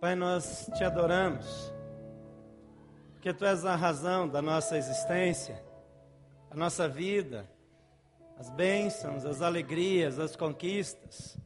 Pai, 0.00 0.14
nós 0.14 0.70
te 0.78 0.82
adoramos, 0.82 1.70
porque 3.12 3.34
tu 3.34 3.44
és 3.44 3.66
a 3.66 3.76
razão 3.76 4.26
da 4.26 4.40
nossa 4.40 4.78
existência, 4.78 5.62
a 6.50 6.56
nossa 6.56 6.88
vida, 6.88 7.46
as 8.38 8.48
bênçãos, 8.48 9.26
as 9.26 9.42
alegrias, 9.42 10.18
as 10.18 10.34
conquistas, 10.34 11.36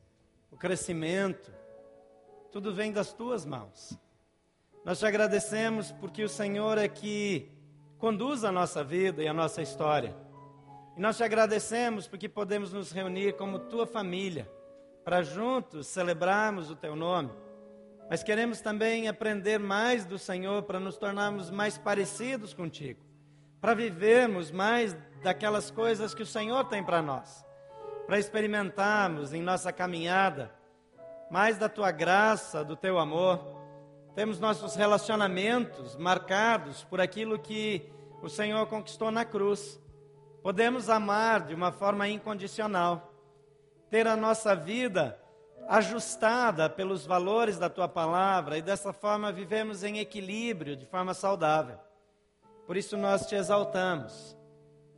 o 0.52 0.56
crescimento, 0.56 1.52
tudo 2.52 2.72
vem 2.72 2.92
das 2.92 3.12
tuas 3.12 3.44
mãos. 3.44 3.98
Nós 4.84 5.00
te 5.00 5.06
agradecemos 5.06 5.90
porque 5.90 6.22
o 6.22 6.28
Senhor 6.28 6.78
é 6.78 6.86
que 6.86 7.50
conduz 7.98 8.44
a 8.44 8.52
nossa 8.52 8.84
vida 8.84 9.20
e 9.20 9.26
a 9.26 9.34
nossa 9.34 9.62
história. 9.62 10.16
E 10.96 11.00
nós 11.00 11.16
te 11.16 11.24
agradecemos 11.24 12.06
porque 12.06 12.28
podemos 12.28 12.72
nos 12.72 12.92
reunir 12.92 13.36
como 13.36 13.58
tua 13.58 13.84
família, 13.84 14.48
para 15.04 15.22
juntos 15.22 15.88
celebrarmos 15.88 16.70
o 16.70 16.76
teu 16.76 16.94
nome 16.94 17.42
mas 18.08 18.22
queremos 18.22 18.60
também 18.60 19.08
aprender 19.08 19.58
mais 19.58 20.04
do 20.04 20.18
Senhor 20.18 20.62
para 20.64 20.78
nos 20.78 20.96
tornarmos 20.96 21.50
mais 21.50 21.78
parecidos 21.78 22.52
contigo, 22.52 23.00
para 23.60 23.74
vivermos 23.74 24.50
mais 24.50 24.96
daquelas 25.22 25.70
coisas 25.70 26.14
que 26.14 26.22
o 26.22 26.26
Senhor 26.26 26.64
tem 26.64 26.84
para 26.84 27.00
nós, 27.00 27.44
para 28.06 28.18
experimentarmos 28.18 29.32
em 29.32 29.42
nossa 29.42 29.72
caminhada 29.72 30.52
mais 31.30 31.58
da 31.58 31.68
tua 31.68 31.90
graça, 31.90 32.64
do 32.64 32.76
teu 32.76 32.98
amor. 32.98 33.40
Temos 34.14 34.38
nossos 34.38 34.76
relacionamentos 34.76 35.96
marcados 35.96 36.84
por 36.84 37.00
aquilo 37.00 37.38
que 37.38 37.90
o 38.22 38.28
Senhor 38.28 38.66
conquistou 38.66 39.10
na 39.10 39.24
cruz. 39.24 39.80
Podemos 40.42 40.88
amar 40.88 41.40
de 41.46 41.54
uma 41.54 41.72
forma 41.72 42.08
incondicional, 42.08 43.12
ter 43.90 44.06
a 44.06 44.14
nossa 44.14 44.54
vida 44.54 45.18
ajustada 45.68 46.68
pelos 46.68 47.06
valores 47.06 47.58
da 47.58 47.68
tua 47.68 47.88
palavra 47.88 48.58
e 48.58 48.62
dessa 48.62 48.92
forma 48.92 49.32
vivemos 49.32 49.82
em 49.82 49.98
equilíbrio, 49.98 50.76
de 50.76 50.86
forma 50.86 51.14
saudável. 51.14 51.78
Por 52.66 52.76
isso 52.76 52.96
nós 52.96 53.26
te 53.26 53.34
exaltamos, 53.34 54.36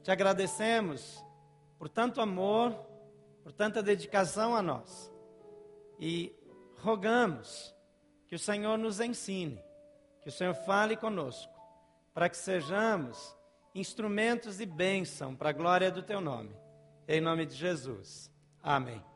te 0.03 0.11
agradecemos 0.11 1.25
por 1.79 1.89
tanto 1.89 2.21
amor, 2.21 2.73
por 3.43 3.53
tanta 3.53 3.83
dedicação 3.83 4.55
a 4.55 4.63
nós 4.63 5.13
e 5.99 6.35
rogamos 6.79 7.75
que 8.27 8.35
o 8.35 8.39
Senhor 8.39 8.77
nos 8.77 9.01
ensine, 9.01 9.63
que 10.23 10.29
o 10.29 10.33
Senhor 10.33 10.55
fale 10.55 10.97
conosco, 10.97 11.53
para 12.13 12.29
que 12.29 12.37
sejamos 12.37 13.37
instrumentos 13.75 14.57
de 14.59 14.67
bênção 14.67 15.35
para 15.35 15.51
a 15.51 15.53
glória 15.53 15.91
do 15.91 16.03
teu 16.03 16.21
nome. 16.21 16.57
Em 17.07 17.21
nome 17.21 17.47
de 17.47 17.55
Jesus. 17.55 18.31
Amém. 18.63 19.16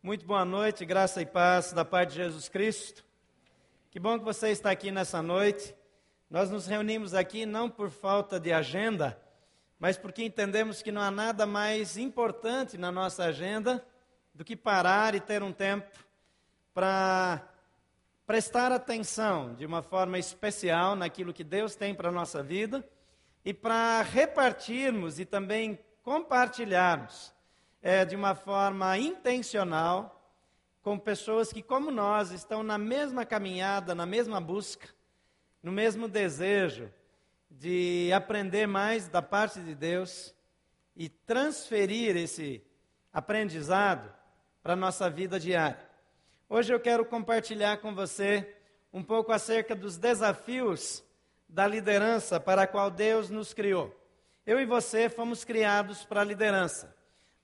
Muito 0.00 0.24
boa 0.24 0.44
noite, 0.44 0.84
graça 0.84 1.20
e 1.20 1.26
paz 1.26 1.72
da 1.72 1.84
parte 1.84 2.10
de 2.10 2.16
Jesus 2.18 2.48
Cristo. 2.48 3.04
Que 3.90 3.98
bom 3.98 4.16
que 4.16 4.24
você 4.24 4.50
está 4.50 4.70
aqui 4.70 4.92
nessa 4.92 5.20
noite. 5.20 5.74
Nós 6.30 6.48
nos 6.50 6.68
reunimos 6.68 7.14
aqui 7.14 7.44
não 7.44 7.68
por 7.68 7.90
falta 7.90 8.38
de 8.38 8.52
agenda, 8.52 9.20
mas 9.76 9.98
porque 9.98 10.22
entendemos 10.22 10.82
que 10.82 10.92
não 10.92 11.02
há 11.02 11.10
nada 11.10 11.46
mais 11.46 11.96
importante 11.96 12.78
na 12.78 12.92
nossa 12.92 13.24
agenda 13.24 13.84
do 14.32 14.44
que 14.44 14.54
parar 14.54 15.16
e 15.16 15.20
ter 15.20 15.42
um 15.42 15.52
tempo 15.52 15.90
para 16.72 17.42
prestar 18.24 18.70
atenção 18.70 19.52
de 19.56 19.66
uma 19.66 19.82
forma 19.82 20.16
especial 20.16 20.94
naquilo 20.94 21.34
que 21.34 21.42
Deus 21.42 21.74
tem 21.74 21.92
para 21.92 22.10
a 22.10 22.12
nossa 22.12 22.40
vida 22.40 22.88
e 23.44 23.52
para 23.52 24.02
repartirmos 24.02 25.18
e 25.18 25.24
também 25.24 25.76
compartilharmos 26.04 27.36
é, 27.82 28.04
de 28.04 28.16
uma 28.16 28.34
forma 28.34 28.96
intencional 28.98 30.14
com 30.82 30.98
pessoas 30.98 31.52
que, 31.52 31.62
como 31.62 31.90
nós, 31.90 32.30
estão 32.30 32.62
na 32.62 32.78
mesma 32.78 33.24
caminhada, 33.24 33.94
na 33.94 34.06
mesma 34.06 34.40
busca, 34.40 34.88
no 35.62 35.70
mesmo 35.70 36.08
desejo 36.08 36.90
de 37.50 38.10
aprender 38.12 38.66
mais 38.66 39.08
da 39.08 39.22
parte 39.22 39.60
de 39.60 39.74
Deus 39.74 40.34
e 40.96 41.08
transferir 41.08 42.16
esse 42.16 42.62
aprendizado 43.12 44.12
para 44.62 44.74
a 44.74 44.76
nossa 44.76 45.08
vida 45.08 45.38
diária. 45.38 45.88
Hoje 46.48 46.72
eu 46.72 46.80
quero 46.80 47.04
compartilhar 47.04 47.78
com 47.78 47.94
você 47.94 48.56
um 48.92 49.02
pouco 49.02 49.32
acerca 49.32 49.74
dos 49.74 49.96
desafios 49.96 51.04
da 51.48 51.66
liderança 51.66 52.40
para 52.40 52.62
a 52.62 52.66
qual 52.66 52.90
Deus 52.90 53.30
nos 53.30 53.52
criou. 53.52 53.94
Eu 54.46 54.60
e 54.60 54.66
você 54.66 55.08
fomos 55.08 55.44
criados 55.44 56.04
para 56.04 56.22
a 56.22 56.24
liderança. 56.24 56.97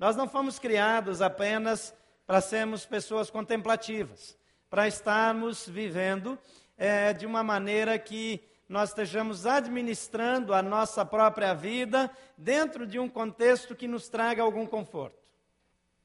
Nós 0.04 0.16
não 0.16 0.28
fomos 0.28 0.58
criados 0.58 1.22
apenas 1.22 1.94
para 2.26 2.38
sermos 2.42 2.84
pessoas 2.84 3.30
contemplativas, 3.30 4.36
para 4.68 4.86
estarmos 4.86 5.66
vivendo 5.66 6.38
é, 6.76 7.14
de 7.14 7.24
uma 7.24 7.42
maneira 7.42 7.98
que 7.98 8.38
nós 8.68 8.90
estejamos 8.90 9.46
administrando 9.46 10.52
a 10.52 10.60
nossa 10.60 11.06
própria 11.06 11.54
vida 11.54 12.10
dentro 12.36 12.86
de 12.86 12.98
um 12.98 13.08
contexto 13.08 13.74
que 13.74 13.88
nos 13.88 14.06
traga 14.06 14.42
algum 14.42 14.66
conforto. 14.66 15.16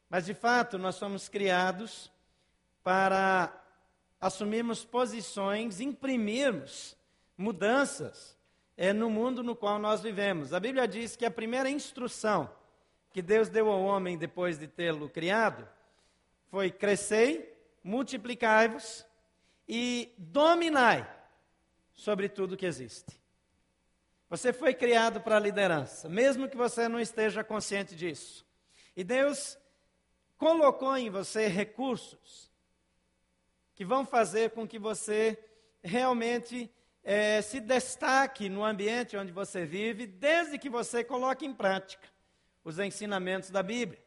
Mas, 0.09 0.25
de 0.25 0.33
fato, 0.33 0.77
nós 0.77 0.95
somos 0.95 1.27
criados 1.27 2.09
para 2.81 3.51
assumirmos 4.17 4.85
posições, 4.85 5.81
imprimirmos 5.81 6.95
mudanças 7.37 8.37
é, 8.77 8.93
no 8.93 9.09
mundo 9.09 9.43
no 9.43 9.57
qual 9.57 9.77
nós 9.77 9.99
vivemos. 9.99 10.53
A 10.53 10.59
Bíblia 10.61 10.87
diz 10.87 11.17
que 11.17 11.25
a 11.25 11.31
primeira 11.31 11.69
instrução 11.69 12.49
que 13.11 13.21
Deus 13.21 13.49
deu 13.49 13.69
ao 13.69 13.81
homem 13.81 14.17
depois 14.17 14.57
de 14.57 14.67
tê-lo 14.67 15.09
criado 15.09 15.67
foi: 16.49 16.71
crescei, 16.71 17.53
multiplicai-vos 17.83 19.05
e 19.67 20.13
dominai 20.17 21.09
sobre 21.93 22.29
tudo 22.29 22.57
que 22.57 22.65
existe. 22.65 23.19
Você 24.29 24.53
foi 24.53 24.73
criado 24.73 25.21
para 25.21 25.37
a 25.37 25.39
liderança, 25.39 26.07
mesmo 26.07 26.47
que 26.47 26.55
você 26.55 26.87
não 26.87 26.99
esteja 26.99 27.43
consciente 27.43 27.95
disso. 27.95 28.45
E 28.95 29.03
Deus 29.03 29.57
colocou 30.37 30.95
em 30.95 31.09
você 31.09 31.47
recursos 31.47 32.51
que 33.73 33.83
vão 33.83 34.05
fazer 34.05 34.51
com 34.51 34.67
que 34.67 34.77
você 34.77 35.37
realmente 35.81 36.71
é, 37.03 37.41
se 37.41 37.59
destaque 37.59 38.49
no 38.49 38.63
ambiente 38.63 39.17
onde 39.17 39.31
você 39.31 39.65
vive, 39.65 40.05
desde 40.05 40.59
que 40.59 40.69
você 40.69 41.03
coloque 41.03 41.45
em 41.45 41.53
prática 41.53 42.07
os 42.63 42.79
ensinamentos 42.79 43.49
da 43.49 43.63
Bíblia. 43.63 44.01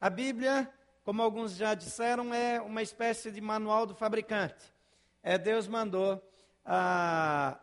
A 0.00 0.10
Bíblia, 0.10 0.70
como 1.04 1.22
alguns 1.22 1.56
já 1.56 1.74
disseram, 1.74 2.34
é 2.34 2.60
uma 2.60 2.82
espécie 2.82 3.30
de 3.30 3.40
manual 3.40 3.86
do 3.86 3.94
fabricante. 3.94 4.72
É, 5.22 5.38
Deus 5.38 5.66
mandou 5.66 6.22
ah, 6.64 7.58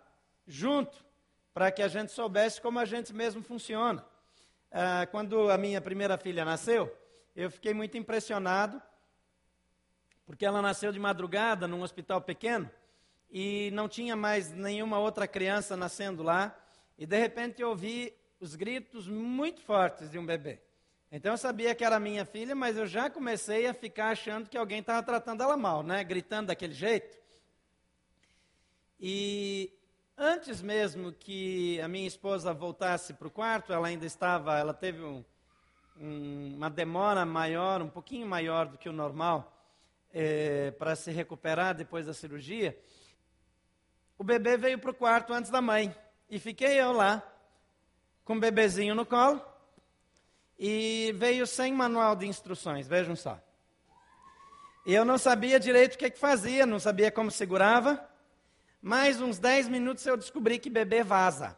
junto 0.47 1.05
para 1.53 1.71
que 1.71 1.81
a 1.81 1.87
gente 1.87 2.11
soubesse 2.11 2.61
como 2.61 2.79
a 2.79 2.85
gente 2.85 3.13
mesmo 3.13 3.43
funciona. 3.43 4.05
Ah, 4.71 5.07
quando 5.11 5.49
a 5.49 5.57
minha 5.57 5.81
primeira 5.81 6.17
filha 6.17 6.45
nasceu, 6.45 6.95
eu 7.35 7.51
fiquei 7.51 7.73
muito 7.73 7.97
impressionado, 7.97 8.81
porque 10.25 10.45
ela 10.45 10.61
nasceu 10.61 10.91
de 10.91 10.99
madrugada 10.99 11.67
num 11.67 11.81
hospital 11.81 12.21
pequeno 12.21 12.69
e 13.29 13.69
não 13.71 13.87
tinha 13.87 14.15
mais 14.15 14.51
nenhuma 14.51 14.99
outra 14.99 15.27
criança 15.27 15.77
nascendo 15.77 16.23
lá. 16.23 16.57
E 16.97 17.05
de 17.05 17.17
repente 17.17 17.61
eu 17.61 17.69
ouvi 17.69 18.13
os 18.41 18.55
gritos 18.55 19.07
muito 19.07 19.61
fortes 19.61 20.09
de 20.09 20.17
um 20.17 20.25
bebê. 20.25 20.59
Então 21.11 21.33
eu 21.33 21.37
sabia 21.37 21.75
que 21.75 21.85
era 21.85 21.99
minha 21.99 22.25
filha, 22.25 22.55
mas 22.55 22.75
eu 22.75 22.87
já 22.87 23.07
comecei 23.07 23.67
a 23.67 23.73
ficar 23.73 24.09
achando 24.09 24.49
que 24.49 24.57
alguém 24.57 24.79
estava 24.79 25.03
tratando 25.03 25.43
ela 25.43 25.55
mal, 25.55 25.83
né? 25.83 26.03
Gritando 26.03 26.47
daquele 26.47 26.73
jeito. 26.73 27.15
E 28.99 29.71
antes 30.17 30.59
mesmo 30.59 31.13
que 31.13 31.79
a 31.81 31.87
minha 31.87 32.07
esposa 32.07 32.51
voltasse 32.51 33.13
para 33.13 33.27
o 33.27 33.31
quarto, 33.31 33.71
ela 33.71 33.87
ainda 33.87 34.07
estava, 34.07 34.57
ela 34.57 34.73
teve 34.73 35.03
um, 35.03 35.23
um, 35.99 36.55
uma 36.55 36.69
demora 36.69 37.23
maior, 37.25 37.79
um 37.81 37.89
pouquinho 37.89 38.25
maior 38.25 38.65
do 38.65 38.77
que 38.77 38.89
o 38.89 38.93
normal, 38.93 39.55
é, 40.11 40.71
para 40.71 40.95
se 40.95 41.11
recuperar 41.11 41.75
depois 41.75 42.07
da 42.07 42.13
cirurgia. 42.13 42.75
O 44.17 44.23
bebê 44.23 44.57
veio 44.57 44.79
para 44.79 44.91
o 44.91 44.95
quarto 44.95 45.31
antes 45.31 45.51
da 45.51 45.61
mãe 45.61 45.95
e 46.27 46.39
fiquei 46.39 46.79
eu 46.81 46.91
lá 46.91 47.30
com 48.31 48.37
o 48.37 48.39
bebezinho 48.39 48.95
no 48.95 49.05
colo 49.05 49.45
e 50.57 51.13
veio 51.17 51.45
sem 51.45 51.73
manual 51.73 52.15
de 52.15 52.25
instruções, 52.25 52.87
vejam 52.87 53.13
só. 53.13 53.37
Eu 54.85 55.03
não 55.03 55.17
sabia 55.17 55.59
direito 55.59 55.95
o 55.95 55.97
que, 55.97 56.09
que 56.09 56.17
fazia, 56.17 56.65
não 56.65 56.79
sabia 56.79 57.11
como 57.11 57.29
segurava. 57.29 58.01
Mais 58.81 59.19
uns 59.19 59.37
10 59.37 59.67
minutos 59.67 60.05
eu 60.05 60.15
descobri 60.15 60.59
que 60.59 60.69
bebê 60.69 61.03
vaza. 61.03 61.57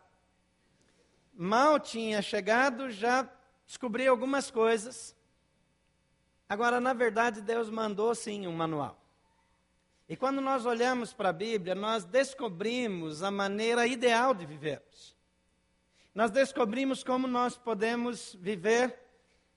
Mal 1.32 1.80
tinha 1.80 2.24
chegado, 2.24 2.90
já 2.90 3.30
descobri 3.68 4.08
algumas 4.08 4.50
coisas. 4.50 5.16
Agora, 6.50 6.82
na 6.82 6.94
verdade, 6.94 7.40
Deus 7.40 7.70
mandou 7.70 8.16
sim 8.16 8.48
um 8.48 8.54
manual. 8.54 9.00
E 10.10 10.16
quando 10.16 10.42
nós 10.42 10.66
olhamos 10.66 11.14
para 11.14 11.30
a 11.30 11.34
Bíblia, 11.34 11.76
nós 11.76 12.04
descobrimos 12.04 13.22
a 13.22 13.30
maneira 13.30 13.86
ideal 13.86 14.34
de 14.34 14.48
vivermos 14.48 15.13
nós 16.14 16.30
descobrimos 16.30 17.04
como 17.04 17.28
nós 17.28 17.58
podemos 17.58 18.38
viver 18.40 19.00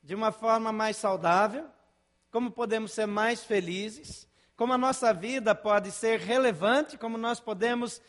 de 0.02 0.14
uma 0.14 0.32
forma 0.32 0.72
mais 0.72 0.96
saudável, 0.96 1.66
como 2.30 2.50
podemos 2.50 2.92
ser 2.92 3.06
mais 3.06 3.44
felizes, 3.44 4.26
como 4.56 4.72
a 4.72 4.78
nossa 4.78 5.12
vida 5.12 5.54
pode 5.54 5.90
ser 5.90 6.18
relevante, 6.18 6.96
como 6.96 7.18
nós 7.18 7.40
podemos 7.40 8.00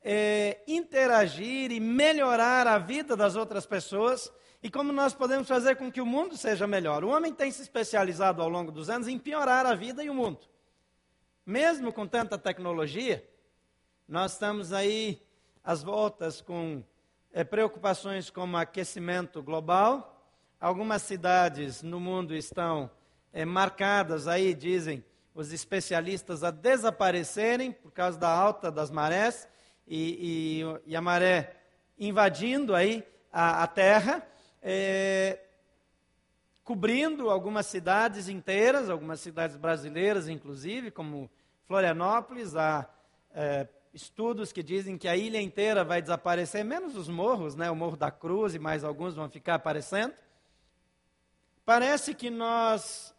é, 0.00 0.62
interagir 0.68 1.72
e 1.72 1.80
melhorar 1.80 2.68
a 2.68 2.78
vida 2.78 3.16
das 3.16 3.34
outras 3.34 3.66
pessoas 3.66 4.32
e 4.62 4.70
como 4.70 4.92
nós 4.92 5.12
podemos 5.12 5.48
fazer 5.48 5.76
com 5.76 5.90
que 5.90 6.00
o 6.00 6.06
mundo 6.06 6.36
seja 6.36 6.66
melhor. 6.66 7.02
O 7.02 7.08
homem 7.08 7.32
tem 7.32 7.50
se 7.50 7.62
especializado 7.62 8.40
ao 8.40 8.48
longo 8.48 8.70
dos 8.70 8.88
anos 8.88 9.08
em 9.08 9.18
piorar 9.18 9.66
a 9.66 9.74
vida 9.74 10.04
e 10.04 10.10
o 10.10 10.14
mundo. 10.14 10.46
Mesmo 11.44 11.92
com 11.92 12.06
tanta 12.06 12.38
tecnologia, 12.38 13.28
nós 14.06 14.32
estamos 14.32 14.72
aí 14.72 15.20
às 15.64 15.82
voltas 15.82 16.40
com 16.40 16.82
é, 17.32 17.44
preocupações 17.44 18.30
como 18.30 18.56
aquecimento 18.56 19.42
global. 19.42 20.14
Algumas 20.60 21.02
cidades 21.02 21.82
no 21.82 22.00
mundo 22.00 22.34
estão 22.34 22.90
é, 23.32 23.44
marcadas 23.44 24.26
aí, 24.26 24.54
dizem 24.54 25.04
os 25.34 25.52
especialistas, 25.52 26.42
a 26.42 26.50
desaparecerem 26.50 27.70
por 27.70 27.92
causa 27.92 28.18
da 28.18 28.28
alta 28.28 28.72
das 28.72 28.90
marés 28.90 29.48
e, 29.86 30.62
e, 30.86 30.90
e 30.92 30.96
a 30.96 31.00
maré 31.00 31.56
invadindo 31.98 32.74
aí 32.74 33.06
a, 33.32 33.62
a 33.62 33.66
terra, 33.66 34.26
é, 34.62 35.38
cobrindo 36.64 37.30
algumas 37.30 37.66
cidades 37.66 38.28
inteiras, 38.28 38.90
algumas 38.90 39.20
cidades 39.20 39.56
brasileiras, 39.56 40.28
inclusive, 40.28 40.90
como 40.90 41.30
Florianópolis, 41.66 42.56
há 42.56 42.88
é, 43.32 43.66
estudos 43.92 44.52
que 44.52 44.62
dizem 44.62 44.98
que 44.98 45.08
a 45.08 45.16
ilha 45.16 45.40
inteira 45.40 45.84
vai 45.84 46.00
desaparecer, 46.00 46.64
menos 46.64 46.96
os 46.96 47.08
morros, 47.08 47.54
né? 47.54 47.70
o 47.70 47.76
Morro 47.76 47.96
da 47.96 48.10
Cruz 48.10 48.54
e 48.54 48.58
mais 48.58 48.84
alguns 48.84 49.14
vão 49.14 49.28
ficar 49.28 49.54
aparecendo. 49.54 50.14
Parece 51.64 52.14
que 52.14 52.30
nós 52.30 53.14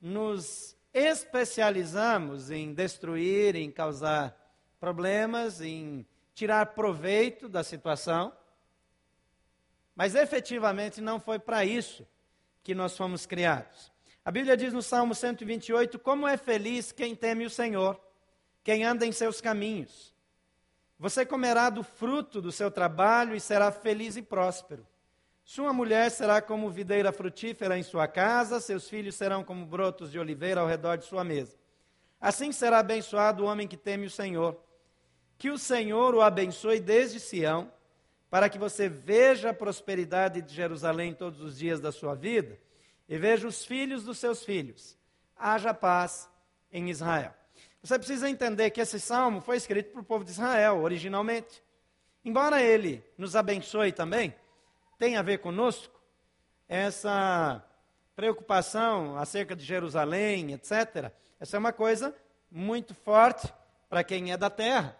nos 0.00 0.76
especializamos 0.92 2.50
em 2.50 2.74
destruir, 2.74 3.56
em 3.56 3.70
causar 3.70 4.36
problemas, 4.78 5.60
em 5.60 6.06
tirar 6.34 6.66
proveito 6.66 7.48
da 7.48 7.62
situação. 7.62 8.32
Mas 9.94 10.14
efetivamente 10.14 11.00
não 11.00 11.20
foi 11.20 11.38
para 11.38 11.64
isso 11.64 12.06
que 12.62 12.74
nós 12.74 12.96
fomos 12.96 13.26
criados. 13.26 13.92
A 14.24 14.30
Bíblia 14.30 14.56
diz 14.56 14.72
no 14.72 14.82
Salmo 14.82 15.14
128: 15.14 15.98
Como 15.98 16.26
é 16.26 16.36
feliz 16.36 16.92
quem 16.92 17.14
teme 17.14 17.44
o 17.44 17.50
Senhor, 17.50 18.00
quem 18.62 18.84
anda 18.84 19.06
em 19.06 19.12
seus 19.12 19.40
caminhos. 19.40 20.14
Você 20.98 21.24
comerá 21.24 21.70
do 21.70 21.82
fruto 21.82 22.42
do 22.42 22.52
seu 22.52 22.70
trabalho 22.70 23.34
e 23.34 23.40
será 23.40 23.72
feliz 23.72 24.16
e 24.16 24.22
próspero. 24.22 24.86
Sua 25.42 25.72
mulher 25.72 26.10
será 26.10 26.40
como 26.40 26.70
videira 26.70 27.10
frutífera 27.10 27.78
em 27.78 27.82
sua 27.82 28.06
casa, 28.06 28.60
seus 28.60 28.88
filhos 28.88 29.14
serão 29.14 29.42
como 29.42 29.64
brotos 29.64 30.12
de 30.12 30.18
oliveira 30.18 30.60
ao 30.60 30.66
redor 30.66 30.96
de 30.96 31.06
sua 31.06 31.24
mesa. 31.24 31.56
Assim 32.20 32.52
será 32.52 32.80
abençoado 32.80 33.42
o 33.42 33.46
homem 33.46 33.66
que 33.66 33.76
teme 33.76 34.06
o 34.06 34.10
Senhor. 34.10 34.62
Que 35.38 35.50
o 35.50 35.56
Senhor 35.56 36.14
o 36.14 36.20
abençoe 36.20 36.78
desde 36.78 37.18
Sião, 37.18 37.72
para 38.28 38.48
que 38.48 38.58
você 38.58 38.88
veja 38.88 39.50
a 39.50 39.54
prosperidade 39.54 40.42
de 40.42 40.54
Jerusalém 40.54 41.14
todos 41.14 41.40
os 41.40 41.58
dias 41.58 41.80
da 41.80 41.90
sua 41.90 42.14
vida 42.14 42.58
e 43.08 43.18
veja 43.18 43.48
os 43.48 43.64
filhos 43.64 44.04
dos 44.04 44.18
seus 44.18 44.44
filhos. 44.44 44.96
Haja 45.34 45.74
paz 45.74 46.30
em 46.70 46.90
Israel. 46.90 47.39
Você 47.82 47.98
precisa 47.98 48.28
entender 48.28 48.70
que 48.70 48.80
esse 48.80 49.00
salmo 49.00 49.40
foi 49.40 49.56
escrito 49.56 49.92
para 49.92 50.02
o 50.02 50.04
povo 50.04 50.24
de 50.24 50.30
Israel, 50.30 50.82
originalmente. 50.82 51.62
Embora 52.24 52.62
ele 52.62 53.02
nos 53.16 53.34
abençoe 53.34 53.90
também, 53.90 54.34
tem 54.98 55.16
a 55.16 55.22
ver 55.22 55.38
conosco, 55.38 55.98
essa 56.68 57.64
preocupação 58.14 59.16
acerca 59.16 59.56
de 59.56 59.64
Jerusalém, 59.64 60.52
etc., 60.52 61.10
essa 61.40 61.56
é 61.56 61.58
uma 61.58 61.72
coisa 61.72 62.14
muito 62.50 62.94
forte 62.94 63.50
para 63.88 64.04
quem 64.04 64.30
é 64.30 64.36
da 64.36 64.50
terra. 64.50 64.94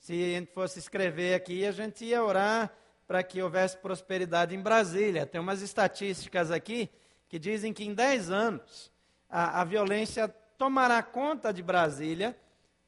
Se 0.00 0.12
a 0.12 0.38
gente 0.38 0.52
fosse 0.52 0.80
escrever 0.80 1.34
aqui, 1.34 1.64
a 1.64 1.70
gente 1.70 2.04
ia 2.04 2.24
orar 2.24 2.72
para 3.06 3.22
que 3.22 3.40
houvesse 3.40 3.76
prosperidade 3.76 4.56
em 4.56 4.60
Brasília. 4.60 5.24
Tem 5.24 5.40
umas 5.40 5.62
estatísticas 5.62 6.50
aqui 6.50 6.90
que 7.28 7.38
dizem 7.38 7.72
que 7.72 7.84
em 7.84 7.94
10 7.94 8.30
anos 8.30 8.90
a, 9.30 9.60
a 9.60 9.64
violência 9.64 10.34
tomará 10.62 11.02
conta 11.02 11.52
de 11.52 11.60
Brasília, 11.60 12.38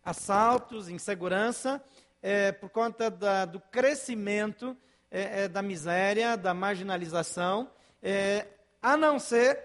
assaltos, 0.04 0.88
insegurança, 0.88 1.84
é, 2.22 2.52
por 2.52 2.70
conta 2.70 3.10
da, 3.10 3.44
do 3.44 3.58
crescimento 3.58 4.76
é, 5.10 5.42
é, 5.42 5.48
da 5.48 5.60
miséria, 5.60 6.36
da 6.36 6.54
marginalização, 6.54 7.68
é, 8.00 8.46
a 8.80 8.96
não 8.96 9.18
ser 9.18 9.60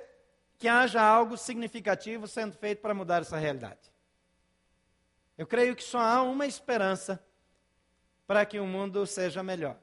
que 0.58 0.68
haja 0.68 1.00
algo 1.00 1.38
significativo 1.38 2.28
sendo 2.28 2.58
feito 2.58 2.82
para 2.82 2.96
mudar 2.96 3.22
essa 3.22 3.38
realidade. 3.38 3.94
Eu 5.38 5.46
creio 5.46 5.76
que 5.76 5.84
só 5.84 6.00
há 6.00 6.24
uma 6.24 6.48
esperança 6.48 7.24
para 8.26 8.44
que 8.44 8.60
o 8.60 8.66
mundo 8.66 9.06
seja 9.06 9.44
melhor. 9.44 9.78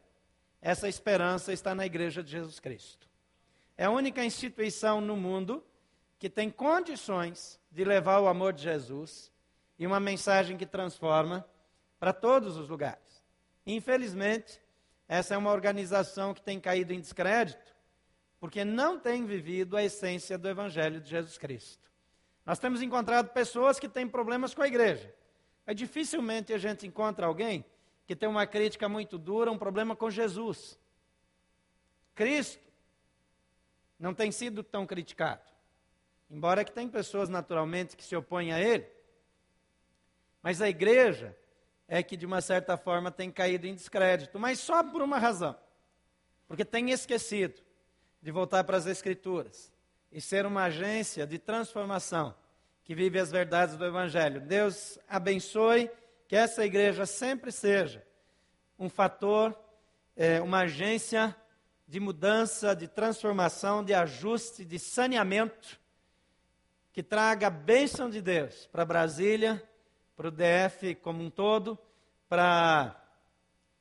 Essa 0.61 0.88
esperança 0.88 1.52
está 1.52 1.76
na 1.76 1.87
Igreja 1.87 2.25
de 2.25 2.32
Jesus 2.32 2.58
Cristo. 2.58 3.08
É 3.79 3.84
a 3.84 3.90
única 3.90 4.25
instituição 4.25 5.00
no 5.00 5.17
mundo 5.17 5.62
que 6.18 6.30
tem 6.30 6.50
condições 6.50 7.60
de 7.70 7.84
levar 7.84 8.20
o 8.20 8.28
amor 8.28 8.52
de 8.52 8.62
Jesus 8.62 9.30
e 9.78 9.86
uma 9.86 10.00
mensagem 10.00 10.56
que 10.56 10.66
transforma 10.66 11.46
para 11.98 12.12
todos 12.12 12.56
os 12.56 12.68
lugares. 12.68 13.24
Infelizmente, 13.66 14.60
essa 15.08 15.34
é 15.34 15.38
uma 15.38 15.52
organização 15.52 16.32
que 16.32 16.42
tem 16.42 16.58
caído 16.58 16.92
em 16.92 17.00
descrédito, 17.00 17.74
porque 18.40 18.64
não 18.64 18.98
tem 18.98 19.24
vivido 19.24 19.76
a 19.76 19.84
essência 19.84 20.38
do 20.38 20.48
Evangelho 20.48 21.00
de 21.00 21.10
Jesus 21.10 21.38
Cristo. 21.38 21.90
Nós 22.44 22.58
temos 22.58 22.80
encontrado 22.80 23.30
pessoas 23.30 23.78
que 23.78 23.88
têm 23.88 24.06
problemas 24.08 24.54
com 24.54 24.62
a 24.62 24.69
igreja, 24.69 25.12
mas 25.66 25.76
dificilmente 25.76 26.52
a 26.52 26.58
gente 26.58 26.86
encontra 26.86 27.26
alguém 27.26 27.64
que 28.06 28.14
tem 28.14 28.28
uma 28.28 28.46
crítica 28.46 28.88
muito 28.88 29.19
dura, 29.19 29.50
um 29.50 29.58
problema 29.58 29.96
com 29.96 30.08
Jesus. 30.08 30.78
Cristo 32.14 32.62
não 33.98 34.14
tem 34.14 34.30
sido 34.30 34.62
tão 34.62 34.86
criticado. 34.86 35.56
Embora 36.31 36.64
que 36.64 36.73
tem 36.73 36.88
pessoas 36.88 37.28
naturalmente 37.28 37.96
que 37.96 38.05
se 38.05 38.17
opõem 38.17 38.52
a 38.52 38.61
ele. 38.61 38.87
Mas 40.43 40.61
a 40.61 40.69
igreja 40.69 41.37
é 41.88 42.02
que 42.02 42.17
de 42.17 42.26
uma 42.26 42.40
certa 42.40 42.76
forma 42.76 43.11
tem 43.11 43.31
caído 43.31 43.67
em 43.67 43.75
descrédito, 43.75 44.38
mas 44.38 44.58
só 44.58 44.82
por 44.82 45.02
uma 45.02 45.19
razão. 45.19 45.56
Porque 46.49 46.64
tem 46.64 46.90
esquecido 46.90 47.61
de 48.20 48.31
voltar 48.31 48.64
para 48.64 48.76
as 48.76 48.87
escrituras 48.87 49.73
e 50.11 50.20
ser 50.20 50.46
uma 50.46 50.64
agência 50.64 51.26
de 51.26 51.38
transformação 51.38 52.34
que 52.84 52.94
vive 52.94 53.19
as 53.19 53.31
verdades 53.31 53.76
do 53.76 53.84
evangelho. 53.84 54.40
Deus 54.40 54.99
abençoe 55.08 55.90
que 56.29 56.37
essa 56.37 56.64
igreja 56.64 57.06
sempre 57.06 57.50
seja 57.50 58.05
um 58.79 58.89
fator, 58.89 59.56
é, 60.17 60.41
uma 60.41 60.60
agência 60.60 61.36
de 61.86 62.00
mudança, 62.00 62.74
de 62.74 62.89
transformação, 62.89 63.84
de 63.84 63.94
ajuste, 63.94 64.65
de 64.65 64.79
saneamento, 64.79 65.81
que 66.96 67.03
traga 67.03 67.48
a 67.48 67.50
bênção 67.50 68.08
de 68.08 68.22
Deus 68.22 68.67
para 68.72 68.82
Brasília, 68.82 69.62
para 70.17 70.29
o 70.29 70.31
DF 70.31 70.94
como 70.94 71.22
um 71.22 71.29
todo, 71.29 71.79
para 72.26 72.98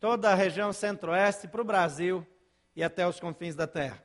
toda 0.01 0.29
a 0.29 0.36
região 0.36 0.74
centro-oeste, 0.74 1.48
para 1.48 1.62
o 1.62 1.63
Brasil 1.63 2.27
e 2.75 2.84
até 2.84 3.07
os 3.07 3.17
confins 3.17 3.55
da 3.55 3.65
terra. 3.65 4.03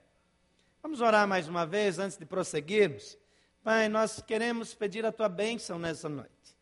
Vamos 0.81 1.01
orar 1.01 1.27
mais 1.27 1.49
uma 1.49 1.67
vez 1.67 1.99
antes 1.99 2.17
de 2.17 2.25
prosseguirmos. 2.25 3.19
Pai, 3.65 3.89
nós 3.89 4.23
queremos 4.23 4.75
pedir 4.75 5.05
a 5.05 5.11
tua 5.11 5.29
bênção 5.29 5.77
nessa 5.77 6.09
noite. 6.09 6.57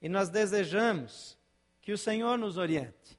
E 0.00 0.08
nós 0.08 0.28
desejamos 0.28 1.36
que 1.82 1.90
o 1.90 1.98
Senhor 1.98 2.38
nos 2.38 2.56
oriente, 2.56 3.18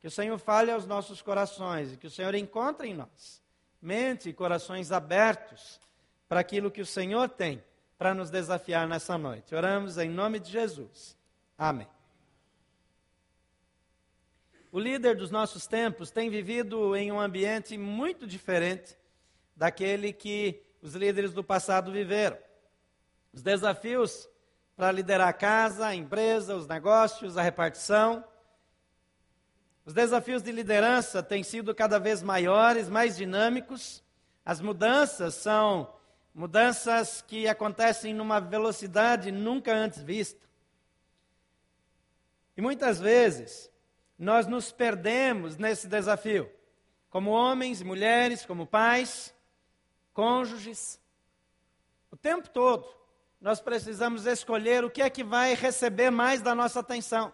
que 0.00 0.06
o 0.06 0.10
Senhor 0.12 0.38
fale 0.38 0.70
aos 0.70 0.86
nossos 0.86 1.20
corações 1.20 1.92
e 1.92 1.96
que 1.96 2.06
o 2.06 2.10
Senhor 2.12 2.36
encontre 2.36 2.86
em 2.86 2.94
nós 2.94 3.42
mente 3.82 4.28
e 4.28 4.32
corações 4.32 4.92
abertos 4.92 5.80
para 6.28 6.38
aquilo 6.38 6.70
que 6.70 6.80
o 6.80 6.86
Senhor 6.86 7.28
tem 7.28 7.60
para 8.04 8.12
nos 8.12 8.28
desafiar 8.28 8.86
nessa 8.86 9.16
noite. 9.16 9.54
Oramos 9.54 9.96
em 9.96 10.10
nome 10.10 10.38
de 10.38 10.50
Jesus. 10.50 11.16
Amém. 11.56 11.88
O 14.70 14.78
líder 14.78 15.16
dos 15.16 15.30
nossos 15.30 15.66
tempos 15.66 16.10
tem 16.10 16.28
vivido 16.28 16.94
em 16.94 17.10
um 17.10 17.18
ambiente 17.18 17.78
muito 17.78 18.26
diferente 18.26 18.94
daquele 19.56 20.12
que 20.12 20.62
os 20.82 20.94
líderes 20.94 21.32
do 21.32 21.42
passado 21.42 21.90
viveram. 21.90 22.36
Os 23.32 23.40
desafios 23.40 24.28
para 24.76 24.92
liderar 24.92 25.28
a 25.28 25.32
casa, 25.32 25.86
a 25.86 25.94
empresa, 25.94 26.54
os 26.54 26.66
negócios, 26.66 27.38
a 27.38 27.42
repartição. 27.42 28.22
Os 29.86 29.94
desafios 29.94 30.42
de 30.42 30.52
liderança 30.52 31.22
têm 31.22 31.42
sido 31.42 31.74
cada 31.74 31.98
vez 31.98 32.22
maiores, 32.22 32.90
mais 32.90 33.16
dinâmicos. 33.16 34.04
As 34.44 34.60
mudanças 34.60 35.36
são 35.36 35.90
mudanças 36.34 37.22
que 37.22 37.46
acontecem 37.46 38.12
numa 38.12 38.40
velocidade 38.40 39.30
nunca 39.30 39.72
antes 39.72 40.02
vista. 40.02 40.44
E 42.56 42.60
muitas 42.60 42.98
vezes 42.98 43.70
nós 44.18 44.46
nos 44.46 44.72
perdemos 44.72 45.56
nesse 45.56 45.86
desafio, 45.86 46.50
como 47.08 47.30
homens 47.30 47.80
e 47.80 47.84
mulheres, 47.84 48.44
como 48.44 48.66
pais, 48.66 49.32
cônjuges, 50.12 51.00
o 52.10 52.16
tempo 52.16 52.48
todo 52.48 52.86
nós 53.40 53.60
precisamos 53.60 54.24
escolher 54.24 54.84
o 54.84 54.90
que 54.90 55.02
é 55.02 55.10
que 55.10 55.22
vai 55.22 55.54
receber 55.54 56.10
mais 56.10 56.40
da 56.40 56.54
nossa 56.54 56.80
atenção. 56.80 57.30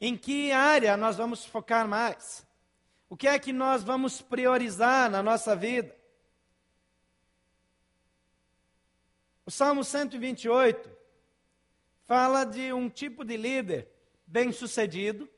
Em 0.00 0.16
que 0.16 0.50
área 0.50 0.96
nós 0.96 1.16
vamos 1.16 1.44
focar 1.44 1.86
mais? 1.86 2.44
O 3.08 3.16
que 3.16 3.28
é 3.28 3.38
que 3.38 3.52
nós 3.52 3.84
vamos 3.84 4.20
priorizar 4.20 5.08
na 5.08 5.22
nossa 5.22 5.54
vida? 5.54 5.99
O 9.50 9.52
Salmo 9.52 9.82
128 9.82 10.88
fala 12.04 12.44
de 12.44 12.72
um 12.72 12.88
tipo 12.88 13.24
de 13.24 13.36
líder 13.36 13.88
bem-sucedido, 14.24 15.28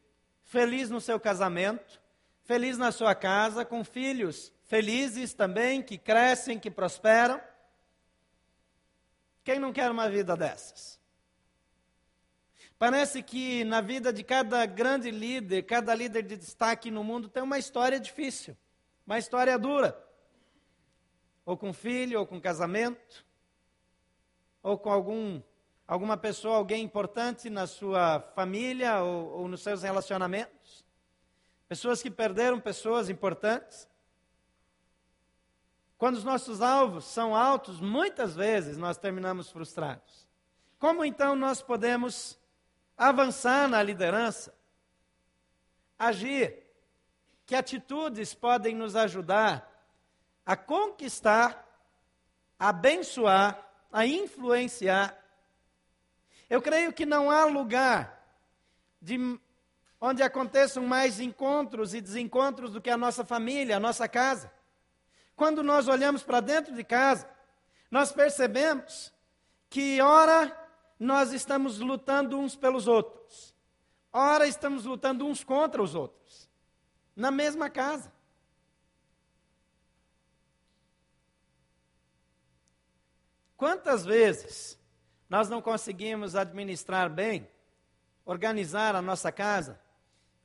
feliz 0.43 0.91
no 0.91 1.01
seu 1.01 1.19
casamento, 1.19 1.99
feliz 2.45 2.77
na 2.77 2.93
sua 2.93 3.15
casa, 3.15 3.65
com 3.65 3.83
filhos 3.83 4.53
felizes 4.65 5.33
também, 5.33 5.83
que 5.83 5.97
crescem, 5.97 6.59
que 6.59 6.71
prosperam. 6.71 7.41
Quem 9.43 9.59
não 9.59 9.73
quer 9.73 9.91
uma 9.91 10.11
vida 10.11 10.37
dessas? 10.37 11.01
Parece 12.79 13.23
que 13.23 13.65
na 13.65 13.81
vida 13.81 14.13
de 14.13 14.23
cada 14.23 14.67
grande 14.67 15.11
líder, 15.11 15.63
cada 15.63 15.95
líder 15.95 16.25
de 16.25 16.37
destaque 16.37 16.91
no 16.91 17.03
mundo 17.03 17.31
tem 17.31 17.43
uma 17.43 17.59
história 17.59 17.99
difícil, 17.99 18.55
uma 19.07 19.19
história 19.19 19.59
dura. 19.59 19.99
Ou 21.47 21.57
com 21.57 21.73
filho, 21.73 22.21
ou 22.21 22.27
com 22.27 22.39
casamento, 22.39 23.25
ou 24.63 24.79
com 24.79 24.91
algum, 24.91 25.43
alguma 25.87 26.17
pessoa, 26.17 26.57
alguém 26.57 26.85
importante 26.85 27.51
na 27.51 27.67
sua 27.67 28.21
família 28.35 29.03
ou, 29.03 29.41
ou 29.41 29.49
nos 29.49 29.63
seus 29.63 29.83
relacionamentos. 29.83 30.85
Pessoas 31.69 32.03
que 32.03 32.11
perderam 32.11 32.61
pessoas 32.61 33.09
importantes. 33.09 33.89
Quando 35.97 36.17
os 36.17 36.25
nossos 36.25 36.61
alvos 36.61 37.05
são 37.05 37.35
altos, 37.35 37.81
muitas 37.81 38.35
vezes 38.35 38.77
nós 38.77 38.99
terminamos 38.99 39.51
frustrados. 39.51 40.27
Como 40.79 41.05
então 41.05 41.35
nós 41.37 41.63
podemos 41.63 42.39
avançar 42.97 43.69
na 43.69 43.83
liderança, 43.83 44.55
agir. 45.99 46.61
Que 47.47 47.55
atitudes 47.55 48.35
podem 48.35 48.75
nos 48.75 48.97
ajudar 48.97 49.69
a 50.45 50.57
conquistar, 50.57 51.67
a 52.59 52.69
abençoar, 52.69 53.72
a 53.93 54.07
influenciar. 54.07 55.17
Eu 56.49 56.63
creio 56.63 56.93
que 56.93 57.05
não 57.05 57.31
há 57.31 57.45
lugar 57.45 58.27
de, 59.01 59.39
onde 60.01 60.23
aconteçam 60.23 60.85
mais 60.85 61.21
encontros 61.21 61.95
e 61.95 62.01
desencontros 62.01 62.73
do 62.73 62.81
que 62.81 62.91
a 62.91 62.97
nossa 62.97 63.25
família, 63.25 63.77
a 63.77 63.81
nossa 63.81 64.09
casa. 64.09 64.51
Quando 65.37 65.63
nós 65.63 65.89
olhamos 65.89 66.23
para 66.23 66.41
dentro 66.41 66.75
de 66.75 66.83
casa, 66.83 67.29
nós 67.91 68.11
percebemos 68.13 69.13
que, 69.69 70.01
ora, 70.01 70.57
nós 70.99 71.33
estamos 71.33 71.79
lutando 71.79 72.39
uns 72.39 72.57
pelos 72.57 72.87
outros. 72.87 73.55
Ora, 74.13 74.47
estamos 74.47 74.85
lutando 74.85 75.27
uns 75.27 75.43
contra 75.43 75.83
os 75.83 75.95
outros. 75.95 76.49
Na 77.15 77.31
mesma 77.31 77.69
casa. 77.71 78.13
Quantas 83.63 84.05
vezes 84.05 84.77
nós 85.31 85.49
não 85.49 85.63
conseguimos 85.63 86.35
administrar 86.35 87.09
bem, 87.09 87.49
organizar 88.25 88.97
a 88.97 89.01
nossa 89.01 89.31
casa? 89.31 89.79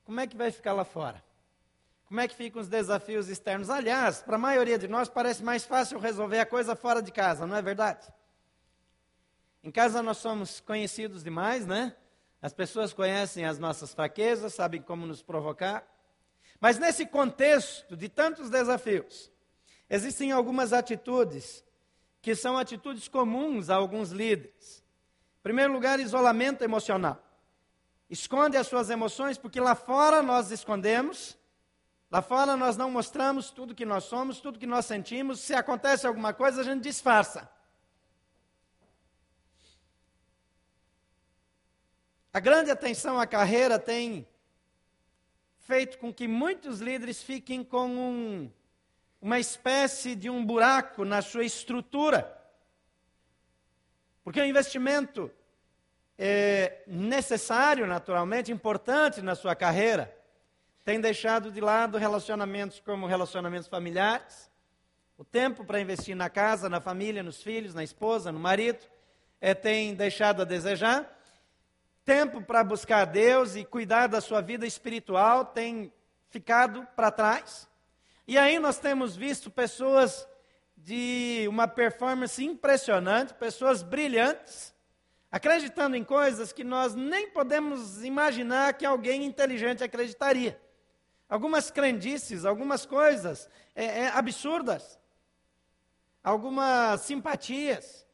Como 0.05 0.19
é 0.19 0.27
que 0.27 0.37
vai 0.37 0.51
ficar 0.51 0.73
lá 0.73 0.85
fora? 0.85 1.23
Como 2.05 2.19
é 2.19 2.27
que 2.27 2.35
ficam 2.35 2.61
os 2.61 2.67
desafios 2.67 3.27
externos? 3.27 3.71
Aliás, 3.71 4.21
para 4.21 4.35
a 4.35 4.37
maioria 4.37 4.77
de 4.77 4.87
nós 4.87 5.09
parece 5.09 5.43
mais 5.43 5.65
fácil 5.65 5.97
resolver 5.97 6.39
a 6.39 6.45
coisa 6.45 6.75
fora 6.75 7.01
de 7.01 7.11
casa, 7.11 7.47
não 7.47 7.55
é 7.55 7.61
verdade? 7.63 8.07
Em 9.63 9.71
casa 9.71 10.03
nós 10.03 10.17
somos 10.17 10.59
conhecidos 10.59 11.23
demais, 11.23 11.65
né? 11.65 11.95
As 12.39 12.53
pessoas 12.53 12.93
conhecem 12.93 13.45
as 13.45 13.57
nossas 13.57 13.95
fraquezas, 13.95 14.53
sabem 14.53 14.79
como 14.79 15.07
nos 15.07 15.23
provocar. 15.23 15.83
Mas 16.59 16.77
nesse 16.77 17.03
contexto 17.03 17.97
de 17.97 18.09
tantos 18.09 18.51
desafios, 18.51 19.31
existem 19.89 20.31
algumas 20.31 20.71
atitudes 20.71 21.65
que 22.27 22.35
são 22.35 22.57
atitudes 22.57 23.07
comuns 23.07 23.69
a 23.69 23.75
alguns 23.75 24.11
líderes. 24.11 24.83
Em 25.39 25.43
primeiro 25.43 25.71
lugar, 25.71 25.97
isolamento 25.97 26.61
emocional. 26.61 27.23
Esconde 28.09 28.57
as 28.57 28.67
suas 28.67 28.89
emoções, 28.89 29.37
porque 29.37 29.61
lá 29.61 29.75
fora 29.75 30.21
nós 30.21 30.51
escondemos, 30.51 31.37
lá 32.11 32.21
fora 32.21 32.57
nós 32.57 32.75
não 32.75 32.91
mostramos 32.91 33.49
tudo 33.49 33.73
que 33.73 33.85
nós 33.85 34.03
somos, 34.03 34.41
tudo 34.41 34.59
que 34.59 34.67
nós 34.67 34.85
sentimos. 34.85 35.39
Se 35.39 35.53
acontece 35.53 36.05
alguma 36.05 36.33
coisa, 36.33 36.59
a 36.59 36.63
gente 36.65 36.83
disfarça. 36.83 37.49
A 42.33 42.41
grande 42.41 42.71
atenção 42.71 43.17
à 43.17 43.25
carreira 43.25 43.79
tem 43.79 44.27
feito 45.59 45.97
com 45.97 46.13
que 46.13 46.27
muitos 46.27 46.81
líderes 46.81 47.23
fiquem 47.23 47.63
com 47.63 47.87
um, 47.87 48.51
uma 49.21 49.39
espécie 49.39 50.15
de 50.15 50.29
um 50.29 50.45
buraco 50.45 51.03
na 51.03 51.21
sua 51.21 51.43
estrutura. 51.43 52.35
Porque 54.23 54.39
o 54.39 54.45
investimento 54.45 55.31
é 56.17 56.83
necessário, 56.87 57.87
naturalmente, 57.87 58.51
importante 58.51 59.21
na 59.21 59.35
sua 59.35 59.55
carreira, 59.55 60.15
tem 60.83 60.99
deixado 60.99 61.51
de 61.51 61.59
lado 61.59 61.97
relacionamentos 61.97 62.79
como 62.79 63.07
relacionamentos 63.07 63.67
familiares, 63.67 64.49
o 65.17 65.23
tempo 65.23 65.65
para 65.65 65.81
investir 65.81 66.15
na 66.15 66.29
casa, 66.29 66.69
na 66.69 66.79
família, 66.79 67.23
nos 67.23 67.41
filhos, 67.41 67.73
na 67.73 67.83
esposa, 67.83 68.31
no 68.31 68.39
marido, 68.39 68.85
é, 69.41 69.53
tem 69.53 69.95
deixado 69.95 70.41
a 70.41 70.45
desejar 70.45 71.17
tempo 72.07 72.41
para 72.41 72.63
buscar 72.63 73.03
Deus 73.03 73.57
e 73.57 73.65
cuidar 73.65 74.07
da 74.07 74.21
sua 74.21 74.39
vida 74.39 74.65
espiritual 74.65 75.43
tem 75.43 75.91
ficado 76.29 76.87
para 76.95 77.11
trás. 77.11 77.67
E 78.27 78.37
aí 78.37 78.59
nós 78.59 78.77
temos 78.77 79.15
visto 79.15 79.49
pessoas 79.49 80.27
de 80.75 81.45
uma 81.47 81.65
performance 81.65 82.43
impressionante, 82.43 83.33
pessoas 83.33 83.81
brilhantes, 83.81 84.75
acreditando 85.31 85.95
em 85.95 86.03
coisas 86.03 86.51
que 86.51 86.61
nós 86.63 86.93
nem 86.93 87.29
podemos 87.29 88.03
imaginar 88.03 88.73
que 88.73 88.85
alguém 88.85 89.23
inteligente 89.23 89.81
acreditaria. 89.81 90.59
Algumas 91.29 91.71
crendices, 91.71 92.43
algumas 92.43 92.85
coisas 92.85 93.49
é, 93.73 93.85
é, 93.85 94.07
absurdas, 94.09 94.99
algumas 96.21 96.99
simpatias. 97.01 98.05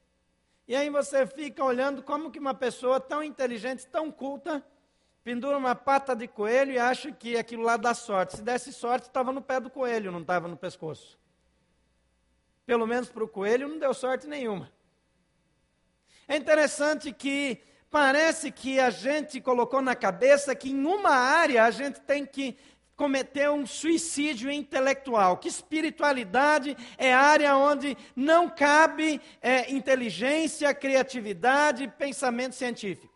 E 0.67 0.75
aí 0.75 0.91
você 0.91 1.25
fica 1.25 1.63
olhando 1.63 2.03
como 2.03 2.29
que 2.29 2.37
uma 2.37 2.53
pessoa 2.53 2.99
tão 2.99 3.23
inteligente, 3.23 3.87
tão 3.87 4.11
culta, 4.11 4.63
pendura 5.23 5.57
uma 5.57 5.73
pata 5.73 6.15
de 6.15 6.27
coelho 6.27 6.73
e 6.73 6.77
acha 6.77 7.11
que 7.11 7.37
aquilo 7.37 7.63
lá 7.63 7.77
dá 7.77 7.93
sorte. 7.93 8.37
Se 8.37 8.41
desse 8.41 8.73
sorte, 8.73 9.07
estava 9.07 9.31
no 9.31 9.41
pé 9.41 9.59
do 9.59 9.69
coelho, 9.69 10.11
não 10.11 10.21
estava 10.21 10.47
no 10.47 10.57
pescoço. 10.57 11.17
Pelo 12.65 12.85
menos 12.85 13.09
para 13.09 13.23
o 13.23 13.27
coelho 13.27 13.67
não 13.67 13.79
deu 13.79 13.93
sorte 13.93 14.27
nenhuma. 14.27 14.71
É 16.27 16.35
interessante 16.35 17.11
que 17.11 17.61
parece 17.89 18.51
que 18.51 18.79
a 18.79 18.89
gente 18.89 19.39
colocou 19.39 19.81
na 19.81 19.95
cabeça 19.95 20.55
que 20.55 20.71
em 20.71 20.85
uma 20.85 21.11
área 21.11 21.63
a 21.63 21.71
gente 21.71 22.01
tem 22.01 22.25
que 22.25 22.57
cometeu 22.95 23.53
um 23.53 23.65
suicídio 23.65 24.51
intelectual. 24.51 25.37
Que 25.37 25.47
espiritualidade 25.47 26.75
é 26.97 27.13
área 27.13 27.55
onde 27.55 27.97
não 28.15 28.49
cabe 28.49 29.21
é, 29.41 29.71
inteligência, 29.71 30.73
criatividade, 30.73 31.87
pensamento 31.97 32.55
científico. 32.55 33.12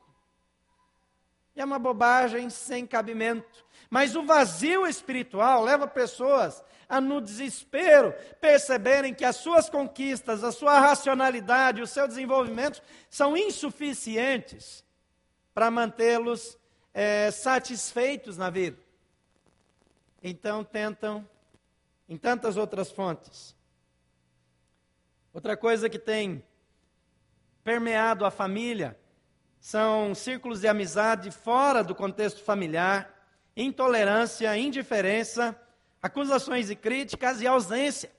É 1.58 1.66
uma 1.66 1.78
bobagem 1.78 2.50
sem 2.50 2.86
cabimento. 2.88 3.66
Mas 3.90 4.16
o 4.16 4.24
vazio 4.24 4.88
espiritual 4.88 5.64
leva 5.64 5.88
pessoas 5.88 6.64
a, 6.88 7.02
no 7.02 7.20
desespero, 7.20 8.14
perceberem 8.40 9.14
que 9.14 9.26
as 9.26 9.36
suas 9.36 9.70
conquistas, 9.70 10.44
a 10.44 10.52
sua 10.52 10.80
racionalidade, 10.80 11.82
o 11.82 11.88
seu 11.88 12.08
desenvolvimento 12.08 12.82
são 13.10 13.36
insuficientes 13.36 14.86
para 15.54 15.70
mantê-los 15.70 16.58
é, 16.94 17.30
satisfeitos 17.32 18.38
na 18.38 18.50
vida 18.50 18.88
então 20.22 20.64
tentam 20.64 21.28
em 22.08 22.18
tantas 22.18 22.58
outras 22.58 22.92
fontes. 22.92 23.56
Outra 25.34 25.56
coisa 25.56 25.90
que 25.90 26.00
tem 26.00 26.44
permeado 27.64 28.26
a 28.26 28.32
família 28.32 28.98
são 29.60 30.14
círculos 30.16 30.62
de 30.62 30.68
amizade 30.68 31.32
fora 31.32 31.84
do 31.84 31.96
contexto 31.96 32.44
familiar, 32.44 33.14
intolerância, 33.56 34.56
indiferença, 34.58 35.60
acusações 36.02 36.70
e 36.70 36.76
críticas 36.76 37.42
e 37.42 37.48
ausência. 37.48 38.12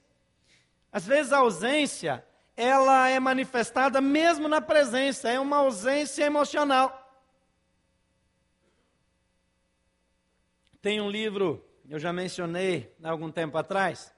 Às 0.92 1.07
vezes 1.07 1.33
a 1.33 1.38
ausência, 1.38 2.25
ela 2.57 3.09
é 3.09 3.21
manifestada 3.21 4.00
mesmo 4.00 4.49
na 4.49 4.61
presença, 4.61 5.28
é 5.30 5.38
uma 5.38 5.59
ausência 5.59 6.25
emocional. 6.25 7.04
Tem 10.80 11.00
um 11.00 11.11
livro 11.11 11.64
eu 11.90 11.99
já 11.99 12.12
mencionei 12.12 12.95
há 13.02 13.09
algum 13.09 13.30
tempo 13.30 13.57
atrás, 13.57 14.14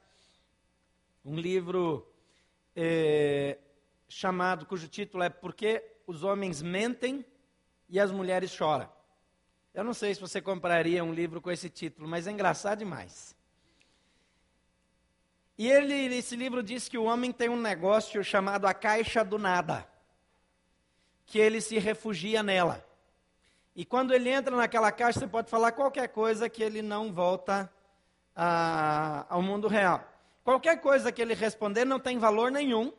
um 1.23 1.37
livro 1.37 2.05
é, 2.75 3.57
chamado, 4.11 4.65
cujo 4.65 4.87
título 4.87 5.23
é 5.23 5.29
Por 5.29 5.53
que 5.53 5.83
os 6.05 6.23
homens 6.23 6.61
mentem 6.61 7.25
e 7.87 7.99
as 7.99 8.11
mulheres 8.11 8.51
choram. 8.51 8.89
Eu 9.73 9.83
não 9.83 9.93
sei 9.93 10.13
se 10.13 10.19
você 10.19 10.41
compraria 10.41 11.03
um 11.03 11.13
livro 11.13 11.41
com 11.41 11.49
esse 11.49 11.69
título, 11.69 12.07
mas 12.07 12.27
é 12.27 12.31
engraçado 12.31 12.79
demais. 12.79 13.35
E 15.57 15.69
ele, 15.69 15.93
esse 16.15 16.35
livro 16.35 16.61
diz 16.61 16.89
que 16.89 16.97
o 16.97 17.05
homem 17.05 17.31
tem 17.31 17.47
um 17.47 17.59
negócio 17.59 18.23
chamado 18.23 18.65
a 18.65 18.73
caixa 18.73 19.23
do 19.23 19.37
nada, 19.37 19.87
que 21.25 21.39
ele 21.39 21.61
se 21.61 21.77
refugia 21.77 22.43
nela. 22.43 22.85
E 23.73 23.85
quando 23.85 24.13
ele 24.13 24.29
entra 24.29 24.55
naquela 24.55 24.91
caixa, 24.91 25.19
você 25.19 25.27
pode 25.27 25.49
falar 25.49 25.71
qualquer 25.71 26.09
coisa 26.09 26.49
que 26.49 26.61
ele 26.61 26.81
não 26.81 27.13
volta 27.13 27.71
a, 28.35 29.25
ao 29.29 29.41
mundo 29.41 29.69
real. 29.69 30.05
Qualquer 30.43 30.81
coisa 30.81 31.11
que 31.11 31.21
ele 31.21 31.33
responder 31.33 31.85
não 31.85 31.99
tem 31.99 32.17
valor 32.17 32.51
nenhum. 32.51 32.91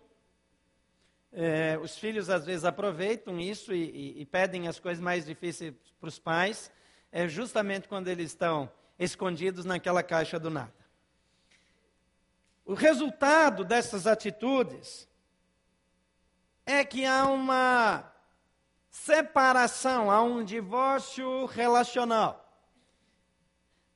É, 1.33 1.79
os 1.83 1.97
filhos 1.97 2.29
às 2.29 2.45
vezes 2.45 2.65
aproveitam 2.65 3.41
isso 3.41 3.73
e, 3.73 3.85
e, 3.85 4.21
e 4.21 4.27
pedem 4.27 4.69
as 4.69 4.79
coisas 4.79 5.03
mais 5.03 5.25
difíceis 5.25 5.73
para 5.99 6.09
os 6.09 6.19
pais, 6.19 6.71
é 7.11 7.27
justamente 7.27 7.89
quando 7.89 8.09
eles 8.09 8.33
estão 8.33 8.71
escondidos 8.99 9.65
naquela 9.65 10.03
caixa 10.03 10.39
do 10.39 10.51
nada. 10.51 10.75
O 12.65 12.75
resultado 12.75 13.65
dessas 13.65 14.07
atitudes 14.07 15.09
é 16.67 16.85
que 16.85 17.05
há 17.05 17.27
uma 17.27 18.13
separação, 18.91 20.11
há 20.11 20.23
um 20.23 20.45
divórcio 20.45 21.47
relacional, 21.47 22.47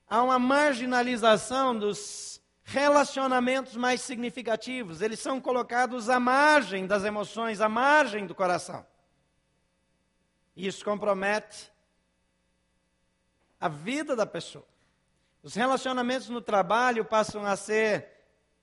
há 0.08 0.22
uma 0.22 0.38
marginalização 0.38 1.78
dos 1.78 2.35
relacionamentos 2.66 3.76
mais 3.76 4.00
significativos, 4.00 5.00
eles 5.00 5.20
são 5.20 5.40
colocados 5.40 6.10
à 6.10 6.18
margem 6.18 6.84
das 6.84 7.04
emoções, 7.04 7.60
à 7.60 7.68
margem 7.68 8.26
do 8.26 8.34
coração. 8.34 8.84
Isso 10.56 10.84
compromete 10.84 11.72
a 13.60 13.68
vida 13.68 14.16
da 14.16 14.26
pessoa. 14.26 14.66
Os 15.44 15.54
relacionamentos 15.54 16.28
no 16.28 16.40
trabalho 16.40 17.04
passam 17.04 17.46
a 17.46 17.54
ser 17.54 18.08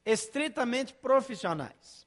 estritamente 0.06 0.94
profissionais. 0.94 2.06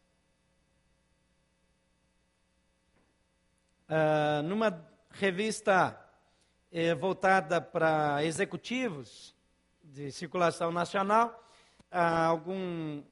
Uh, 3.89 4.43
numa 4.43 4.87
revista 5.13 5.99
eh, 6.71 6.95
voltada 6.95 7.59
para 7.59 8.23
executivos 8.23 9.35
de 9.83 10.13
circulação 10.13 10.71
nacional, 10.71 11.46
há 11.97 12.27
algum, 12.27 13.03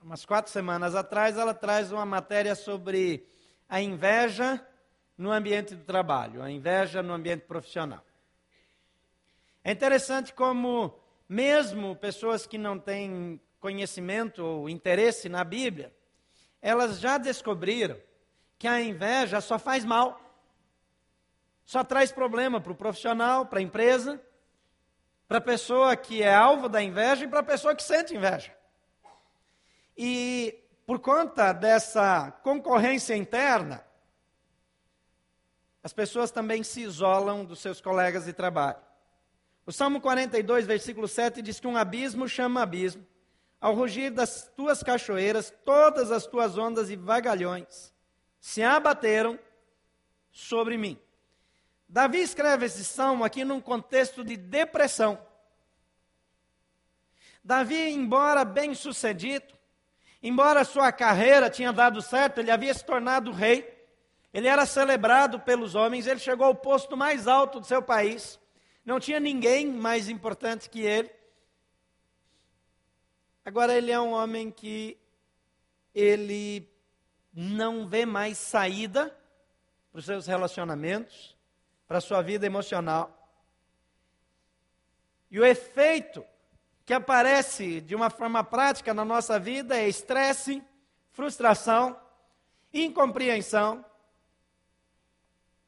umas 0.00 0.24
quatro 0.24 0.52
semanas 0.52 0.94
atrás, 0.94 1.36
ela 1.36 1.52
traz 1.52 1.90
uma 1.90 2.06
matéria 2.06 2.54
sobre 2.54 3.26
a 3.68 3.80
inveja 3.80 4.64
no 5.18 5.32
ambiente 5.32 5.74
do 5.74 5.84
trabalho, 5.84 6.40
a 6.40 6.48
inveja 6.48 7.02
no 7.02 7.12
ambiente 7.12 7.40
profissional. 7.46 8.04
É 9.64 9.72
interessante 9.72 10.32
como, 10.32 10.96
mesmo 11.28 11.96
pessoas 11.96 12.46
que 12.46 12.56
não 12.56 12.78
têm 12.78 13.40
conhecimento 13.58 14.44
ou 14.44 14.68
interesse 14.68 15.28
na 15.28 15.42
Bíblia, 15.42 15.92
elas 16.62 17.00
já 17.00 17.18
descobriram 17.18 17.98
que 18.56 18.68
a 18.68 18.80
inveja 18.80 19.40
só 19.40 19.58
faz 19.58 19.84
mal, 19.84 20.20
só 21.64 21.82
traz 21.82 22.12
problema 22.12 22.60
para 22.60 22.70
o 22.70 22.76
profissional, 22.76 23.46
para 23.46 23.58
a 23.58 23.62
empresa, 23.62 24.22
para 25.28 25.38
a 25.38 25.40
pessoa 25.40 25.96
que 25.96 26.22
é 26.22 26.32
alvo 26.32 26.68
da 26.68 26.82
inveja 26.82 27.24
e 27.24 27.28
para 27.28 27.40
a 27.40 27.44
pessoa 27.44 27.74
que 27.74 27.82
sente 27.82 28.14
inveja. 28.14 28.54
E 29.96 30.62
por 30.86 31.00
conta 31.00 31.52
dessa 31.52 32.30
concorrência 32.42 33.16
interna, 33.16 33.84
as 35.82 35.92
pessoas 35.92 36.30
também 36.30 36.62
se 36.62 36.82
isolam 36.82 37.44
dos 37.44 37.60
seus 37.60 37.80
colegas 37.80 38.24
de 38.24 38.32
trabalho. 38.32 38.78
O 39.64 39.72
Salmo 39.72 40.00
42, 40.00 40.66
versículo 40.66 41.08
7 41.08 41.42
diz 41.42 41.58
que 41.58 41.66
um 41.66 41.76
abismo 41.76 42.28
chama 42.28 42.62
abismo. 42.62 43.04
Ao 43.60 43.74
rugir 43.74 44.10
das 44.10 44.48
tuas 44.54 44.82
cachoeiras, 44.82 45.52
todas 45.64 46.12
as 46.12 46.26
tuas 46.26 46.56
ondas 46.56 46.90
e 46.90 46.96
vagalhões 46.96 47.92
se 48.40 48.62
abateram 48.62 49.38
sobre 50.30 50.76
mim. 50.76 50.96
Davi 51.88 52.18
escreve 52.18 52.66
esse 52.66 52.84
salmo 52.84 53.24
aqui 53.24 53.44
num 53.44 53.60
contexto 53.60 54.24
de 54.24 54.36
depressão. 54.36 55.18
Davi, 57.42 57.90
embora 57.90 58.44
bem 58.44 58.74
sucedido, 58.74 59.54
embora 60.20 60.64
sua 60.64 60.90
carreira 60.90 61.48
tinha 61.48 61.72
dado 61.72 62.02
certo, 62.02 62.38
ele 62.38 62.50
havia 62.50 62.74
se 62.74 62.84
tornado 62.84 63.30
rei, 63.30 63.72
ele 64.34 64.48
era 64.48 64.66
celebrado 64.66 65.38
pelos 65.38 65.76
homens, 65.76 66.06
ele 66.06 66.18
chegou 66.18 66.46
ao 66.46 66.54
posto 66.54 66.96
mais 66.96 67.28
alto 67.28 67.60
do 67.60 67.66
seu 67.66 67.80
país, 67.80 68.38
não 68.84 68.98
tinha 68.98 69.20
ninguém 69.20 69.66
mais 69.68 70.08
importante 70.08 70.68
que 70.68 70.80
ele. 70.80 71.10
Agora 73.44 73.76
ele 73.76 73.92
é 73.92 74.00
um 74.00 74.10
homem 74.10 74.50
que 74.50 74.98
ele 75.94 76.68
não 77.32 77.86
vê 77.86 78.04
mais 78.04 78.38
saída 78.38 79.16
para 79.92 80.00
os 80.00 80.04
seus 80.04 80.26
relacionamentos, 80.26 81.35
para 81.86 81.98
a 81.98 82.00
sua 82.00 82.22
vida 82.22 82.46
emocional. 82.46 83.12
E 85.30 85.38
o 85.38 85.44
efeito 85.44 86.24
que 86.84 86.94
aparece 86.94 87.80
de 87.80 87.94
uma 87.94 88.08
forma 88.10 88.44
prática 88.44 88.94
na 88.94 89.04
nossa 89.04 89.38
vida 89.38 89.76
é 89.76 89.88
estresse, 89.88 90.62
frustração, 91.12 91.98
incompreensão. 92.72 93.84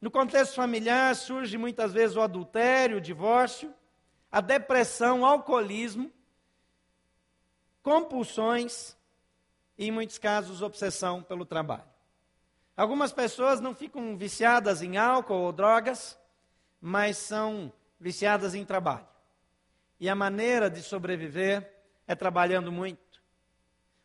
No 0.01 0.11
contexto 0.11 0.55
familiar 0.55 1.17
surge 1.17 1.59
muitas 1.59 1.93
vezes 1.93 2.17
o 2.17 2.21
adultério, 2.21 2.99
o 2.99 3.01
divórcio, 3.01 3.75
a 4.31 4.41
depressão, 4.41 5.23
o 5.23 5.27
alcoolismo, 5.27 6.13
compulsões 7.83 8.97
e, 9.77 9.87
em 9.87 9.91
muitos 9.91 10.19
casos, 10.19 10.63
obsessão 10.63 11.23
pelo 11.23 11.45
trabalho. 11.45 11.98
Algumas 12.79 13.13
pessoas 13.13 13.61
não 13.61 13.75
ficam 13.75 14.17
viciadas 14.17 14.83
em 14.83 14.97
álcool 14.97 15.35
ou 15.35 15.53
drogas, 15.53 16.17
mas 16.81 17.17
são 17.17 17.73
viciadas 17.99 18.55
em 18.55 18.65
trabalho. 18.65 19.09
E 19.99 20.09
a 20.09 20.15
maneira 20.15 20.71
de 20.71 20.81
sobreviver 20.81 21.69
é 22.07 22.15
trabalhando 22.15 22.71
muito. 22.71 23.21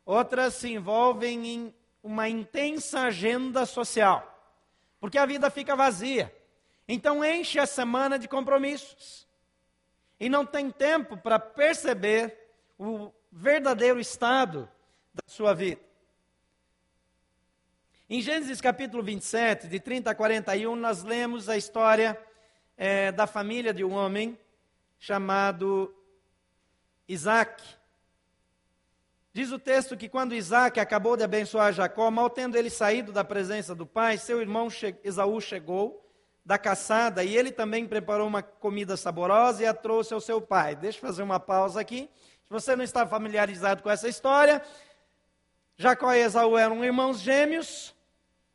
Outras 0.04 0.56
se 0.56 0.74
envolvem 0.74 1.48
em 1.48 1.76
uma 2.02 2.28
intensa 2.28 3.02
agenda 3.02 3.64
social, 3.68 4.28
porque 5.00 5.20
a 5.20 5.26
vida 5.28 5.52
fica 5.52 5.76
vazia. 5.76 6.36
Então 6.88 7.24
enche 7.24 7.60
a 7.60 7.68
semana 7.68 8.18
de 8.18 8.28
compromissos. 8.28 9.28
E 10.20 10.28
não 10.28 10.48
tem 10.48 10.72
tempo 10.72 11.16
para 11.16 11.38
perceber 11.38 12.56
o 12.80 13.12
verdadeiro 13.32 14.00
estado 14.00 14.68
da 15.14 15.32
sua 15.32 15.54
vida. 15.54 15.92
Em 18.15 18.21
Gênesis 18.21 18.62
capítulo 18.62 19.02
27, 19.02 19.67
de 19.67 19.80
30 19.80 20.12
a 20.12 20.13
41, 20.13 20.76
nós 20.76 21.02
lemos 21.02 21.49
a 21.49 21.58
história 21.58 22.15
é, 22.78 23.12
da 23.12 23.26
família 23.26 23.73
de 23.73 23.84
um 23.84 23.91
homem 23.91 24.38
chamado 24.99 25.91
Isaac. 27.08 27.63
Diz 29.34 29.52
o 29.52 29.58
texto 29.58 29.97
que 29.97 30.08
quando 30.08 30.36
Isaac 30.36 30.80
acabou 30.80 31.17
de 31.17 31.23
abençoar 31.23 31.73
Jacó, 31.73 32.12
mal 32.12 32.30
tendo 32.30 32.56
ele 32.56 32.69
saído 32.69 33.12
da 33.12 33.23
presença 33.23 33.73
do 33.73 33.84
pai, 33.84 34.19
seu 34.19 34.39
irmão 34.39 34.67
Esaú 35.04 35.41
chegou 35.41 36.08
da 36.45 36.60
caçada 36.60 37.23
e 37.23 37.36
ele 37.36 37.52
também 37.52 37.88
preparou 37.88 38.28
uma 38.28 38.43
comida 38.43 38.95
saborosa 38.95 39.63
e 39.63 39.65
a 39.65 39.73
trouxe 39.73 40.13
ao 40.13 40.21
seu 40.21 40.39
pai. 40.39 40.76
Deixa 40.76 40.99
eu 40.99 41.02
fazer 41.02 41.23
uma 41.23 41.39
pausa 41.39 41.82
aqui. 41.82 42.08
Se 42.43 42.49
você 42.52 42.76
não 42.76 42.84
está 42.84 43.08
familiarizado 43.08 43.82
com 43.82 43.89
essa 43.89 44.08
história, 44.08 44.62
Jacó 45.76 46.13
e 46.13 46.19
Esaú 46.19 46.56
eram 46.56 46.86
irmãos 46.86 47.19
gêmeos. 47.19 47.91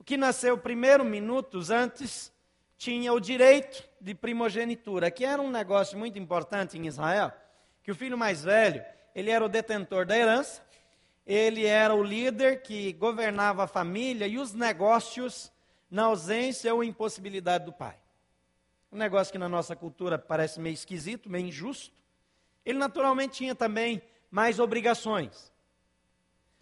Que 0.09 0.17
nasceu 0.17 0.57
primeiro, 0.57 1.05
minutos 1.05 1.69
antes, 1.69 2.33
tinha 2.79 3.13
o 3.13 3.21
direito 3.21 3.87
de 4.01 4.15
primogenitura, 4.15 5.11
que 5.11 5.23
era 5.23 5.43
um 5.43 5.51
negócio 5.51 5.99
muito 5.99 6.19
importante 6.19 6.79
em 6.79 6.87
Israel, 6.87 7.31
que 7.83 7.91
o 7.91 7.95
filho 7.95 8.17
mais 8.17 8.43
velho, 8.43 8.83
ele 9.15 9.31
era 9.31 9.45
o 9.45 9.51
detentor 9.51 10.07
da 10.07 10.17
herança, 10.17 10.63
ele 11.27 11.67
era 11.67 11.95
o 11.95 12.03
líder 12.03 12.63
que 12.63 12.91
governava 12.95 13.65
a 13.65 13.67
família 13.67 14.27
e 14.27 14.39
os 14.39 14.55
negócios 14.55 15.53
na 15.91 16.05
ausência 16.05 16.75
ou 16.75 16.83
impossibilidade 16.83 17.67
do 17.67 17.73
pai. 17.75 17.99
Um 18.91 18.97
negócio 18.97 19.31
que 19.31 19.39
na 19.39 19.47
nossa 19.47 19.77
cultura 19.77 20.19
parece 20.19 20.59
meio 20.59 20.73
esquisito, 20.73 21.29
meio 21.29 21.49
injusto. 21.49 21.95
Ele 22.65 22.79
naturalmente 22.79 23.37
tinha 23.37 23.55
também 23.55 24.01
mais 24.31 24.59
obrigações. 24.59 25.53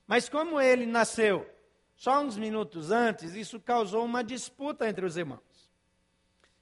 Mas 0.04 0.28
como 0.28 0.61
ele 0.61 0.85
nasceu 0.85 1.48
só 1.96 2.22
uns 2.22 2.37
minutos 2.37 2.90
antes, 2.90 3.35
isso 3.35 3.59
causou 3.59 4.04
uma 4.04 4.22
disputa 4.22 4.88
entre 4.88 5.04
os 5.04 5.16
irmãos. 5.16 5.40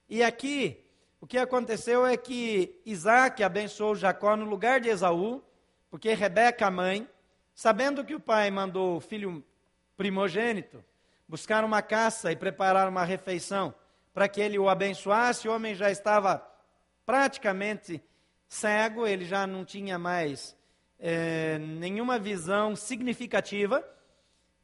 E 0.09 0.23
aqui, 0.23 0.83
o 1.19 1.27
que 1.27 1.37
aconteceu 1.37 2.05
é 2.05 2.15
que 2.15 2.81
Isaac 2.85 3.43
abençoou 3.43 3.95
Jacó 3.95 4.35
no 4.35 4.45
lugar 4.45 4.79
de 4.79 4.89
Esaú, 4.89 5.43
porque 5.91 6.13
Rebeca, 6.13 6.67
a 6.67 6.71
mãe, 6.71 7.07
sabendo 7.53 8.03
que 8.03 8.15
o 8.15 8.19
pai 8.19 8.49
mandou 8.49 8.97
o 8.97 9.01
filho 9.01 9.43
primogênito 9.97 10.83
buscar 11.27 11.63
uma 11.63 11.81
caça 11.81 12.31
e 12.31 12.35
preparar 12.35 12.87
uma 12.87 13.03
refeição 13.03 13.73
para 14.13 14.27
que 14.27 14.39
ele 14.39 14.57
o 14.57 14.69
abençoasse. 14.69 15.47
O 15.47 15.53
homem 15.53 15.75
já 15.75 15.91
estava 15.91 16.45
praticamente 17.05 18.01
cego, 18.47 19.05
ele 19.05 19.25
já 19.25 19.45
não 19.45 19.65
tinha 19.65 19.97
mais 19.97 20.55
é, 20.99 21.57
nenhuma 21.57 22.17
visão 22.17 22.75
significativa. 22.75 23.83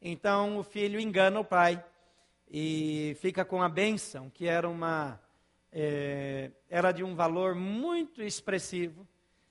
Então 0.02 0.58
o 0.58 0.64
filho 0.64 1.00
engana 1.00 1.40
o 1.40 1.46
pai 1.46 1.84
e 2.50 3.16
fica 3.22 3.46
com 3.46 3.62
a 3.62 3.70
bênção, 3.70 4.30
que 4.30 4.48
era 4.48 4.68
uma 4.68 5.20
é, 5.72 6.52
era 6.70 6.92
de 6.92 7.04
um 7.04 7.16
valor 7.16 7.56
muito 7.56 8.22
expressivo 8.22 9.08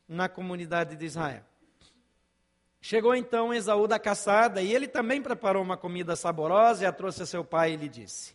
na 0.09 0.29
comunidade 0.29 0.97
de 0.97 1.07
Israel. 1.07 1.45
Chegou 2.81 3.15
então 3.15 3.55
Esaú 3.55 3.87
da 3.87 3.99
caçada 3.99 4.61
e 4.61 4.75
ele 4.75 4.89
também 4.89 5.23
preparou 5.23 5.63
uma 5.63 5.77
comida 5.77 6.17
saborosa 6.17 6.83
e 6.83 6.87
a 6.87 6.93
trouxe 6.93 7.23
a 7.23 7.27
seu 7.27 7.45
pai 7.45 7.73
e 7.73 7.77
lhe 7.77 7.89
disse: 7.89 8.35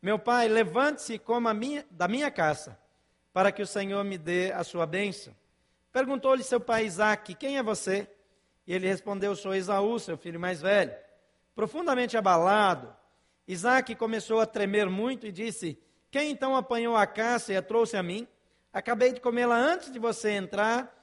Meu 0.00 0.18
pai, 0.18 0.46
levante-se 0.46 1.14
e 1.14 1.18
coma 1.18 1.52
minha, 1.52 1.84
da 1.90 2.06
minha 2.06 2.30
caça, 2.30 2.78
para 3.32 3.50
que 3.50 3.62
o 3.62 3.66
Senhor 3.66 4.04
me 4.04 4.16
dê 4.16 4.52
a 4.52 4.62
sua 4.62 4.86
bênção. 4.86 5.34
Perguntou-lhe 5.90 6.44
seu 6.44 6.60
pai 6.60 6.84
Isaque: 6.84 7.34
Quem 7.34 7.58
é 7.58 7.62
você? 7.62 8.08
E 8.66 8.74
ele 8.74 8.86
respondeu: 8.86 9.34
Sou 9.34 9.54
Esaú, 9.54 9.98
seu 9.98 10.16
filho 10.16 10.38
mais 10.38 10.60
velho. 10.60 11.07
Profundamente 11.58 12.16
abalado, 12.16 12.94
Isaque 13.44 13.96
começou 13.96 14.38
a 14.38 14.46
tremer 14.46 14.88
muito 14.88 15.26
e 15.26 15.32
disse: 15.32 15.76
Quem 16.08 16.30
então 16.30 16.54
apanhou 16.54 16.94
a 16.94 17.04
caça 17.04 17.52
e 17.52 17.56
a 17.56 17.62
trouxe 17.62 17.96
a 17.96 18.02
mim? 18.02 18.28
Acabei 18.72 19.12
de 19.12 19.20
comê-la 19.20 19.56
antes 19.56 19.90
de 19.90 19.98
você 19.98 20.30
entrar, 20.30 20.96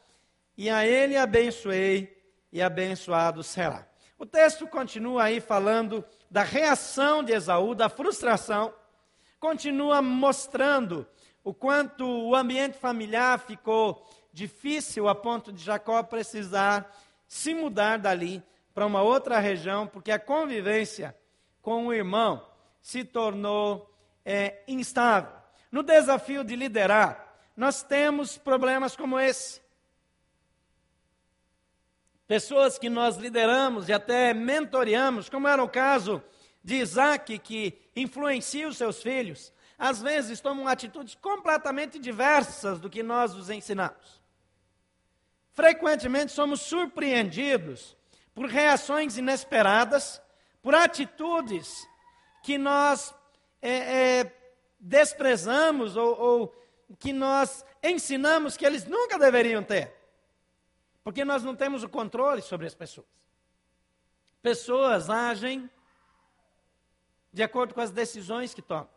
e 0.57 0.69
a 0.69 0.87
ele 0.87 1.17
abençoei 1.17 2.23
e 2.53 2.61
abençoado 2.61 3.43
será. 3.43 3.85
O 4.17 4.25
texto 4.25 4.65
continua 4.65 5.23
aí 5.23 5.41
falando 5.41 6.05
da 6.31 6.43
reação 6.43 7.21
de 7.21 7.33
Esaú, 7.33 7.75
da 7.75 7.89
frustração, 7.89 8.73
continua 9.41 10.01
mostrando 10.01 11.05
o 11.43 11.53
quanto 11.53 12.07
o 12.07 12.33
ambiente 12.33 12.77
familiar 12.77 13.39
ficou 13.39 14.09
difícil 14.31 15.09
a 15.09 15.15
ponto 15.15 15.51
de 15.51 15.61
Jacó 15.61 16.01
precisar 16.01 16.89
se 17.27 17.53
mudar 17.53 17.99
dali 17.99 18.41
para 18.75 18.85
uma 18.85 19.01
outra 19.01 19.39
região, 19.39 19.88
porque 19.88 20.11
a 20.11 20.19
convivência 20.19 21.15
com 21.61 21.88
o 21.88 21.93
irmão 21.93 22.45
se 22.81 23.05
tornou 23.05 23.89
é, 24.25 24.61
instável. 24.67 25.31
No 25.71 25.81
desafio 25.81 26.43
de 26.43 26.57
liderar, 26.57 27.38
nós 27.55 27.81
temos 27.81 28.38
problemas 28.38 28.93
como 28.93 29.17
esse. 29.17 29.61
Pessoas 32.27 32.77
que 32.77 32.89
nós 32.89 33.15
lideramos 33.15 33.88
e 33.88 33.93
até 33.93 34.33
mentoreamos, 34.33 35.29
como 35.29 35.47
era 35.47 35.63
o 35.63 35.69
caso 35.69 36.21
de 36.61 36.75
Isaac, 36.75 37.39
que 37.39 37.79
influencia 37.95 38.67
os 38.67 38.75
seus 38.75 39.01
filhos, 39.01 39.53
às 39.77 40.01
vezes 40.01 40.41
tomam 40.41 40.67
atitudes 40.67 41.15
completamente 41.15 41.97
diversas 41.97 42.77
do 42.81 42.89
que 42.89 43.01
nós 43.01 43.35
os 43.35 43.49
ensinamos. 43.49 44.21
Frequentemente 45.53 46.33
somos 46.33 46.59
surpreendidos 46.59 47.95
por 48.36 48.48
reações 48.48 49.17
inesperadas, 49.17 50.21
por 50.62 50.76
atitudes 50.76 51.88
que 52.43 52.58
nós 52.58 53.15
é, 53.62 54.19
é, 54.19 54.38
desprezamos 54.80 55.95
ou, 55.95 56.19
ou 56.19 56.56
que 57.00 57.13
nós 57.13 57.65
ensinamos 57.82 58.58
que 58.58 58.65
eles 58.65 58.86
nunca 58.86 59.17
deveriam 59.17 59.63
ter. 59.63 59.95
Porque 61.04 61.24
nós 61.24 61.43
não 61.43 61.56
temos 61.56 61.84
o 61.84 61.89
controle 61.89 62.41
sobre 62.41 62.67
as 62.67 62.76
pessoas. 62.76 63.08
Pessoas 64.41 65.10
agem 65.10 65.69
de 67.32 67.41
acordo 67.41 67.74
com 67.74 67.82
as 67.82 67.91
decisões 67.91 68.54
que 68.54 68.62
tomam. 68.62 68.89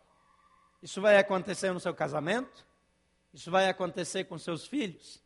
Isso 0.83 1.01
vai 1.01 1.17
acontecer 1.17 1.73
no 1.73 1.81
seu 1.81 1.95
casamento, 1.95 2.67
isso 3.33 3.51
vai 3.51 3.69
acontecer 3.69 4.25
com 4.25 4.37
seus 4.39 4.67
filhos. 4.67 5.23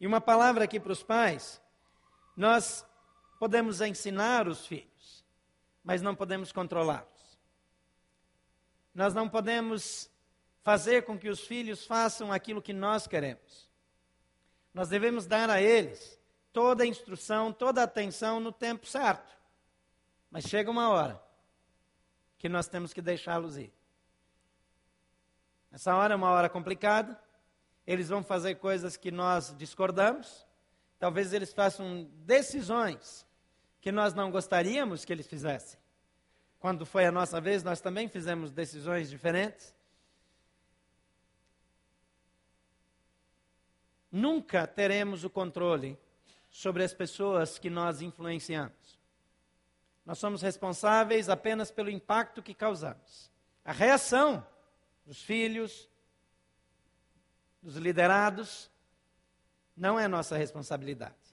E 0.00 0.06
uma 0.06 0.20
palavra 0.20 0.64
aqui 0.64 0.78
para 0.78 0.92
os 0.92 1.02
pais: 1.02 1.60
nós 2.36 2.84
podemos 3.44 3.82
ensinar 3.82 4.48
os 4.48 4.66
filhos, 4.66 5.22
mas 5.82 6.00
não 6.00 6.14
podemos 6.14 6.50
controlá-los. 6.50 7.38
Nós 8.94 9.12
não 9.12 9.28
podemos 9.28 10.10
fazer 10.62 11.04
com 11.04 11.18
que 11.18 11.28
os 11.28 11.40
filhos 11.40 11.84
façam 11.84 12.32
aquilo 12.32 12.62
que 12.62 12.72
nós 12.72 13.06
queremos. 13.06 13.70
Nós 14.72 14.88
devemos 14.88 15.26
dar 15.26 15.50
a 15.50 15.60
eles 15.60 16.18
toda 16.54 16.84
a 16.84 16.86
instrução, 16.86 17.52
toda 17.52 17.82
a 17.82 17.84
atenção 17.84 18.40
no 18.40 18.50
tempo 18.50 18.86
certo. 18.86 19.36
Mas 20.30 20.44
chega 20.44 20.70
uma 20.70 20.88
hora 20.88 21.22
que 22.38 22.48
nós 22.48 22.66
temos 22.66 22.94
que 22.94 23.02
deixá-los 23.02 23.58
ir. 23.58 23.74
Essa 25.70 25.94
hora 25.94 26.14
é 26.14 26.16
uma 26.16 26.30
hora 26.30 26.48
complicada. 26.48 27.20
Eles 27.86 28.08
vão 28.08 28.24
fazer 28.24 28.54
coisas 28.54 28.96
que 28.96 29.10
nós 29.10 29.54
discordamos. 29.54 30.46
Talvez 30.98 31.34
eles 31.34 31.52
façam 31.52 32.10
decisões 32.24 33.26
que 33.84 33.92
nós 33.92 34.14
não 34.14 34.32
gostaríamos 34.32 35.04
que 35.04 35.12
eles 35.12 35.28
fizessem. 35.28 35.78
Quando 36.58 36.84
foi 36.84 37.06
a 37.06 37.12
nossa 37.12 37.40
vez, 37.40 37.62
nós 37.62 37.80
também 37.80 38.08
fizemos 38.08 38.50
decisões 38.50 39.08
diferentes. 39.08 39.72
nunca 44.14 44.64
teremos 44.64 45.24
o 45.24 45.30
controle 45.30 45.98
sobre 46.48 46.84
as 46.84 46.94
pessoas 46.94 47.58
que 47.58 47.68
nós 47.68 48.00
influenciamos. 48.00 48.96
Nós 50.06 50.18
somos 50.18 50.40
responsáveis 50.40 51.28
apenas 51.28 51.72
pelo 51.72 51.90
impacto 51.90 52.40
que 52.40 52.54
causamos. 52.54 53.28
A 53.64 53.72
reação 53.72 54.46
dos 55.04 55.20
filhos, 55.20 55.90
dos 57.60 57.74
liderados, 57.74 58.70
não 59.76 59.98
é 59.98 60.06
nossa 60.06 60.36
responsabilidade. 60.36 61.23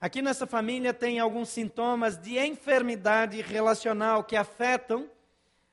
Aqui 0.00 0.22
nessa 0.22 0.46
família 0.46 0.94
tem 0.94 1.18
alguns 1.18 1.48
sintomas 1.48 2.16
de 2.16 2.38
enfermidade 2.38 3.40
relacional 3.40 4.22
que 4.22 4.36
afetam 4.36 5.10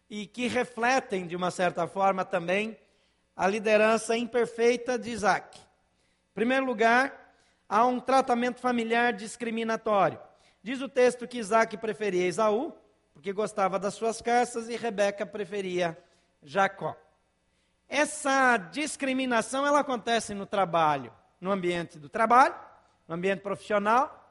e 0.10 0.26
que 0.26 0.48
refletem, 0.48 1.28
de 1.28 1.36
uma 1.36 1.52
certa 1.52 1.86
forma, 1.86 2.26
também 2.26 2.76
a 3.36 3.48
liderança 3.48 4.18
imperfeita 4.18 4.98
de 4.98 5.12
Isaac. 5.12 5.60
Em 5.60 6.34
primeiro 6.34 6.66
lugar, 6.66 7.36
há 7.70 7.86
um 7.86 8.00
tratamento 8.00 8.60
familiar 8.60 9.14
discriminatório. 9.14 10.20
Diz 10.64 10.82
o 10.82 10.90
texto 10.90 11.28
que 11.28 11.38
Isaac 11.38 11.78
preferia 11.78 12.26
Esaú, 12.26 12.74
porque 13.14 13.32
gostava 13.32 13.78
das 13.78 13.94
suas 13.94 14.24
caças, 14.24 14.68
e 14.70 14.76
Rebeca 14.76 15.24
preferia 15.24 15.96
Jacó. 16.42 16.98
Essa 17.88 18.58
discriminação 18.58 19.68
ela 19.68 19.82
acontece 19.82 20.34
no 20.34 20.48
trabalho, 20.48 21.14
no 21.40 21.52
ambiente 21.52 22.00
do 22.00 22.10
trabalho, 22.10 22.56
no 23.08 23.16
ambiente 23.16 23.42
profissional. 23.42 24.22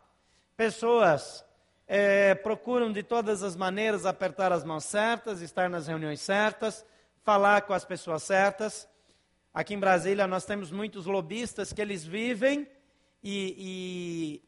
Pessoas 0.56 1.44
é, 1.86 2.34
procuram 2.34 2.92
de 2.92 3.02
todas 3.02 3.42
as 3.42 3.56
maneiras 3.56 4.06
apertar 4.06 4.52
as 4.52 4.64
mãos 4.64 4.84
certas, 4.84 5.40
estar 5.40 5.68
nas 5.68 5.86
reuniões 5.86 6.20
certas, 6.20 6.84
falar 7.22 7.62
com 7.62 7.72
as 7.72 7.84
pessoas 7.84 8.22
certas. 8.22 8.88
Aqui 9.52 9.74
em 9.74 9.78
Brasília 9.78 10.26
nós 10.26 10.44
temos 10.44 10.70
muitos 10.70 11.06
lobistas 11.06 11.72
que 11.72 11.80
eles 11.80 12.04
vivem 12.04 12.68
e, 13.22 14.42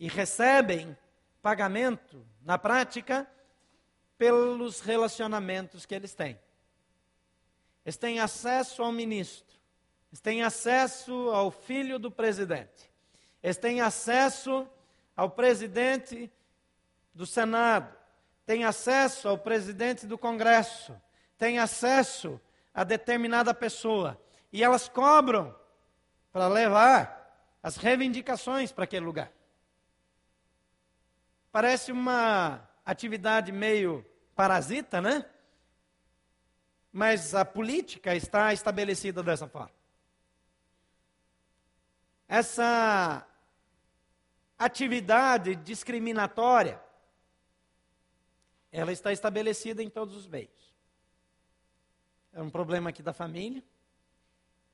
e, 0.00 0.06
e 0.06 0.08
recebem 0.08 0.96
pagamento, 1.42 2.26
na 2.42 2.58
prática, 2.58 3.28
pelos 4.16 4.80
relacionamentos 4.80 5.84
que 5.84 5.94
eles 5.94 6.14
têm. 6.14 6.38
Eles 7.84 7.96
têm 7.96 8.18
acesso 8.18 8.82
ao 8.82 8.90
ministro, 8.90 9.53
eles 10.14 10.20
têm 10.20 10.44
acesso 10.44 11.12
ao 11.30 11.50
filho 11.50 11.98
do 11.98 12.08
presidente, 12.08 12.88
eles 13.42 13.56
têm 13.56 13.80
acesso 13.80 14.64
ao 15.16 15.28
presidente 15.28 16.32
do 17.12 17.26
Senado, 17.26 17.92
têm 18.46 18.64
acesso 18.64 19.26
ao 19.26 19.36
presidente 19.36 20.06
do 20.06 20.16
Congresso, 20.16 20.94
têm 21.36 21.58
acesso 21.58 22.40
a 22.72 22.84
determinada 22.84 23.52
pessoa. 23.52 24.16
E 24.52 24.62
elas 24.62 24.88
cobram 24.88 25.52
para 26.30 26.46
levar 26.46 27.36
as 27.60 27.74
reivindicações 27.76 28.70
para 28.70 28.84
aquele 28.84 29.04
lugar. 29.04 29.32
Parece 31.50 31.90
uma 31.90 32.62
atividade 32.86 33.50
meio 33.50 34.06
parasita, 34.36 35.00
né? 35.00 35.26
Mas 36.92 37.34
a 37.34 37.44
política 37.44 38.14
está 38.14 38.52
estabelecida 38.52 39.20
dessa 39.20 39.48
forma. 39.48 39.83
Essa 42.28 43.26
atividade 44.58 45.54
discriminatória, 45.56 46.80
ela 48.72 48.92
está 48.92 49.12
estabelecida 49.12 49.82
em 49.82 49.90
todos 49.90 50.16
os 50.16 50.26
meios. 50.26 50.74
É 52.32 52.42
um 52.42 52.50
problema 52.50 52.90
aqui 52.90 53.02
da 53.02 53.12
família. 53.12 53.62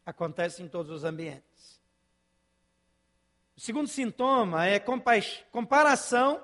Acontece 0.06 0.62
em 0.62 0.68
todos 0.68 0.90
os 0.90 1.04
ambientes. 1.04 1.80
O 3.56 3.60
segundo 3.60 3.88
sintoma 3.88 4.66
é 4.66 4.80
comparação 5.50 6.42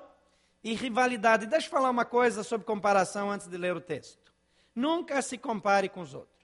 e 0.63 0.75
rivalidade. 0.75 1.47
Deixa 1.47 1.65
eu 1.65 1.71
falar 1.71 1.89
uma 1.89 2.05
coisa 2.05 2.43
sobre 2.43 2.67
comparação 2.67 3.31
antes 3.31 3.47
de 3.47 3.57
ler 3.57 3.75
o 3.75 3.81
texto. 3.81 4.31
Nunca 4.75 5.19
se 5.23 5.37
compare 5.37 5.89
com 5.89 6.01
os 6.01 6.13
outros. 6.13 6.36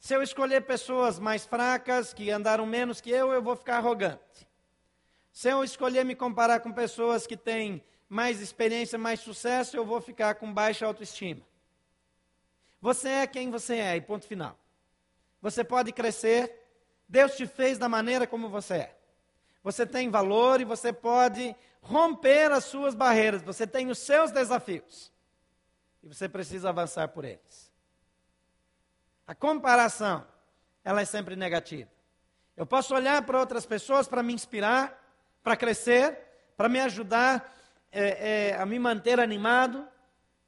Se 0.00 0.14
eu 0.14 0.22
escolher 0.22 0.62
pessoas 0.62 1.18
mais 1.18 1.44
fracas, 1.44 2.14
que 2.14 2.30
andaram 2.30 2.64
menos 2.64 3.02
que 3.02 3.10
eu, 3.10 3.32
eu 3.32 3.42
vou 3.42 3.54
ficar 3.54 3.76
arrogante. 3.76 4.48
Se 5.30 5.50
eu 5.50 5.62
escolher 5.62 6.04
me 6.04 6.16
comparar 6.16 6.60
com 6.60 6.72
pessoas 6.72 7.26
que 7.26 7.36
têm 7.36 7.84
mais 8.08 8.40
experiência, 8.40 8.98
mais 8.98 9.20
sucesso, 9.20 9.76
eu 9.76 9.84
vou 9.84 10.00
ficar 10.00 10.36
com 10.36 10.52
baixa 10.52 10.86
autoestima. 10.86 11.42
Você 12.80 13.10
é 13.10 13.26
quem 13.26 13.50
você 13.50 13.76
é, 13.76 13.96
e 13.96 14.00
ponto 14.00 14.26
final. 14.26 14.58
Você 15.42 15.62
pode 15.62 15.92
crescer, 15.92 16.66
Deus 17.06 17.36
te 17.36 17.46
fez 17.46 17.76
da 17.76 17.88
maneira 17.88 18.26
como 18.26 18.48
você 18.48 18.74
é. 18.74 18.96
Você 19.62 19.86
tem 19.86 20.10
valor 20.10 20.62
e 20.62 20.64
você 20.64 20.94
pode 20.94 21.54
romper 21.82 22.50
as 22.50 22.64
suas 22.64 22.94
barreiras, 22.94 23.42
você 23.42 23.66
tem 23.66 23.90
os 23.90 23.98
seus 23.98 24.30
desafios. 24.30 25.12
E 26.02 26.08
você 26.08 26.26
precisa 26.26 26.70
avançar 26.70 27.08
por 27.08 27.26
eles. 27.26 27.69
A 29.30 29.34
comparação, 29.36 30.26
ela 30.82 31.02
é 31.02 31.04
sempre 31.04 31.36
negativa. 31.36 31.88
Eu 32.56 32.66
posso 32.66 32.92
olhar 32.92 33.22
para 33.22 33.38
outras 33.38 33.64
pessoas 33.64 34.08
para 34.08 34.24
me 34.24 34.34
inspirar, 34.34 35.00
para 35.40 35.56
crescer, 35.56 36.18
para 36.56 36.68
me 36.68 36.80
ajudar 36.80 37.48
é, 37.92 38.48
é, 38.48 38.56
a 38.56 38.66
me 38.66 38.76
manter 38.76 39.20
animado, 39.20 39.86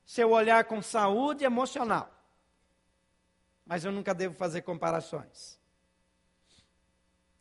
se 0.05 0.21
eu 0.21 0.33
olhar 0.33 0.65
com 0.65 0.83
saúde 0.83 1.45
emocional. 1.45 2.11
Mas 3.65 3.85
eu 3.85 3.93
nunca 3.93 4.13
devo 4.13 4.35
fazer 4.35 4.63
comparações. 4.63 5.61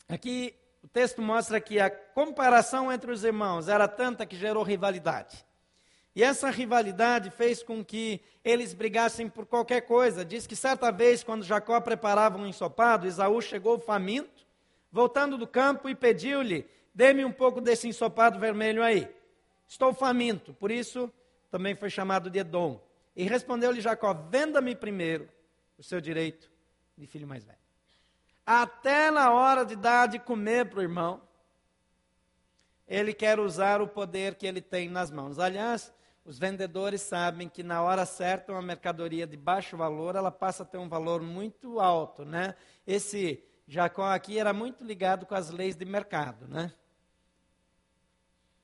Aqui 0.08 0.56
o 0.84 0.88
texto 0.88 1.24
mostra 1.24 1.60
que 1.60 1.80
a 1.80 1.90
comparação 1.90 2.92
entre 2.92 3.12
os 3.12 3.24
irmãos 3.24 3.68
era 3.68 3.88
tanta 3.88 4.28
que 4.28 4.36
gerou 4.36 4.62
rivalidade. 4.62 5.44
E 6.16 6.24
essa 6.24 6.50
rivalidade 6.50 7.30
fez 7.30 7.64
com 7.64 7.84
que 7.84 8.22
eles 8.44 8.74
brigassem 8.74 9.30
por 9.30 9.46
qualquer 9.46 9.82
coisa. 9.82 10.26
Diz 10.26 10.46
que 10.46 10.56
certa 10.56 10.92
vez, 10.92 11.24
quando 11.24 11.44
Jacó 11.44 11.80
preparava 11.80 12.38
um 12.38 12.46
ensopado, 12.46 13.08
Esaú 13.08 13.42
chegou 13.42 13.80
faminto, 13.80 14.46
voltando 14.92 15.38
do 15.38 15.48
campo 15.48 15.90
e 15.90 15.96
pediu-lhe: 15.96 16.68
Dê-me 16.94 17.24
um 17.24 17.32
pouco 17.32 17.62
desse 17.62 17.88
ensopado 17.88 18.40
vermelho 18.40 18.84
aí. 18.84 19.08
Estou 19.68 19.94
faminto, 19.94 20.54
por 20.54 20.70
isso 20.70 21.12
também 21.50 21.76
foi 21.76 21.90
chamado 21.90 22.30
de 22.30 22.40
Edom. 22.40 22.82
E 23.16 23.24
respondeu-lhe 23.24 23.80
Jacó: 23.80 24.14
Venda-me 24.14 24.76
primeiro 24.76 25.30
o 25.78 25.84
seu 25.84 26.02
direito 26.02 26.52
de 26.98 27.08
filho 27.08 27.28
mais 27.28 27.46
velho 27.46 27.62
até 28.46 29.12
na 29.12 29.32
hora 29.32 29.66
de 29.66 29.76
dar 29.76 30.08
de 30.08 30.20
comer 30.20 30.66
para 30.70 30.80
o 30.80 30.82
irmão, 30.82 31.22
ele 32.88 33.14
quer 33.14 33.40
usar 33.40 33.82
o 33.82 33.88
poder 33.88 34.36
que 34.36 34.46
ele 34.46 34.62
tem 34.62 34.90
nas 34.90 35.10
mãos. 35.10 35.40
Aliás, 35.40 35.94
os 36.24 36.38
vendedores 36.38 37.02
sabem 37.02 37.50
que 37.50 37.64
na 37.64 37.82
hora 37.82 38.06
certa 38.06 38.52
uma 38.52 38.62
mercadoria 38.62 39.26
de 39.26 39.36
baixo 39.36 39.76
valor, 39.76 40.16
ela 40.16 40.32
passa 40.32 40.64
a 40.64 40.66
ter 40.66 40.78
um 40.78 40.88
valor 40.88 41.22
muito 41.22 41.80
alto, 41.80 42.24
né? 42.24 42.56
Esse 42.86 43.44
Jacó 43.68 44.06
aqui 44.06 44.38
era 44.38 44.54
muito 44.54 44.84
ligado 44.84 45.26
com 45.26 45.34
as 45.34 45.50
leis 45.50 45.76
de 45.76 45.86
mercado, 45.86 46.48
né? 46.48 46.72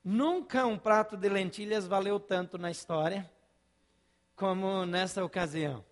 Nunca 0.04 0.64
um 0.66 0.78
prato 0.78 1.16
de 1.16 1.28
lentilhas 1.28 1.86
valeu 1.86 2.20
tanto 2.20 2.56
na 2.56 2.70
história 2.70 3.30
como 4.36 4.86
nessa 4.86 5.24
ocasião. 5.24 5.84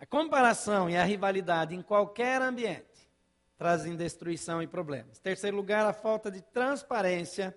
A 0.00 0.04
comparação 0.04 0.90
e 0.90 0.96
a 0.96 1.04
rivalidade 1.04 1.76
em 1.76 1.82
qualquer 1.82 2.42
ambiente 2.42 3.08
trazem 3.56 3.94
destruição 3.94 4.62
e 4.62 4.66
problemas. 4.66 5.18
Terceiro 5.20 5.56
lugar, 5.56 5.86
a 5.86 5.92
falta 5.92 6.30
de 6.30 6.40
transparência 6.40 7.56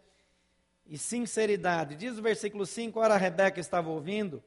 e 0.86 0.98
sinceridade. 0.98 1.96
Diz 1.96 2.18
o 2.18 2.22
versículo 2.22 2.66
5: 2.66 3.00
Ora, 3.00 3.18
Rebeca 3.18 3.60
estava 3.60 3.90
ouvindo 3.90 4.44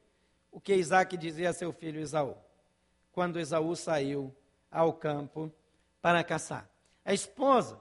o 0.51 0.61
que 0.61 0.75
Isaac 0.75 1.17
dizia 1.17 1.51
a 1.51 1.53
seu 1.53 1.73
filho 1.73 2.01
Esaú, 2.01 2.37
quando 3.13 3.39
Esaú 3.39 3.75
saiu 3.77 4.35
ao 4.71 4.93
campo 4.93 5.53
para 6.01 6.23
caçar. 6.25 6.69
A 7.05 7.13
esposa 7.13 7.81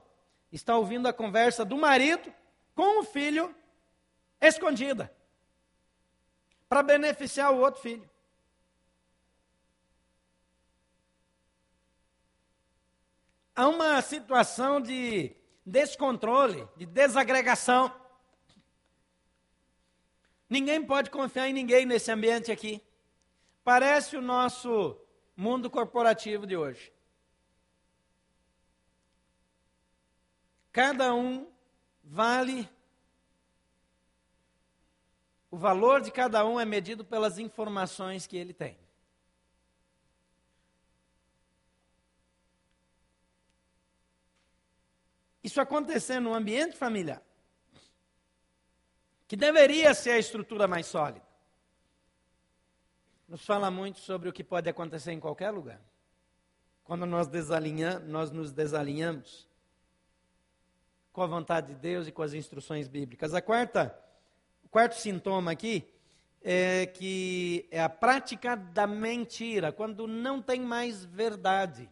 está 0.52 0.78
ouvindo 0.78 1.08
a 1.08 1.14
conversa 1.14 1.64
do 1.66 1.78
marido 1.78 2.34
com 2.74 3.00
o 3.00 3.04
filho 3.04 3.54
escondida, 4.42 5.12
para 6.68 6.84
beneficiar 6.84 7.54
o 7.54 7.60
outro 7.60 7.82
filho. 7.82 8.10
há 13.56 13.68
uma 13.68 14.02
situação 14.02 14.82
de 14.82 15.34
descontrole, 15.66 16.68
de 16.76 16.86
desagregação. 16.86 17.92
Ninguém 20.50 20.84
pode 20.86 21.10
confiar 21.10 21.50
em 21.50 21.54
ninguém 21.54 21.86
nesse 21.86 22.12
ambiente 22.12 22.52
aqui. 22.52 22.82
Parece 23.64 24.16
o 24.16 24.22
nosso 24.22 24.98
mundo 25.36 25.70
corporativo 25.70 26.46
de 26.46 26.56
hoje. 26.56 26.94
Cada 30.72 31.14
um 31.14 31.50
vale. 32.04 32.70
O 35.50 35.58
valor 35.58 36.02
de 36.02 36.12
cada 36.12 36.46
um 36.46 36.60
é 36.60 36.66
medido 36.66 37.04
pelas 37.04 37.40
informações 37.40 38.28
que 38.28 38.38
ele 38.38 38.54
tem. 38.54 38.78
Isso 45.42 45.62
acontecer 45.62 46.20
no 46.20 46.34
ambiente 46.34 46.76
familiar, 46.76 47.22
que 49.28 49.36
deveria 49.36 49.94
ser 49.94 50.12
a 50.12 50.18
estrutura 50.18 50.68
mais 50.68 50.86
sólida, 50.86 51.26
nos 53.28 53.46
fala 53.46 53.72
muito 53.72 54.00
sobre 54.00 54.30
o 54.30 54.34
que 54.34 54.44
pode 54.44 54.70
acontecer 54.70 55.12
em 55.12 55.20
qualquer 55.20 55.52
lugar. 55.52 55.82
Quando 56.84 57.06
nós, 57.06 57.28
nós 58.06 58.30
nos 58.32 58.52
desalinhamos 58.52 59.48
com 61.12 61.24
a 61.24 61.28
vontade 61.28 61.74
de 61.74 61.76
Deus 61.76 62.08
e 62.08 62.12
com 62.12 62.22
as 62.22 62.34
instruções 62.34 62.88
bíblicas. 62.88 63.34
A 63.34 63.42
quarta, 63.42 63.98
o 64.64 64.70
quarto 64.70 64.94
sintoma 64.94 65.52
aqui 65.52 65.92
é 66.44 66.86
que 66.86 67.68
é 67.72 67.82
a 67.82 67.90
prática 67.90 68.56
da 68.56 68.86
mentira, 68.86 69.72
quando 69.72 70.06
não 70.08 70.40
tem 70.42 70.62
mais 70.62 71.04
verdade 71.04 71.90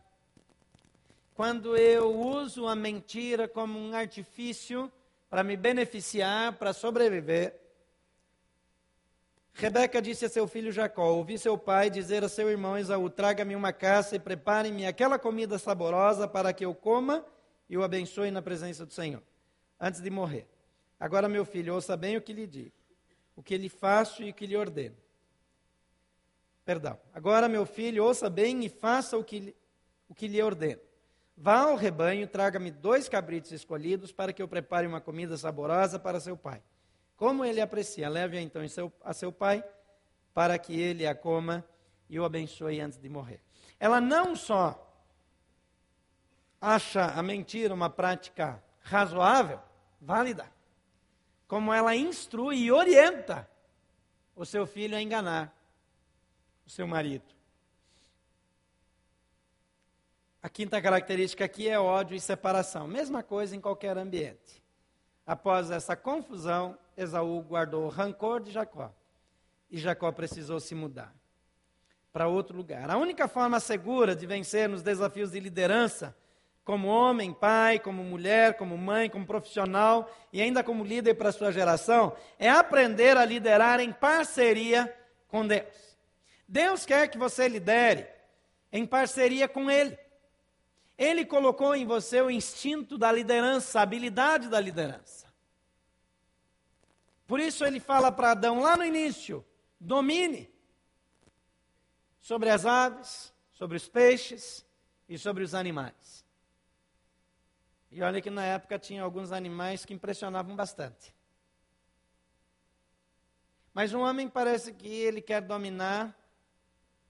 quando 1.34 1.76
eu 1.76 2.15
uso 2.15 2.67
a 2.67 2.76
mentira 2.76 3.48
como 3.48 3.80
um 3.80 3.93
artifício 3.93 4.91
para 5.34 5.43
me 5.43 5.58
beneficiar, 5.58 6.54
para 6.60 6.74
sobreviver. 6.74 7.60
Rebeca 9.52 10.00
disse 10.00 10.26
a 10.26 10.30
seu 10.30 10.48
filho 10.48 10.72
Jacó: 10.72 11.12
Ouvi 11.12 11.39
seu 11.39 11.58
pai 11.58 11.89
dizer 11.89 12.24
a 12.24 12.30
seu 12.30 12.52
irmão 12.52 12.78
Esaú: 12.78 13.10
Traga-me 13.10 13.56
uma 13.56 13.74
caça 13.74 14.15
e 14.15 14.19
prepare-me 14.19 14.86
aquela 14.86 15.17
comida 15.17 15.58
saborosa 15.58 16.28
para 16.28 16.54
que 16.54 16.63
eu 16.63 16.76
coma 16.76 17.26
e 17.67 17.76
o 17.76 17.82
abençoe 17.82 18.30
na 18.30 18.43
presença 18.43 18.86
do 18.86 18.93
Senhor, 18.93 19.24
antes 19.82 20.02
de 20.02 20.10
morrer. 20.12 20.48
Agora, 21.00 21.28
meu 21.28 21.46
filho, 21.46 21.74
ouça 21.74 21.98
bem 21.98 22.15
o 22.15 22.22
que 22.22 22.32
lhe 22.32 22.46
digo, 22.46 22.76
o 23.36 23.41
que 23.41 23.58
lhe 23.58 23.69
faço 23.69 24.22
e 24.22 24.30
o 24.30 24.34
que 24.36 24.46
lhe 24.46 24.56
ordeno. 24.56 24.96
Perdão. 26.63 27.00
Agora, 27.12 27.50
meu 27.50 27.65
filho, 27.65 28.04
ouça 28.04 28.30
bem 28.30 28.63
e 28.65 28.69
faça 28.69 29.17
o 29.17 29.24
que, 29.24 29.56
o 30.08 30.13
que 30.13 30.28
lhe 30.28 30.39
ordeno. 30.43 30.92
Vá 31.43 31.63
ao 31.63 31.75
rebanho, 31.75 32.25
traga-me 32.25 32.71
dois 32.71 33.10
cabritos 33.10 33.51
escolhidos 33.51 34.13
para 34.13 34.32
que 34.32 34.41
eu 34.41 34.47
prepare 34.47 34.88
uma 34.88 35.01
comida 35.01 35.36
saborosa 35.36 35.99
para 35.99 36.17
seu 36.17 36.38
pai. 36.38 36.63
Como 37.17 37.43
ele 37.43 37.60
aprecia, 37.60 38.08
leve-a 38.08 38.39
então 38.39 38.62
a 39.03 39.13
seu 39.13 39.29
pai, 39.29 39.62
para 40.34 40.58
que 40.58 40.79
ele 40.79 41.06
a 41.06 41.13
coma 41.13 41.62
e 42.10 42.17
o 42.17 42.23
abençoe 42.23 42.79
antes 42.79 42.97
de 42.97 43.10
morrer. 43.10 43.41
Ela 43.77 43.99
não 43.99 44.38
só 44.38 44.89
acha 46.62 47.08
a 47.08 47.21
mentira 47.21 47.73
uma 47.73 47.89
prática 47.89 48.63
razoável, 48.79 49.60
válida, 49.99 50.49
como 51.45 51.73
ela 51.73 51.93
instrui 51.93 52.56
e 52.60 52.71
orienta 52.71 53.49
o 54.34 54.45
seu 54.45 54.65
filho 54.65 54.95
a 54.95 55.01
enganar 55.01 55.53
o 56.65 56.69
seu 56.69 56.88
marido. 56.88 57.33
A 60.43 60.49
quinta 60.49 60.82
característica 60.82 61.45
aqui 61.45 61.69
é 61.69 61.79
ódio 61.79 62.17
e 62.17 62.19
separação. 62.19 62.86
Mesma 62.86 63.23
coisa 63.23 63.56
em 63.56 63.62
qualquer 63.62 63.97
ambiente. 63.97 64.62
Após 65.25 65.71
essa 65.71 65.95
confusão, 65.95 66.77
Esaú 66.97 67.41
guardou 67.43 67.86
o 67.86 67.89
rancor 67.89 68.41
de 68.41 68.51
Jacó. 68.51 68.93
E 69.71 69.77
Jacó 69.77 70.12
precisou 70.12 70.60
se 70.60 70.75
mudar 70.75 71.15
para 72.12 72.27
outro 72.27 72.58
lugar. 72.58 72.91
A 72.91 72.97
única 72.97 73.25
forma 73.29 73.58
segura 73.62 74.13
de 74.13 74.27
vencer 74.27 74.67
nos 74.67 74.84
desafios 74.84 75.32
de 75.32 75.39
liderança, 75.39 76.13
como 76.65 76.89
homem, 76.89 77.34
pai, 77.34 77.79
como 77.79 78.03
mulher, 78.03 78.58
como 78.58 78.77
mãe, 78.77 79.10
como 79.10 79.25
profissional 79.25 80.13
e 80.34 80.41
ainda 80.41 80.62
como 80.62 80.84
líder 80.84 81.13
para 81.13 81.29
a 81.29 81.34
sua 81.34 81.53
geração, 81.53 82.17
é 82.38 82.49
aprender 82.49 83.15
a 83.15 83.23
liderar 83.23 83.79
em 83.79 83.93
parceria 83.93 84.93
com 85.29 85.47
Deus. 85.47 85.97
Deus 86.45 86.86
quer 86.86 87.08
que 87.08 87.17
você 87.17 87.47
lidere 87.47 88.06
em 88.73 88.86
parceria 88.86 89.47
com 89.47 89.71
Ele. 89.71 90.02
Ele 90.97 91.25
colocou 91.25 91.75
em 91.75 91.86
você 91.86 92.21
o 92.21 92.29
instinto 92.29 92.97
da 92.97 93.12
liderança, 93.12 93.79
a 93.79 93.84
habilidade 93.84 94.47
da 94.47 94.60
liderança. 94.60 95.34
Por 97.25 97.39
isso 97.39 97.65
ele 97.65 97.79
fala 97.79 98.12
para 98.12 98.32
Adão 98.32 98.60
lá 98.60 98.77
no 98.77 98.86
início: 98.86 99.45
domine 99.79 100.53
sobre 102.19 102.49
as 102.49 102.65
aves, 102.65 103.34
sobre 103.51 103.77
os 103.77 103.88
peixes 103.88 104.65
e 105.10 105.17
sobre 105.17 105.43
os 105.43 105.53
animais. 105.53 106.23
E 107.91 108.01
olha 108.01 108.21
que 108.21 108.29
na 108.29 108.43
época 108.43 108.79
tinha 108.79 109.03
alguns 109.03 109.32
animais 109.32 109.86
que 109.86 109.93
impressionavam 109.93 110.56
bastante. 110.56 111.13
Mas 113.73 113.93
um 113.93 114.01
homem 114.01 114.27
parece 114.27 114.73
que 114.73 114.88
ele 114.88 115.21
quer 115.21 115.41
dominar 115.41 116.17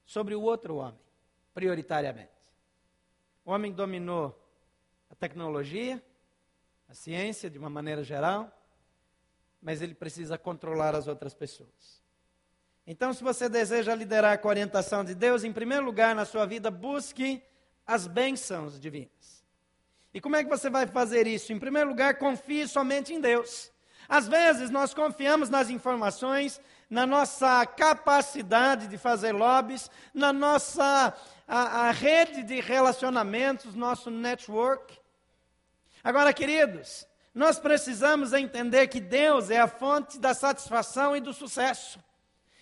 sobre 0.06 0.36
o 0.36 0.42
outro 0.42 0.76
homem, 0.76 1.00
prioritariamente. 1.54 2.33
O 3.46 3.52
homem 3.52 3.72
dominou 3.72 4.40
a 5.10 5.16
tecnologia, 5.16 6.02
a 6.88 6.94
ciência 6.94 7.50
de 7.50 7.58
uma 7.58 7.70
maneira 7.70 8.04
geral, 8.04 8.52
mas 9.62 9.82
ele 9.82 9.94
precisa 9.94 10.38
controlar 10.38 10.96
as 10.96 11.08
outras 11.08 11.34
pessoas. 11.34 12.02
Então, 12.86 13.14
se 13.14 13.24
você 13.24 13.48
deseja 13.48 13.96
liderar 13.96 14.40
com 14.40 14.48
a 14.48 14.52
orientação 14.52 15.04
de 15.04 15.16
Deus, 15.16 15.44
em 15.44 15.54
primeiro 15.54 15.86
lugar 15.86 16.14
na 16.14 16.26
sua 16.26 16.46
vida, 16.46 16.70
busque 16.70 17.42
as 17.86 18.08
bênçãos 18.08 18.80
divinas. 18.80 19.44
E 20.14 20.22
como 20.22 20.36
é 20.36 20.44
que 20.44 20.50
você 20.50 20.70
vai 20.70 20.86
fazer 20.86 21.26
isso? 21.26 21.52
Em 21.54 21.60
primeiro 21.60 21.90
lugar, 21.90 22.18
confie 22.18 22.68
somente 22.68 23.14
em 23.14 23.20
Deus. 23.22 23.72
Às 24.08 24.28
vezes 24.28 24.70
nós 24.70 24.94
confiamos 24.94 25.50
nas 25.50 25.70
informações, 25.70 26.62
na 26.94 27.08
nossa 27.08 27.66
capacidade 27.66 28.88
de 28.88 29.00
fazer 29.00 29.32
lobbies, 29.32 29.90
na 30.14 30.32
nossa 30.32 31.12
a, 31.48 31.88
a 31.88 31.92
rede 31.92 32.44
de 32.44 32.62
relacionamentos, 32.62 33.74
nosso 33.74 34.12
network. 34.12 35.00
Agora, 36.04 36.32
queridos, 36.32 37.08
nós 37.34 37.58
precisamos 37.60 38.32
entender 38.32 38.88
que 38.90 39.02
Deus 39.02 39.50
é 39.50 39.60
a 39.60 39.68
fonte 39.68 40.20
da 40.20 40.36
satisfação 40.36 41.18
e 41.18 41.20
do 41.20 41.34
sucesso. 41.34 42.00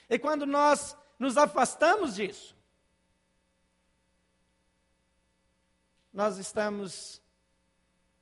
E 0.10 0.18
quando 0.18 0.46
nós 0.46 0.96
nos 1.20 1.36
afastamos 1.36 2.16
disso, 2.16 2.56
nós 6.14 6.38
estamos 6.38 7.22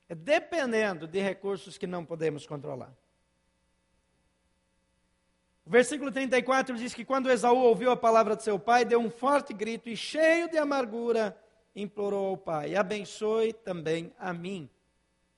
dependendo 0.08 1.06
de 1.06 1.20
recursos 1.20 1.78
que 1.78 1.86
não 1.86 2.04
podemos 2.04 2.48
controlar. 2.48 2.92
Versículo 5.70 6.10
34 6.10 6.76
diz 6.76 6.92
que 6.92 7.04
quando 7.04 7.30
Esaú 7.30 7.58
ouviu 7.58 7.92
a 7.92 7.96
palavra 7.96 8.34
de 8.34 8.42
seu 8.42 8.58
pai, 8.58 8.84
deu 8.84 8.98
um 8.98 9.08
forte 9.08 9.54
grito 9.54 9.88
e, 9.88 9.96
cheio 9.96 10.50
de 10.50 10.58
amargura, 10.58 11.40
implorou 11.76 12.30
ao 12.30 12.36
pai: 12.36 12.74
Abençoe 12.74 13.52
também 13.52 14.12
a 14.18 14.32
mim, 14.32 14.68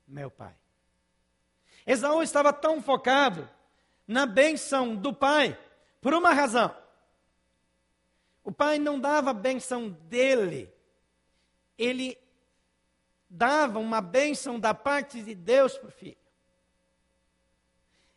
meu 0.08 0.30
pai. 0.30 0.54
Esaú 1.86 2.22
estava 2.22 2.50
tão 2.50 2.80
focado 2.80 3.46
na 4.08 4.24
benção 4.24 4.96
do 4.96 5.12
pai, 5.12 5.58
por 6.00 6.14
uma 6.14 6.32
razão. 6.32 6.74
O 8.42 8.50
pai 8.50 8.78
não 8.78 8.98
dava 8.98 9.32
a 9.32 9.34
benção 9.34 9.90
dele, 9.90 10.72
ele 11.76 12.16
dava 13.28 13.78
uma 13.78 14.00
benção 14.00 14.58
da 14.58 14.72
parte 14.72 15.22
de 15.22 15.34
Deus 15.34 15.76
para 15.76 15.88
o 15.88 15.92
filho. 15.92 16.21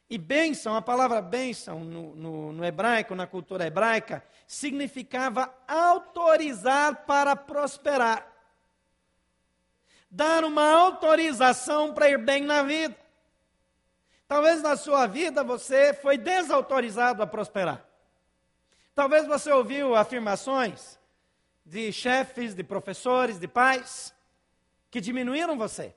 E 0.10 0.18
bênção, 0.18 0.76
a 0.76 0.82
palavra 0.82 1.22
bênção 1.22 1.84
no, 1.84 2.16
no, 2.16 2.52
no, 2.52 2.66
hebraico, 2.66 3.16
na 3.16 3.26
cultura 3.26 3.66
hebraica, 3.66 4.24
significava 4.46 5.52
autorizar 5.68 7.06
para 7.06 7.36
prosperar. 7.36 8.32
Dar 10.10 10.44
uma 10.44 10.70
autorização 10.70 11.94
para 11.94 12.10
ir 12.10 12.20
bem 12.20 12.44
na 12.44 12.62
vida. 12.62 12.96
Talvez 14.28 14.62
na 14.62 14.78
sua 14.78 15.08
vida 15.08 15.44
você 15.44 15.94
foi 15.94 16.18
desautorizado 16.18 17.24
a 17.24 17.28
prosperar. 17.28 17.84
Talvez 18.94 19.28
você 19.28 19.52
ouviu 19.52 19.96
afirmações 19.96 21.00
de 21.66 21.92
chefes, 21.92 22.54
de 22.54 22.64
professores, 22.64 23.40
de 23.40 23.48
pais, 23.48 24.14
que 24.90 25.02
diminuíram 25.02 25.58
você, 25.58 25.94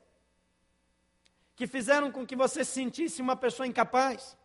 que 1.58 1.66
fizeram 1.66 2.12
com 2.12 2.24
que 2.24 2.36
você 2.36 2.64
se 2.64 2.70
sentisse 2.70 3.20
uma 3.20 3.34
pessoa 3.34 3.66
incapaz. 3.66 4.38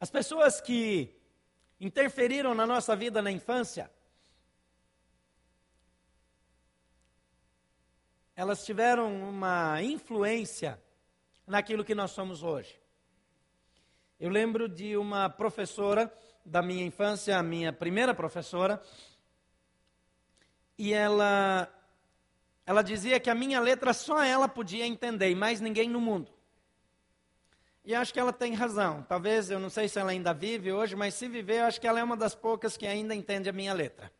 As 0.00 0.10
pessoas 0.10 0.58
que 0.58 1.14
interferiram 1.78 2.54
na 2.54 2.66
nossa 2.66 2.96
vida 2.96 3.20
na 3.20 3.30
infância, 3.30 3.90
elas 8.34 8.64
tiveram 8.64 9.28
uma 9.28 9.82
influência 9.82 10.82
naquilo 11.46 11.84
que 11.84 11.94
nós 11.94 12.12
somos 12.12 12.42
hoje. 12.42 12.80
Eu 14.18 14.30
lembro 14.30 14.70
de 14.70 14.96
uma 14.96 15.28
professora 15.28 16.10
da 16.46 16.62
minha 16.62 16.86
infância, 16.86 17.36
a 17.36 17.42
minha 17.42 17.74
primeira 17.74 18.14
professora, 18.14 18.82
e 20.80 20.94
ela 20.94 21.70
ela 22.64 22.82
dizia 22.82 23.20
que 23.20 23.28
a 23.28 23.34
minha 23.34 23.60
letra 23.60 23.92
só 23.92 24.24
ela 24.24 24.48
podia 24.48 24.86
entender 24.86 25.28
e 25.28 25.34
mais 25.34 25.60
ninguém 25.60 25.90
no 25.90 26.00
mundo. 26.00 26.32
E 27.84 27.94
acho 27.94 28.14
que 28.14 28.18
ela 28.18 28.32
tem 28.32 28.54
razão. 28.54 29.02
Talvez, 29.02 29.50
eu 29.50 29.58
não 29.58 29.68
sei 29.68 29.88
se 29.88 29.98
ela 29.98 30.10
ainda 30.10 30.32
vive 30.32 30.72
hoje, 30.72 30.96
mas 30.96 31.12
se 31.12 31.28
viver, 31.28 31.58
eu 31.58 31.64
acho 31.64 31.78
que 31.78 31.86
ela 31.86 32.00
é 32.00 32.04
uma 32.04 32.16
das 32.16 32.34
poucas 32.34 32.78
que 32.78 32.86
ainda 32.86 33.14
entende 33.14 33.46
a 33.46 33.52
minha 33.52 33.74
letra. 33.74 34.10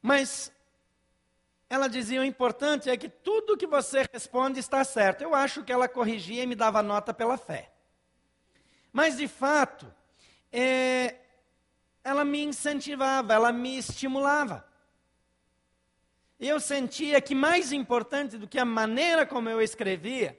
Mas 0.00 0.50
ela 1.70 1.86
dizia: 1.86 2.20
o 2.20 2.24
importante 2.24 2.90
é 2.90 2.96
que 2.96 3.08
tudo 3.08 3.56
que 3.56 3.66
você 3.66 4.08
responde 4.12 4.58
está 4.58 4.82
certo. 4.82 5.22
Eu 5.22 5.36
acho 5.36 5.62
que 5.62 5.70
ela 5.70 5.86
corrigia 5.86 6.42
e 6.42 6.46
me 6.48 6.56
dava 6.56 6.82
nota 6.82 7.14
pela 7.14 7.36
fé. 7.36 7.70
Mas, 8.92 9.18
de 9.18 9.28
fato, 9.28 9.86
é, 10.50 11.14
ela 12.04 12.24
me 12.24 12.42
incentivava, 12.42 13.32
ela 13.32 13.52
me 13.52 13.78
estimulava. 13.78 14.66
Eu 16.38 16.58
sentia 16.58 17.20
que 17.20 17.34
mais 17.34 17.72
importante 17.72 18.36
do 18.36 18.48
que 18.48 18.58
a 18.58 18.64
maneira 18.64 19.24
como 19.24 19.48
eu 19.48 19.60
escrevia 19.60 20.38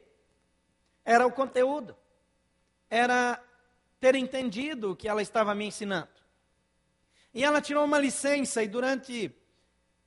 era 1.06 1.26
o 1.26 1.32
conteúdo, 1.32 1.96
era 2.90 3.42
ter 4.00 4.16
entendido 4.16 4.92
o 4.92 4.96
que 4.96 5.08
ela 5.08 5.22
estava 5.22 5.56
me 5.56 5.66
ensinando. 5.66 6.10
E 7.34 7.44
ela 7.44 7.62
tirou 7.62 7.86
uma 7.86 7.98
licença 7.98 8.62
e 8.62 8.68
durante 8.68 9.34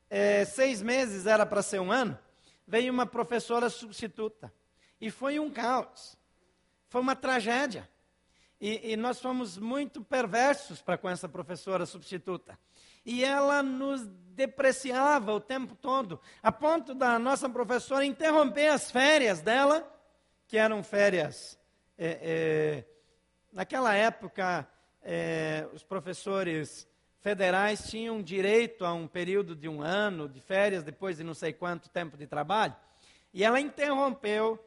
é, 0.08 0.44
seis 0.44 0.82
meses 0.82 1.26
era 1.26 1.44
para 1.44 1.62
ser 1.62 1.80
um 1.80 1.90
ano, 1.90 2.18
veio 2.66 2.92
uma 2.92 3.06
professora 3.06 3.70
substituta. 3.70 4.52
E 5.00 5.10
foi 5.10 5.38
um 5.38 5.50
caos. 5.50 6.16
Foi 6.88 7.00
uma 7.00 7.16
tragédia. 7.16 7.88
E, 8.60 8.92
e 8.92 8.96
nós 8.96 9.20
fomos 9.20 9.58
muito 9.58 10.02
perversos 10.02 10.80
para 10.80 10.96
com 10.96 11.08
essa 11.08 11.28
professora 11.28 11.84
substituta. 11.84 12.58
E 13.04 13.24
ela 13.24 13.62
nos 13.62 14.06
depreciava 14.34 15.32
o 15.32 15.40
tempo 15.40 15.74
todo, 15.74 16.20
a 16.42 16.50
ponto 16.50 16.94
da 16.94 17.18
nossa 17.18 17.48
professora 17.48 18.04
interromper 18.04 18.68
as 18.68 18.90
férias 18.90 19.40
dela, 19.40 19.90
que 20.46 20.58
eram 20.58 20.82
férias. 20.82 21.58
É, 21.96 22.18
é, 22.22 22.84
naquela 23.52 23.94
época, 23.94 24.68
é, 25.02 25.68
os 25.72 25.82
professores 25.82 26.88
federais 27.20 27.88
tinham 27.88 28.22
direito 28.22 28.84
a 28.84 28.92
um 28.92 29.06
período 29.06 29.56
de 29.56 29.68
um 29.68 29.82
ano 29.82 30.28
de 30.28 30.40
férias, 30.40 30.82
depois 30.82 31.16
de 31.16 31.24
não 31.24 31.34
sei 31.34 31.52
quanto 31.52 31.88
tempo 31.88 32.16
de 32.16 32.26
trabalho. 32.26 32.76
E 33.32 33.44
ela 33.44 33.60
interrompeu 33.60 34.58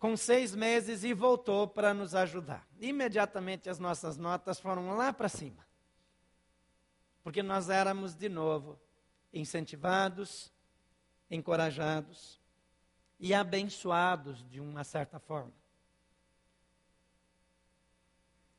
com 0.00 0.16
seis 0.16 0.54
meses 0.54 1.04
e 1.04 1.12
voltou 1.12 1.68
para 1.68 1.92
nos 1.92 2.14
ajudar. 2.14 2.66
Imediatamente 2.80 3.68
as 3.68 3.78
nossas 3.78 4.16
notas 4.16 4.58
foram 4.58 4.96
lá 4.96 5.12
para 5.12 5.28
cima. 5.28 5.64
Porque 7.22 7.42
nós 7.42 7.68
éramos, 7.68 8.14
de 8.14 8.30
novo, 8.30 8.80
incentivados, 9.30 10.50
encorajados 11.30 12.40
e 13.20 13.34
abençoados 13.34 14.42
de 14.48 14.58
uma 14.58 14.84
certa 14.84 15.18
forma. 15.18 15.52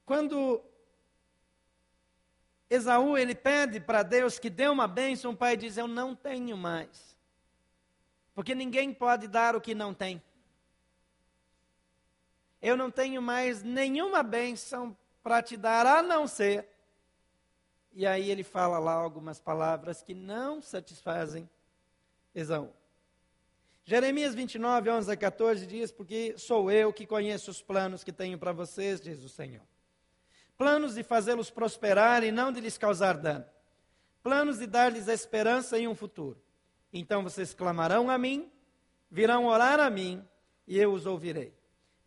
Quando 0.06 0.64
Esaú, 2.70 3.18
ele 3.18 3.34
pede 3.34 3.80
para 3.80 4.04
Deus 4.04 4.38
que 4.38 4.50
dê 4.50 4.68
uma 4.68 4.88
bênção, 4.88 5.32
o 5.32 5.38
pai 5.38 5.58
diz: 5.58 5.76
Eu 5.76 5.88
não 5.88 6.16
tenho 6.16 6.56
mais. 6.56 7.18
Porque 8.36 8.54
ninguém 8.54 8.94
pode 8.94 9.28
dar 9.28 9.56
o 9.56 9.62
que 9.62 9.74
não 9.74 9.92
tem. 9.92 10.22
Eu 12.62 12.78
não 12.78 12.92
tenho 12.92 13.22
mais 13.22 13.64
nenhuma 13.64 14.22
bênção 14.22 14.96
para 15.24 15.42
te 15.42 15.58
dar, 15.58 15.86
a 15.86 16.02
não 16.02 16.28
ser. 16.28 16.68
E 17.94 18.06
aí 18.06 18.30
ele 18.30 18.44
fala 18.44 18.80
lá 18.80 18.94
algumas 18.94 19.40
palavras 19.40 20.02
que 20.02 20.14
não 20.14 20.62
satisfazem 20.62 21.50
Esaú. 22.34 22.72
Jeremias 23.84 24.36
29, 24.36 24.90
11 24.90 25.12
a 25.12 25.18
14 25.18 25.66
diz: 25.66 25.92
Porque 25.92 26.36
sou 26.38 26.72
eu 26.72 26.94
que 26.94 27.06
conheço 27.06 27.52
os 27.52 27.62
planos 27.62 28.04
que 28.04 28.12
tenho 28.12 28.38
para 28.38 28.54
vocês, 28.54 29.02
diz 29.02 29.24
o 29.24 29.30
Senhor 29.30 29.62
planos 30.62 30.94
de 30.94 31.02
fazê-los 31.02 31.50
prosperar 31.50 32.24
e 32.24 32.32
não 32.32 32.52
de 32.52 32.62
lhes 32.62 32.78
causar 32.78 33.18
dano, 33.18 33.44
planos 34.22 34.60
de 34.60 34.68
dar-lhes 34.68 35.08
esperança 35.08 35.76
e 35.80 35.88
um 35.88 35.96
futuro. 35.96 36.40
Então 36.94 37.24
vocês 37.24 37.52
clamarão 37.52 38.12
a 38.12 38.18
mim, 38.20 38.48
virão 39.10 39.48
orar 39.48 39.80
a 39.80 39.90
mim, 39.90 40.24
e 40.68 40.78
eu 40.78 40.94
os 40.94 41.08
ouvirei. 41.08 41.52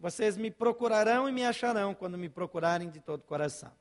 Vocês 0.04 0.36
me 0.36 0.50
procurarão 0.50 1.26
e 1.26 1.32
me 1.32 1.46
acharão 1.46 1.94
quando 1.94 2.18
me 2.18 2.28
procurarem 2.28 2.90
de 2.90 3.00
todo 3.00 3.20
o 3.20 3.24
coração. 3.26 3.72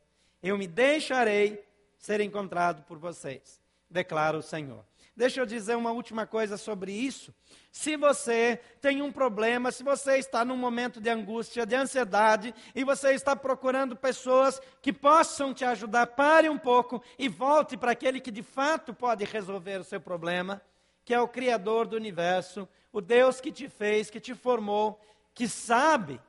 Eu 0.42 0.58
me 0.58 0.68
deixarei 0.68 1.62
ser 1.98 2.22
encontrado 2.22 2.82
por 2.84 2.98
vocês, 2.98 3.60
declara 3.90 4.38
o 4.38 4.42
Senhor. 4.42 4.86
Deixa 5.18 5.42
eu 5.42 5.46
dizer 5.46 5.76
uma 5.76 5.92
última 5.92 6.26
coisa 6.26 6.56
sobre 6.56 6.94
isso. 6.94 7.34
Se 7.74 7.98
você 7.98 8.58
tem 8.80 9.02
um 9.02 9.12
problema, 9.12 9.70
se 9.70 9.84
você 9.84 10.16
está 10.16 10.46
num 10.46 10.56
momento 10.56 11.02
de 11.02 11.10
angústia, 11.10 11.66
de 11.66 11.76
ansiedade, 11.76 12.56
e 12.74 12.86
você 12.86 13.12
está 13.12 13.36
procurando 13.36 13.94
pessoas 13.94 14.62
que 14.82 14.94
possam 14.94 15.54
te 15.54 15.66
ajudar, 15.66 16.08
pare 16.08 16.48
um 16.48 16.58
pouco 16.58 17.04
e 17.20 17.28
volte 17.28 17.76
para 17.76 17.92
aquele 17.92 18.22
que 18.22 18.32
de 18.32 18.44
fato 18.44 18.94
pode 18.94 19.26
resolver 19.26 19.82
o 19.82 19.84
seu 19.84 20.00
problema, 20.00 20.62
que 21.04 21.14
é 21.14 21.20
o 21.20 21.28
Criador 21.28 21.86
do 21.86 21.98
universo, 21.98 22.66
o 22.94 23.02
Deus 23.02 23.42
que 23.42 23.52
te 23.52 23.68
fez, 23.68 24.10
que 24.10 24.22
te 24.22 24.34
formou, 24.34 24.98
que 25.34 25.48
sabe 25.48 26.20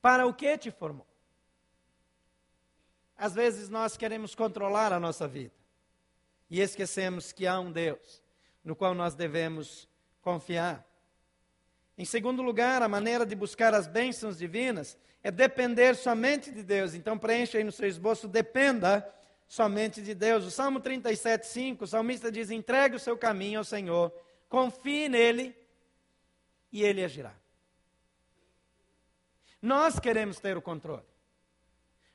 para 0.00 0.26
o 0.26 0.34
que 0.34 0.56
te 0.58 0.70
formou. 0.70 1.06
Às 3.16 3.34
vezes 3.34 3.68
nós 3.68 3.96
queremos 3.96 4.34
controlar 4.34 4.92
a 4.92 5.00
nossa 5.00 5.28
vida 5.28 5.54
e 6.48 6.60
esquecemos 6.60 7.32
que 7.32 7.46
há 7.46 7.60
um 7.60 7.70
Deus 7.70 8.22
no 8.64 8.74
qual 8.74 8.94
nós 8.94 9.14
devemos 9.14 9.88
confiar. 10.22 10.86
Em 11.96 12.04
segundo 12.04 12.40
lugar, 12.42 12.82
a 12.82 12.88
maneira 12.88 13.26
de 13.26 13.34
buscar 13.34 13.74
as 13.74 13.86
bênçãos 13.86 14.38
divinas 14.38 14.96
é 15.22 15.30
depender 15.30 15.94
somente 15.94 16.50
de 16.50 16.62
Deus. 16.62 16.94
Então 16.94 17.18
preencha 17.18 17.58
aí 17.58 17.64
no 17.64 17.72
seu 17.72 17.86
esboço, 17.86 18.26
dependa 18.26 19.06
somente 19.46 20.00
de 20.00 20.14
Deus. 20.14 20.44
O 20.46 20.50
Salmo 20.50 20.80
37, 20.80 21.46
5, 21.46 21.84
o 21.84 21.86
salmista 21.86 22.32
diz: 22.32 22.50
entregue 22.50 22.96
o 22.96 23.00
seu 23.00 23.18
caminho 23.18 23.58
ao 23.58 23.64
Senhor, 23.64 24.12
confie 24.48 25.08
nele 25.08 25.54
e 26.72 26.82
ele 26.82 27.04
agirá. 27.04 27.34
Nós 29.60 29.98
queremos 29.98 30.40
ter 30.40 30.56
o 30.56 30.62
controle. 30.62 31.06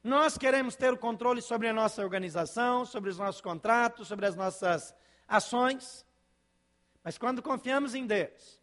Nós 0.03 0.37
queremos 0.37 0.75
ter 0.75 0.93
o 0.93 0.97
controle 0.97 1.41
sobre 1.41 1.67
a 1.67 1.73
nossa 1.73 2.03
organização, 2.03 2.85
sobre 2.85 3.09
os 3.09 3.17
nossos 3.17 3.41
contratos, 3.41 4.07
sobre 4.07 4.25
as 4.25 4.35
nossas 4.35 4.93
ações. 5.27 6.05
Mas 7.03 7.17
quando 7.17 7.41
confiamos 7.41 7.95
em 7.95 8.05
Deus, 8.05 8.59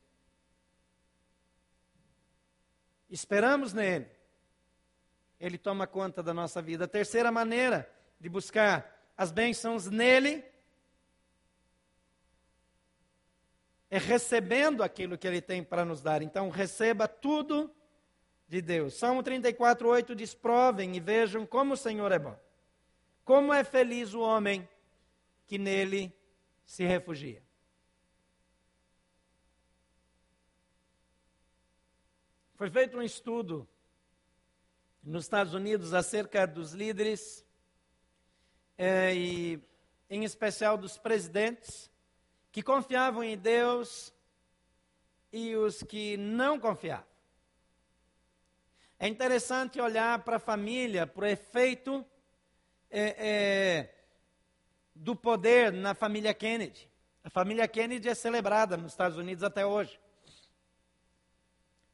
esperamos 3.11 3.72
nele, 3.72 4.09
ele 5.39 5.59
toma 5.59 5.87
conta 5.87 6.22
da 6.22 6.33
nossa 6.33 6.62
vida. 6.62 6.85
A 6.85 6.89
terceira 6.89 7.33
maneira 7.33 7.93
de 8.20 8.28
buscar 8.28 9.11
as 9.16 9.33
bênçãos 9.33 9.87
nele 9.87 10.45
é 13.91 13.99
recebendo 13.99 14.83
aquilo 14.83 15.18
que 15.18 15.26
ele 15.26 15.43
tem 15.43 15.62
para 15.62 15.85
nos 15.85 16.01
dar. 16.01 16.22
Então, 16.22 16.49
receba 16.49 17.07
tudo 17.07 17.68
de 18.53 18.61
Deus. 18.61 18.92
Salmo 18.92 19.22
34, 19.22 19.88
8 19.88 20.14
diz: 20.14 20.34
Provem 20.34 20.94
e 20.94 21.00
vejam 21.00 21.46
como 21.46 21.72
o 21.72 21.76
Senhor 21.76 22.12
é 22.12 22.18
bom. 22.18 22.38
Como 23.24 23.50
é 23.50 23.64
feliz 23.64 24.12
o 24.12 24.20
homem 24.20 24.68
que 25.46 25.57
nele 25.57 26.14
se 26.66 26.84
refugia. 26.84 27.42
Foi 32.57 32.68
feito 32.68 32.98
um 32.98 33.03
estudo 33.03 33.66
nos 35.03 35.24
Estados 35.24 35.55
Unidos 35.55 35.94
acerca 35.94 36.46
dos 36.46 36.72
líderes, 36.72 37.42
é, 38.76 39.14
e 39.14 39.62
em 40.11 40.24
especial 40.24 40.76
dos 40.76 40.98
presidentes, 40.98 41.90
que 42.53 42.62
confiavam 42.62 43.24
em 43.24 43.38
Deus 43.38 44.12
e 45.32 45.57
os 45.57 45.82
que 45.82 46.18
não 46.18 46.61
confiavam. 46.61 47.11
É 49.03 49.09
interessante 49.09 49.80
olhar 49.80 50.20
para 50.20 50.36
a 50.36 50.38
família, 50.38 51.09
para 51.09 51.24
o 51.24 51.26
efeito 51.26 52.07
é, 52.88 53.16
é, 53.18 53.94
do 54.94 55.16
poder 55.16 55.72
na 55.72 55.92
família 55.92 56.32
Kennedy. 56.32 56.88
A 57.24 57.28
família 57.28 57.66
Kennedy 57.66 58.09
é 58.09 58.14
celebrada 58.14 58.76
nos 58.76 58.92
Estados 58.92 59.18
Unidos 59.18 59.42
até 59.42 59.66
hoje. 59.66 59.98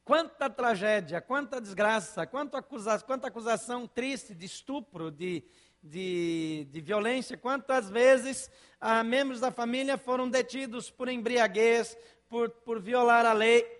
Quanta 0.05 0.51
tragédia, 0.51 1.19
quanta 1.19 1.59
desgraça, 1.59 2.27
quanta 2.27 2.59
acusação, 2.59 3.07
quanta 3.07 3.27
acusação 3.27 3.87
triste 3.87 4.35
de 4.35 4.45
estupro, 4.45 5.09
de, 5.09 5.43
de, 5.81 6.67
de 6.71 6.79
violência, 6.79 7.35
quantas 7.35 7.89
vezes 7.89 8.51
ah, 8.79 9.03
membros 9.03 9.39
da 9.39 9.49
família 9.49 9.97
foram 9.97 10.29
detidos 10.29 10.91
por 10.91 11.09
embriaguez, 11.09 11.97
por, 12.29 12.51
por 12.51 12.79
violar 12.79 13.25
a 13.25 13.33
lei. 13.33 13.78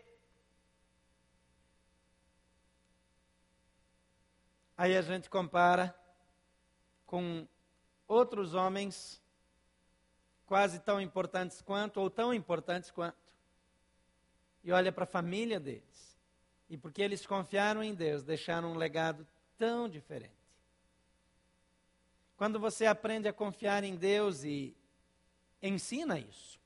Aí 4.79 4.95
a 4.95 5.01
gente 5.01 5.29
compara 5.29 5.93
com 7.05 7.45
outros 8.07 8.53
homens 8.53 9.21
quase 10.45 10.79
tão 10.79 11.01
importantes 11.01 11.61
quanto, 11.61 11.99
ou 11.99 12.09
tão 12.09 12.33
importantes 12.33 12.89
quanto. 12.89 13.17
E 14.63 14.71
olha 14.71 14.89
para 14.89 15.03
a 15.03 15.05
família 15.05 15.59
deles. 15.59 16.17
E 16.69 16.77
porque 16.77 17.01
eles 17.01 17.27
confiaram 17.27 17.83
em 17.83 17.93
Deus, 17.93 18.23
deixaram 18.23 18.71
um 18.71 18.77
legado 18.77 19.27
tão 19.57 19.89
diferente. 19.89 20.31
Quando 22.37 22.57
você 22.57 22.85
aprende 22.85 23.27
a 23.27 23.33
confiar 23.33 23.83
em 23.83 23.97
Deus 23.97 24.45
e 24.45 24.73
ensina 25.61 26.17
isso 26.17 26.57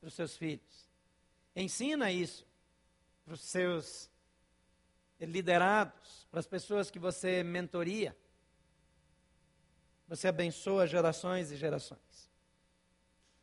para 0.00 0.08
os 0.08 0.14
seus 0.14 0.36
filhos, 0.36 0.90
ensina 1.54 2.10
isso 2.10 2.44
para 3.24 3.34
os 3.34 3.40
seus 3.42 4.10
liderados, 5.20 6.26
para 6.30 6.40
as 6.40 6.46
pessoas 6.46 6.90
que 6.90 6.98
você 6.98 7.42
mentoria. 7.42 8.16
Você 10.08 10.28
abençoa 10.28 10.86
gerações 10.86 11.50
e 11.50 11.56
gerações. 11.56 12.30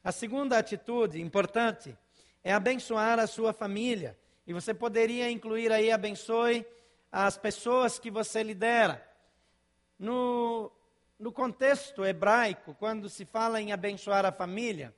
A 0.04 0.12
segunda 0.12 0.58
atitude 0.58 1.22
importante 1.22 1.98
é 2.44 2.54
abençoar 2.54 3.20
a 3.20 3.28
sua 3.28 3.54
família. 3.54 4.18
E 4.46 4.54
você 4.54 4.74
poderia 4.74 5.32
incluir 5.32 5.72
aí 5.72 5.92
abençoe 5.92 6.66
as 7.12 7.38
pessoas 7.38 7.98
que 7.98 8.12
você 8.12 8.44
lidera. 8.44 9.06
No, 9.98 10.72
no 11.18 11.32
contexto 11.32 12.04
hebraico, 12.04 12.76
quando 12.76 13.10
se 13.10 13.24
fala 13.24 13.62
em 13.62 13.72
abençoar 13.72 14.26
a 14.26 14.32
família, 14.32 14.94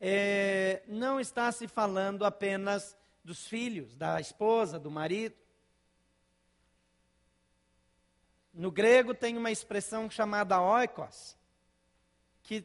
é, 0.00 0.82
não 0.88 1.20
está 1.20 1.52
se 1.52 1.68
falando 1.68 2.24
apenas 2.24 2.96
dos 3.22 3.46
filhos, 3.46 3.94
da 3.94 4.20
esposa, 4.20 4.78
do 4.78 4.90
marido. 4.90 5.36
No 8.52 8.70
grego 8.70 9.14
tem 9.14 9.36
uma 9.36 9.50
expressão 9.50 10.10
chamada 10.10 10.60
oikos, 10.60 11.36
que 12.42 12.64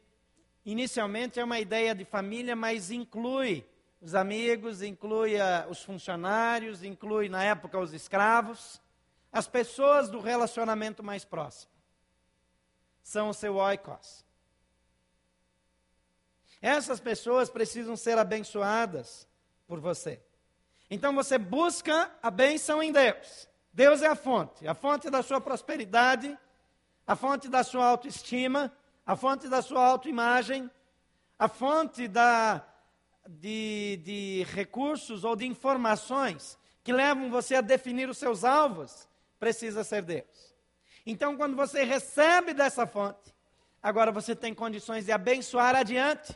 inicialmente 0.66 1.40
é 1.40 1.44
uma 1.44 1.60
ideia 1.60 1.94
de 1.94 2.04
família, 2.04 2.56
mas 2.56 2.90
inclui 2.90 3.66
os 4.02 4.16
amigos, 4.16 4.82
inclui 4.82 5.40
a, 5.40 5.68
os 5.70 5.84
funcionários, 5.84 6.84
inclui 6.84 7.30
na 7.30 7.44
época 7.44 7.80
os 7.80 7.94
escravos, 7.94 8.82
as 9.32 9.48
pessoas 9.48 10.10
do 10.10 10.20
relacionamento 10.20 11.04
mais 11.04 11.26
próximo. 11.26 11.72
São 13.04 13.30
o 13.30 13.34
seu 13.34 13.56
oikos. 13.56 14.26
Essas 16.62 17.00
pessoas 17.00 17.50
precisam 17.50 17.96
ser 17.96 18.18
abençoadas 18.18 19.28
por 19.68 19.80
você. 19.80 20.20
Então 20.90 21.14
você 21.14 21.38
busca 21.38 22.12
a 22.22 22.32
bênção 22.32 22.82
em 22.82 22.92
Deus. 22.92 23.48
Deus 23.76 24.02
é 24.02 24.08
a 24.08 24.16
fonte, 24.16 24.66
a 24.66 24.74
fonte 24.74 25.10
da 25.10 25.22
sua 25.22 25.42
prosperidade, 25.42 26.40
a 27.06 27.14
fonte 27.14 27.50
da 27.50 27.62
sua 27.62 27.86
autoestima, 27.86 28.72
a 29.06 29.18
fonte 29.18 29.50
da 29.50 29.62
sua 29.62 29.86
autoimagem, 29.86 30.72
a 31.38 31.50
fonte 31.50 32.08
da, 32.08 32.66
de, 33.28 34.00
de 34.02 34.44
recursos 34.54 35.26
ou 35.26 35.36
de 35.36 35.46
informações 35.46 36.58
que 36.86 36.94
levam 36.94 37.30
você 37.30 37.56
a 37.56 37.62
definir 37.62 38.08
os 38.08 38.18
seus 38.18 38.46
alvos, 38.46 39.10
precisa 39.38 39.84
ser 39.84 40.04
Deus. 40.04 40.56
Então, 41.06 41.36
quando 41.36 41.58
você 41.58 41.84
recebe 41.84 42.54
dessa 42.54 42.88
fonte, 42.88 43.36
agora 43.84 44.10
você 44.10 44.34
tem 44.34 44.54
condições 44.54 45.04
de 45.04 45.12
abençoar 45.12 45.76
adiante. 45.76 46.34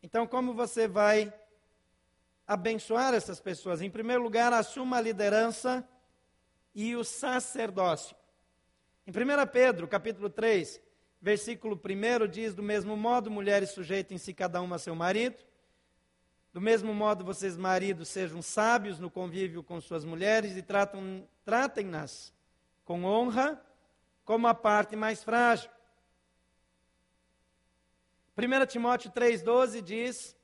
Então, 0.00 0.28
como 0.28 0.54
você 0.54 0.86
vai 0.86 1.34
abençoar 2.46 3.14
essas 3.14 3.40
pessoas. 3.40 3.82
Em 3.82 3.90
primeiro 3.90 4.22
lugar, 4.22 4.52
assuma 4.52 4.98
a 4.98 5.00
liderança 5.00 5.86
e 6.74 6.94
o 6.94 7.02
sacerdócio. 7.02 8.16
Em 9.06 9.10
1 9.10 9.46
Pedro, 9.52 9.88
capítulo 9.88 10.30
3, 10.30 10.80
versículo 11.20 11.80
1 11.82 12.28
diz: 12.28 12.54
Do 12.54 12.62
mesmo 12.62 12.96
modo, 12.96 13.30
mulheres 13.30 13.70
sujeitem-se 13.70 14.32
cada 14.34 14.60
uma 14.60 14.76
a 14.76 14.78
seu 14.78 14.94
marido. 14.94 15.44
Do 16.52 16.60
mesmo 16.60 16.94
modo, 16.94 17.24
vocês, 17.24 17.56
maridos, 17.56 18.08
sejam 18.08 18.40
sábios 18.40 18.98
no 18.98 19.10
convívio 19.10 19.62
com 19.62 19.80
suas 19.80 20.04
mulheres 20.04 20.56
e 20.56 20.64
tratem-nas 21.44 22.32
com 22.84 23.04
honra, 23.04 23.60
como 24.24 24.46
a 24.46 24.54
parte 24.54 24.96
mais 24.96 25.22
frágil. 25.22 25.70
1 28.38 28.66
Timóteo 28.66 29.10
3,12 29.10 29.80
diz 29.82 30.35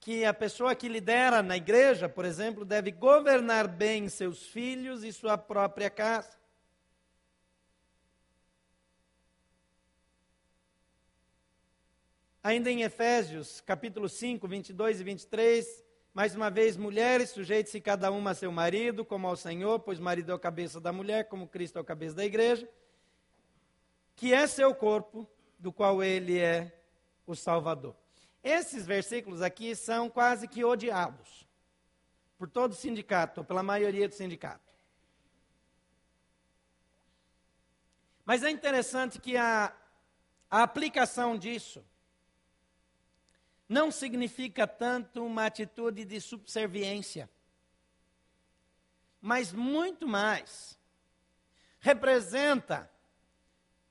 que 0.00 0.24
a 0.24 0.32
pessoa 0.32 0.74
que 0.74 0.88
lidera 0.88 1.42
na 1.42 1.56
igreja, 1.56 2.08
por 2.08 2.24
exemplo, 2.24 2.64
deve 2.64 2.90
governar 2.90 3.66
bem 3.66 4.08
seus 4.08 4.46
filhos 4.46 5.02
e 5.04 5.12
sua 5.12 5.36
própria 5.36 5.90
casa. 5.90 6.38
Ainda 12.42 12.70
em 12.70 12.82
Efésios, 12.82 13.60
capítulo 13.60 14.08
5, 14.08 14.46
22 14.46 15.00
e 15.00 15.04
23, 15.04 15.84
mais 16.14 16.34
uma 16.34 16.48
vez, 16.48 16.76
mulheres, 16.76 17.30
sujeite-se 17.30 17.80
cada 17.80 18.10
uma 18.10 18.30
a 18.30 18.34
seu 18.34 18.50
marido, 18.50 19.04
como 19.04 19.26
ao 19.26 19.36
Senhor, 19.36 19.80
pois 19.80 19.98
marido 19.98 20.32
é 20.32 20.34
o 20.34 20.38
cabeça 20.38 20.80
da 20.80 20.92
mulher, 20.92 21.28
como 21.28 21.46
Cristo 21.48 21.78
é 21.78 21.82
o 21.82 21.84
cabeça 21.84 22.14
da 22.14 22.24
igreja, 22.24 22.68
que 24.16 24.32
é 24.32 24.46
seu 24.46 24.74
corpo, 24.74 25.28
do 25.58 25.72
qual 25.72 26.02
ele 26.02 26.38
é 26.38 26.72
o 27.26 27.34
Salvador. 27.34 27.94
Esses 28.42 28.86
versículos 28.86 29.42
aqui 29.42 29.74
são 29.74 30.08
quase 30.08 30.46
que 30.46 30.64
odiados 30.64 31.46
por 32.38 32.48
todo 32.48 32.72
o 32.72 32.76
sindicato, 32.76 33.40
ou 33.40 33.44
pela 33.44 33.62
maioria 33.64 34.08
do 34.08 34.14
sindicato. 34.14 34.72
Mas 38.24 38.44
é 38.44 38.50
interessante 38.50 39.20
que 39.20 39.36
a, 39.36 39.74
a 40.48 40.62
aplicação 40.62 41.36
disso 41.36 41.84
não 43.68 43.90
significa 43.90 44.66
tanto 44.66 45.24
uma 45.24 45.46
atitude 45.46 46.04
de 46.04 46.20
subserviência, 46.20 47.28
mas 49.20 49.52
muito 49.52 50.06
mais 50.06 50.78
representa 51.80 52.90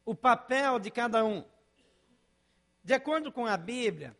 o 0.05 0.15
papel 0.15 0.79
de 0.79 0.89
cada 0.89 1.25
um. 1.25 1.45
De 2.81 2.93
acordo 2.93 3.31
com 3.31 3.45
a 3.45 3.57
Bíblia, 3.57 4.15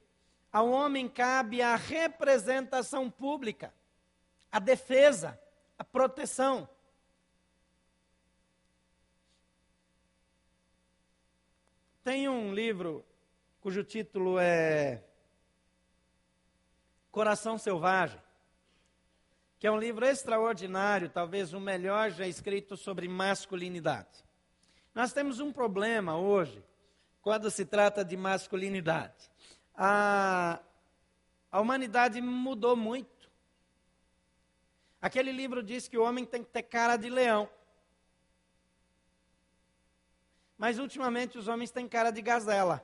ao 0.58 0.72
homem 0.72 1.08
cabe 1.08 1.62
a 1.62 1.76
representação 1.76 3.12
pública, 3.12 3.72
a 4.52 4.58
defesa, 4.58 5.40
a 5.78 5.84
proteção. 5.84 6.68
Tem 12.04 12.28
um 12.28 12.56
livro 12.56 13.06
cujo 13.62 13.84
título 13.84 14.40
é 14.40 15.04
Coração 17.12 17.60
Selvagem, 17.60 18.20
que 19.60 19.68
é 19.68 19.72
um 19.72 19.78
livro 19.78 20.08
extraordinário, 20.08 21.08
talvez 21.08 21.54
o 21.54 21.60
melhor 21.60 22.10
já 22.10 22.28
escrito 22.28 22.76
sobre 22.76 23.08
masculinidade. 23.08 24.26
Nós 24.96 25.14
temos 25.14 25.40
um 25.40 25.54
problema 25.54 26.18
hoje, 26.18 26.64
quando 27.22 27.52
se 27.52 27.64
trata 27.64 28.04
de 28.04 28.18
masculinidade. 28.18 29.30
A, 29.78 30.60
a 31.52 31.62
humanidade 31.62 32.20
mudou 32.20 32.76
muito. 32.76 33.30
Aquele 35.00 35.32
livro 35.32 35.62
diz 35.62 35.88
que 35.88 35.98
o 35.98 36.04
homem 36.04 36.26
tem 36.26 36.44
que 36.44 36.50
ter 36.50 36.64
cara 36.64 36.98
de 36.98 37.10
leão. 37.10 37.48
Mas 40.58 40.80
ultimamente 40.80 41.38
os 41.38 41.48
homens 41.48 41.70
têm 41.70 41.88
cara 41.88 42.10
de 42.10 42.22
gazela. 42.22 42.84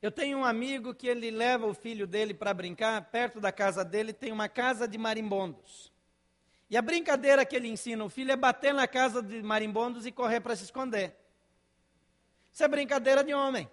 Eu 0.00 0.10
tenho 0.10 0.38
um 0.38 0.44
amigo 0.44 0.94
que 0.94 1.06
ele 1.06 1.30
leva 1.30 1.66
o 1.66 1.74
filho 1.74 2.06
dele 2.06 2.32
para 2.32 2.54
brincar, 2.54 3.04
perto 3.10 3.38
da 3.38 3.52
casa 3.52 3.84
dele 3.84 4.12
tem 4.12 4.32
uma 4.32 4.48
casa 4.48 4.88
de 4.88 4.96
marimbondos. 4.96 5.92
E 6.70 6.76
a 6.76 6.82
brincadeira 6.82 7.44
que 7.44 7.56
ele 7.56 7.68
ensina 7.68 8.04
o 8.04 8.08
filho 8.08 8.30
é 8.30 8.36
bater 8.36 8.72
na 8.72 8.86
casa 8.86 9.20
de 9.20 9.42
marimbondos 9.42 10.06
e 10.06 10.12
correr 10.12 10.40
para 10.40 10.54
se 10.54 10.64
esconder. 10.64 11.16
Isso 12.52 12.62
é 12.62 12.68
brincadeira 12.68 13.24
de 13.24 13.34
homem. 13.34 13.68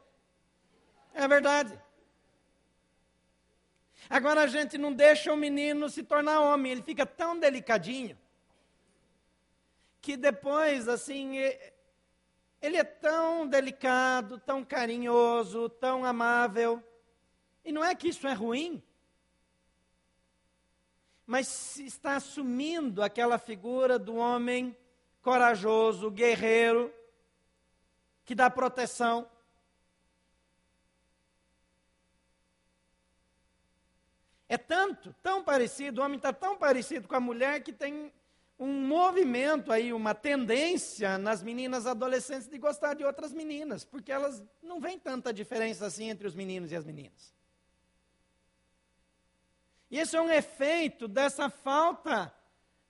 É 1.13 1.27
verdade. 1.27 1.79
Agora 4.09 4.41
a 4.41 4.47
gente 4.47 4.77
não 4.77 4.91
deixa 4.91 5.31
o 5.31 5.37
menino 5.37 5.89
se 5.89 6.01
tornar 6.01 6.39
homem, 6.39 6.71
ele 6.71 6.81
fica 6.81 7.05
tão 7.05 7.37
delicadinho 7.37 8.17
que 10.01 10.15
depois, 10.15 10.87
assim, 10.87 11.35
ele 12.61 12.77
é 12.77 12.83
tão 12.83 13.45
delicado, 13.45 14.39
tão 14.39 14.63
carinhoso, 14.63 15.67
tão 15.67 16.05
amável. 16.05 16.81
E 17.65 17.71
não 17.73 17.83
é 17.83 17.93
que 17.93 18.07
isso 18.07 18.25
é 18.25 18.31
ruim, 18.33 18.81
mas 21.27 21.77
está 21.77 22.15
assumindo 22.15 23.03
aquela 23.03 23.37
figura 23.37 23.99
do 23.99 24.15
homem 24.15 24.75
corajoso, 25.21 26.09
guerreiro, 26.09 26.91
que 28.23 28.33
dá 28.33 28.49
proteção. 28.49 29.29
É 34.47 34.57
tanto, 34.57 35.13
tão 35.21 35.43
parecido, 35.43 35.99
o 35.99 36.05
homem 36.05 36.15
está 36.15 36.31
tão 36.31 36.57
parecido 36.57 37.09
com 37.09 37.15
a 37.15 37.19
mulher 37.19 37.61
que 37.61 37.73
tem 37.73 38.13
um 38.57 38.87
movimento 38.87 39.69
aí, 39.69 39.91
uma 39.91 40.15
tendência 40.15 41.17
nas 41.17 41.43
meninas 41.43 41.85
adolescentes 41.85 42.47
de 42.47 42.57
gostar 42.57 42.93
de 42.93 43.03
outras 43.03 43.33
meninas, 43.33 43.83
porque 43.83 44.13
elas 44.13 44.41
não 44.63 44.79
veem 44.79 44.97
tanta 44.97 45.33
diferença 45.33 45.85
assim 45.85 46.09
entre 46.09 46.25
os 46.25 46.33
meninos 46.33 46.71
e 46.71 46.75
as 46.77 46.85
meninas. 46.85 47.36
E 49.89 49.99
esse 49.99 50.15
é 50.15 50.21
um 50.21 50.29
efeito 50.29 51.07
dessa 51.07 51.49
falta 51.49 52.33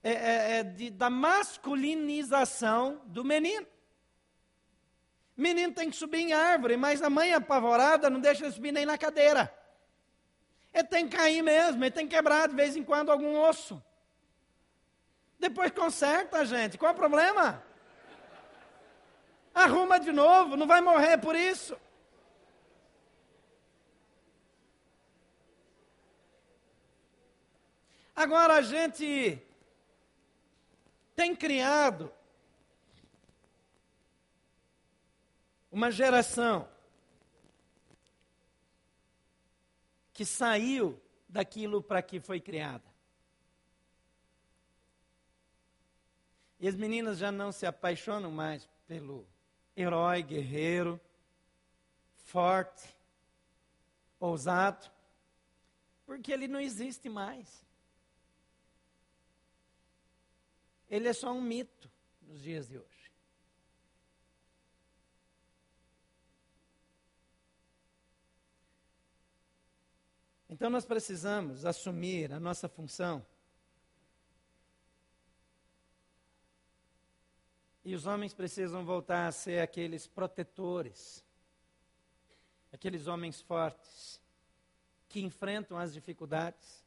é, 0.02 0.12
é, 0.12 0.58
é 0.58 0.62
de, 0.62 0.90
da 0.90 1.08
masculinização 1.08 3.02
do 3.06 3.24
menino. 3.24 3.66
Menino 5.36 5.72
tem 5.72 5.88
que 5.88 5.96
subir 5.96 6.18
em 6.18 6.32
árvore, 6.32 6.76
mas 6.76 7.00
a 7.00 7.08
mãe 7.08 7.32
apavorada 7.32 8.10
não 8.10 8.18
deixa 8.18 8.44
ele 8.44 8.52
subir 8.52 8.72
nem 8.72 8.84
na 8.84 8.98
cadeira. 8.98 9.54
Ele 10.74 10.84
tem 10.84 11.08
que 11.08 11.16
cair 11.16 11.42
mesmo, 11.42 11.84
ele 11.84 11.92
tem 11.92 12.08
que 12.08 12.16
quebrar 12.16 12.48
de 12.48 12.56
vez 12.56 12.76
em 12.76 12.82
quando 12.82 13.12
algum 13.12 13.38
osso. 13.40 13.80
Depois 15.38 15.70
conserta, 15.70 16.44
gente. 16.44 16.76
Qual 16.76 16.90
é 16.90 16.92
o 16.92 16.96
problema? 16.96 17.62
Arruma 19.54 20.00
de 20.00 20.12
novo, 20.12 20.56
não 20.56 20.66
vai 20.66 20.80
morrer 20.80 21.18
por 21.18 21.36
isso. 21.36 21.76
Agora 28.18 28.54
a 28.54 28.62
gente 28.62 29.40
tem 31.14 31.36
criado 31.36 32.12
uma 35.70 35.88
geração 35.92 36.68
que 40.12 40.24
saiu 40.24 41.00
daquilo 41.28 41.80
para 41.80 42.02
que 42.02 42.18
foi 42.18 42.40
criada. 42.40 42.82
E 46.58 46.66
as 46.66 46.74
meninas 46.74 47.18
já 47.18 47.30
não 47.30 47.52
se 47.52 47.66
apaixonam 47.66 48.32
mais 48.32 48.68
pelo 48.88 49.24
herói, 49.76 50.24
guerreiro, 50.24 51.00
forte, 52.16 52.96
ousado, 54.18 54.90
porque 56.04 56.32
ele 56.32 56.48
não 56.48 56.58
existe 56.58 57.08
mais. 57.08 57.67
Ele 60.88 61.08
é 61.08 61.12
só 61.12 61.32
um 61.32 61.40
mito 61.40 61.90
nos 62.22 62.40
dias 62.40 62.68
de 62.68 62.78
hoje. 62.78 63.12
Então 70.48 70.70
nós 70.70 70.84
precisamos 70.84 71.64
assumir 71.64 72.32
a 72.32 72.40
nossa 72.40 72.68
função 72.68 73.24
E 77.88 77.94
os 77.94 78.04
homens 78.04 78.34
precisam 78.34 78.84
voltar 78.84 79.28
a 79.28 79.32
ser 79.32 79.60
aqueles 79.62 80.06
protetores, 80.06 81.24
aqueles 82.70 83.06
homens 83.06 83.40
fortes, 83.40 84.20
que 85.08 85.22
enfrentam 85.22 85.78
as 85.78 85.94
dificuldades, 85.94 86.84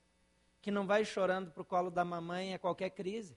que 0.61 0.69
não 0.69 0.85
vai 0.85 1.03
chorando 1.03 1.49
para 1.49 1.63
o 1.63 1.65
colo 1.65 1.89
da 1.89 2.05
mamãe 2.05 2.53
a 2.53 2.59
qualquer 2.59 2.91
crise. 2.91 3.35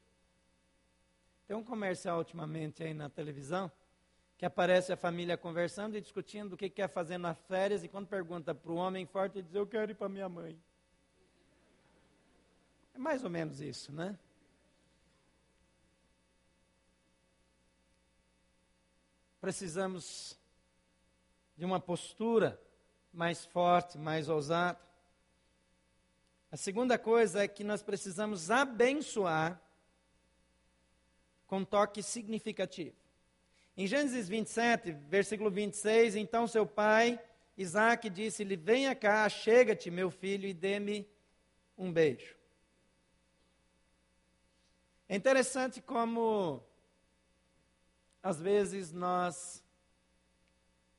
Tem 1.46 1.56
um 1.56 1.64
comercial 1.64 2.18
ultimamente 2.18 2.82
aí 2.82 2.94
na 2.94 3.08
televisão, 3.08 3.70
que 4.36 4.46
aparece 4.46 4.92
a 4.92 4.96
família 4.96 5.36
conversando 5.36 5.96
e 5.96 6.00
discutindo 6.00 6.54
o 6.54 6.56
que 6.56 6.70
quer 6.70 6.88
fazer 6.88 7.18
nas 7.18 7.38
férias, 7.46 7.84
e 7.84 7.88
quando 7.88 8.06
pergunta 8.06 8.54
para 8.54 8.72
o 8.72 8.76
homem 8.76 9.06
forte, 9.06 9.38
ele 9.38 9.46
diz, 9.46 9.54
eu 9.54 9.66
quero 9.66 9.92
ir 9.92 9.94
para 9.94 10.08
minha 10.08 10.28
mãe. 10.28 10.58
É 12.94 12.98
mais 12.98 13.24
ou 13.24 13.30
menos 13.30 13.60
isso, 13.60 13.92
né? 13.92 14.18
precisamos 19.44 20.38
de 21.54 21.66
uma 21.66 21.78
postura 21.78 22.58
mais 23.12 23.44
forte, 23.44 23.98
mais 23.98 24.26
ousada. 24.30 24.80
A 26.50 26.56
segunda 26.56 26.98
coisa 26.98 27.44
é 27.44 27.46
que 27.46 27.62
nós 27.62 27.82
precisamos 27.82 28.50
abençoar 28.50 29.60
com 31.54 31.64
toque 31.64 32.02
significativo. 32.02 32.96
Em 33.76 33.86
Gênesis 33.86 34.28
27, 34.28 34.90
versículo 34.90 35.52
26, 35.52 36.16
então 36.16 36.48
seu 36.48 36.66
pai, 36.66 37.16
Isaac, 37.56 38.10
disse-lhe: 38.10 38.56
Venha 38.56 38.92
cá, 38.92 39.28
chega-te, 39.28 39.88
meu 39.88 40.10
filho, 40.10 40.48
e 40.48 40.52
dê-me 40.52 41.08
um 41.78 41.92
beijo. 41.92 42.34
É 45.08 45.14
interessante 45.14 45.80
como, 45.80 46.60
às 48.20 48.40
vezes, 48.40 48.90
nós 48.90 49.62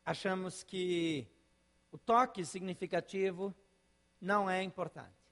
achamos 0.05 0.63
que 0.63 1.27
o 1.91 1.97
toque 1.97 2.45
significativo 2.45 3.53
não 4.21 4.49
é 4.49 4.63
importante. 4.63 5.24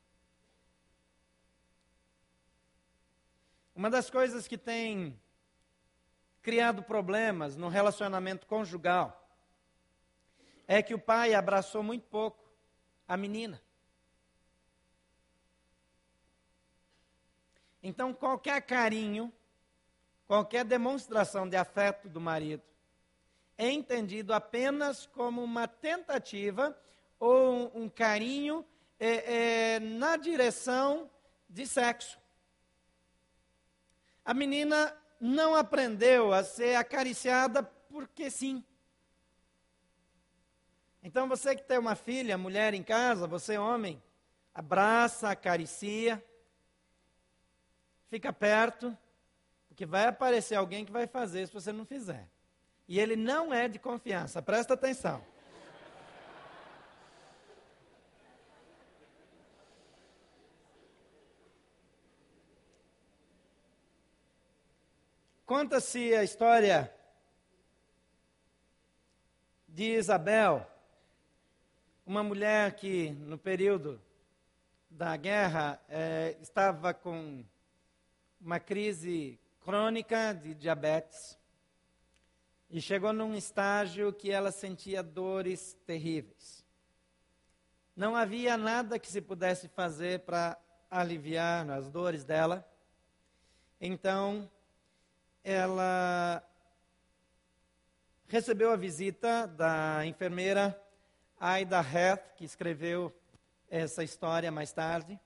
Uma 3.76 3.89
das 3.89 4.09
coisas 4.09 4.47
que 4.47 4.57
tem 4.57 5.19
criado 6.41 6.84
problemas 6.84 7.55
no 7.55 7.69
relacionamento 7.69 8.45
conjugal 8.45 9.19
é 10.67 10.82
que 10.82 10.93
o 10.93 10.99
pai 10.99 11.34
abraçou 11.34 11.82
muito 11.82 12.05
pouco 12.07 12.43
a 13.07 13.17
menina. 13.17 13.61
Então, 17.82 18.13
qualquer 18.13 18.61
carinho, 18.61 19.32
qualquer 20.26 20.63
demonstração 20.63 21.49
de 21.49 21.57
afeto 21.57 22.07
do 22.07 22.21
marido 22.21 22.63
é 23.57 23.69
entendido 23.69 24.34
apenas 24.34 25.05
como 25.05 25.43
uma 25.43 25.67
tentativa 25.67 26.78
ou 27.19 27.71
um, 27.76 27.89
carinho 27.89 28.65
é, 28.99 29.76
é, 29.76 29.80
na 29.80 30.17
direção 30.17 31.09
de 31.49 31.67
sexo. 31.67 32.22
A 34.26 34.34
menina 34.34 34.95
não 35.19 35.55
aprendeu 35.55 36.34
a 36.34 36.43
ser 36.43 36.76
acariciada 36.76 37.63
porque 37.63 38.30
sim. 38.30 38.63
Então 41.01 41.28
você 41.28 41.55
que 41.55 41.63
tem 41.63 41.78
uma 41.78 41.95
filha, 41.95 42.38
mulher 42.38 42.74
em 42.74 42.82
casa, 42.82 43.28
você 43.28 43.57
homem, 43.57 44.01
abraça, 44.53 45.30
acaricia, 45.30 46.24
fica 48.09 48.32
perto, 48.32 48.97
porque 49.67 49.86
vai 49.86 50.07
aparecer 50.07 50.55
alguém 50.55 50.86
que 50.86 50.91
vai 50.91 51.07
fazer 51.07 51.47
se 51.47 51.53
você 51.53 51.74
não 51.74 51.86
fizer. 51.86 52.30
E 52.88 52.99
ele 52.99 53.15
não 53.15 53.53
é 53.53 53.67
de 53.67 53.80
confiança, 53.80 54.41
presta 54.41 54.76
atenção. 54.76 55.32
Conta-se 65.55 66.15
a 66.15 66.23
história 66.23 66.91
de 69.67 69.83
Isabel, 69.83 70.65
uma 72.03 72.23
mulher 72.23 72.75
que 72.75 73.11
no 73.11 73.37
período 73.37 74.01
da 74.89 75.15
guerra 75.15 75.79
é, 75.87 76.35
estava 76.41 76.91
com 76.91 77.45
uma 78.41 78.59
crise 78.59 79.39
crônica 79.63 80.33
de 80.33 80.55
diabetes 80.55 81.37
e 82.67 82.81
chegou 82.81 83.13
num 83.13 83.35
estágio 83.35 84.11
que 84.11 84.31
ela 84.31 84.51
sentia 84.51 85.03
dores 85.03 85.77
terríveis. 85.85 86.65
Não 87.95 88.15
havia 88.15 88.57
nada 88.57 88.97
que 88.97 89.07
se 89.07 89.21
pudesse 89.21 89.67
fazer 89.67 90.21
para 90.21 90.57
aliviar 90.89 91.69
as 91.69 91.91
dores 91.91 92.23
dela. 92.23 92.67
Então, 93.79 94.49
ela 95.43 96.41
recebeu 98.27 98.71
a 98.71 98.75
visita 98.75 99.45
da 99.45 100.05
enfermeira 100.05 100.79
Aida 101.39 101.81
Heth, 101.81 102.35
que 102.35 102.45
escreveu 102.45 103.13
essa 103.69 104.03
história 104.03 104.51
mais 104.51 104.71
tarde. 104.71 105.19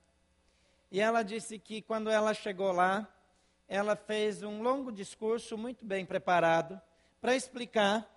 E 0.90 1.00
ela 1.00 1.22
disse 1.22 1.58
que 1.58 1.80
quando 1.82 2.10
ela 2.10 2.34
chegou 2.34 2.72
lá, 2.72 3.06
ela 3.68 3.94
fez 3.94 4.42
um 4.42 4.62
longo 4.62 4.90
discurso 4.90 5.56
muito 5.56 5.84
bem 5.84 6.04
preparado 6.04 6.80
para 7.20 7.36
explicar 7.36 8.08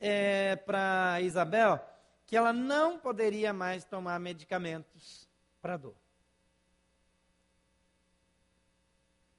é, 0.00 0.56
para 0.56 1.20
Isabel 1.20 1.78
que 2.26 2.36
ela 2.36 2.52
não 2.52 2.96
poderia 2.98 3.52
mais 3.52 3.84
tomar 3.84 4.18
medicamentos 4.20 5.28
para 5.60 5.76
dor. 5.76 5.96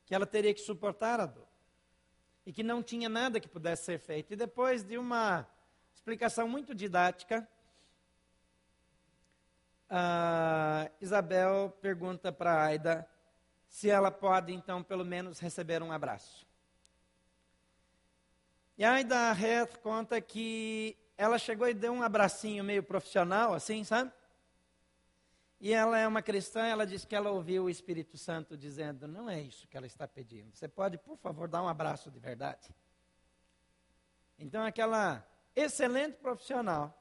Que 0.06 0.14
ela 0.14 0.26
teria 0.26 0.54
que 0.54 0.60
suportar 0.60 1.22
a 1.22 1.26
dor. 1.26 1.51
E 2.46 2.52
que 2.52 2.64
não 2.64 2.82
tinha 2.82 3.08
nada 3.08 3.40
que 3.40 3.48
pudesse 3.48 3.86
ser 3.86 4.00
feito. 4.00 4.34
E 4.34 4.36
depois 4.36 4.84
de 4.84 4.98
uma 4.98 5.48
explicação 5.94 6.48
muito 6.48 6.74
didática, 6.74 7.48
Isabel 11.00 11.70
pergunta 11.82 12.32
para 12.32 12.64
Aida 12.64 13.08
se 13.68 13.90
ela 13.90 14.12
pode, 14.12 14.54
então, 14.54 14.84
pelo 14.84 15.06
menos 15.06 15.40
receber 15.40 15.82
um 15.82 15.92
abraço. 15.92 16.46
E 18.78 18.84
aí 18.84 19.04
da 19.04 19.32
Heath 19.32 19.78
conta 19.78 20.20
que 20.20 20.98
ela 21.16 21.38
chegou 21.38 21.68
e 21.68 21.74
deu 21.74 21.94
um 21.94 22.02
abracinho 22.02 22.64
meio 22.64 22.82
profissional, 22.82 23.54
assim, 23.54 23.84
sabe? 23.84 24.12
E 25.64 25.74
ela 25.74 25.96
é 25.96 26.08
uma 26.08 26.24
cristã, 26.24 26.66
ela 26.66 26.88
diz 26.88 27.06
que 27.06 27.16
ela 27.16 27.30
ouviu 27.30 27.66
o 27.66 27.70
Espírito 27.70 28.18
Santo 28.18 28.58
dizendo: 28.58 29.08
não 29.08 29.30
é 29.30 29.40
isso 29.40 29.68
que 29.68 29.78
ela 29.78 29.86
está 29.86 30.08
pedindo. 30.08 30.56
Você 30.56 30.68
pode, 30.68 30.98
por 30.98 31.16
favor, 31.20 31.48
dar 31.48 31.62
um 31.62 31.68
abraço 31.68 32.10
de 32.10 32.20
verdade? 32.20 32.74
Então, 34.40 34.66
aquela 34.66 35.24
excelente 35.56 36.18
profissional, 36.18 37.00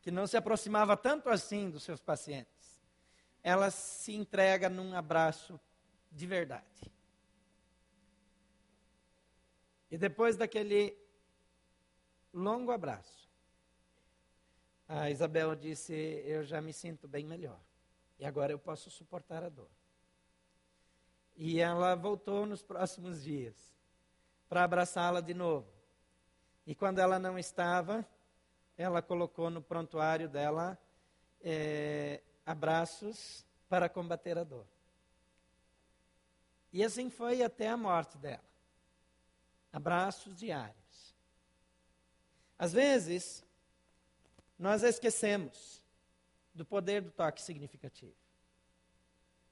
que 0.00 0.10
não 0.10 0.26
se 0.26 0.36
aproximava 0.36 0.96
tanto 0.96 1.28
assim 1.28 1.70
dos 1.70 1.84
seus 1.84 2.00
pacientes, 2.00 2.82
ela 3.40 3.70
se 3.70 4.12
entrega 4.12 4.68
num 4.68 4.96
abraço 4.96 5.60
de 6.10 6.26
verdade. 6.26 6.92
E 9.88 9.96
depois 9.96 10.36
daquele 10.36 10.98
longo 12.34 12.72
abraço. 12.72 13.30
A 14.88 15.08
Isabel 15.08 15.54
disse: 15.54 15.92
Eu 16.26 16.42
já 16.42 16.60
me 16.60 16.72
sinto 16.72 17.06
bem 17.06 17.24
melhor. 17.24 17.60
E 18.22 18.24
agora 18.24 18.52
eu 18.52 18.58
posso 18.58 18.88
suportar 18.88 19.42
a 19.42 19.48
dor. 19.48 19.68
E 21.34 21.58
ela 21.58 21.96
voltou 21.96 22.46
nos 22.46 22.62
próximos 22.62 23.20
dias 23.20 23.74
para 24.48 24.62
abraçá-la 24.62 25.20
de 25.20 25.34
novo. 25.34 25.66
E 26.64 26.72
quando 26.72 27.00
ela 27.00 27.18
não 27.18 27.36
estava, 27.36 28.06
ela 28.78 29.02
colocou 29.02 29.50
no 29.50 29.60
prontuário 29.60 30.28
dela 30.28 30.78
é, 31.40 32.22
abraços 32.46 33.44
para 33.68 33.88
combater 33.88 34.38
a 34.38 34.44
dor. 34.44 34.68
E 36.72 36.84
assim 36.84 37.10
foi 37.10 37.42
até 37.42 37.68
a 37.68 37.76
morte 37.76 38.16
dela. 38.18 38.44
Abraços 39.72 40.36
diários. 40.36 41.16
Às 42.56 42.72
vezes, 42.72 43.44
nós 44.56 44.84
esquecemos 44.84 45.81
do 46.54 46.64
poder 46.64 47.02
do 47.02 47.10
toque 47.10 47.40
significativo. 47.40 48.14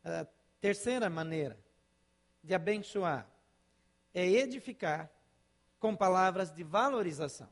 A 0.05 0.27
terceira 0.61 1.09
maneira 1.09 1.59
de 2.43 2.55
abençoar 2.55 3.29
é 4.15 4.27
edificar 4.27 5.11
com 5.79 5.97
palavras 5.97 6.53
de 6.53 6.63
valorização. 6.63 7.49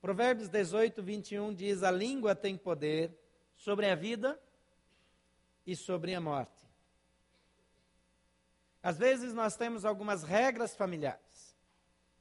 Provérbios 0.00 0.48
18, 0.48 1.02
21 1.02 1.54
diz: 1.54 1.82
A 1.82 1.90
língua 1.90 2.34
tem 2.34 2.56
poder 2.56 3.16
sobre 3.56 3.86
a 3.90 3.94
vida 3.94 4.40
e 5.66 5.74
sobre 5.74 6.14
a 6.14 6.20
morte. 6.20 6.64
Às 8.82 8.98
vezes 8.98 9.32
nós 9.32 9.56
temos 9.56 9.84
algumas 9.84 10.22
regras 10.22 10.76
familiares 10.76 11.56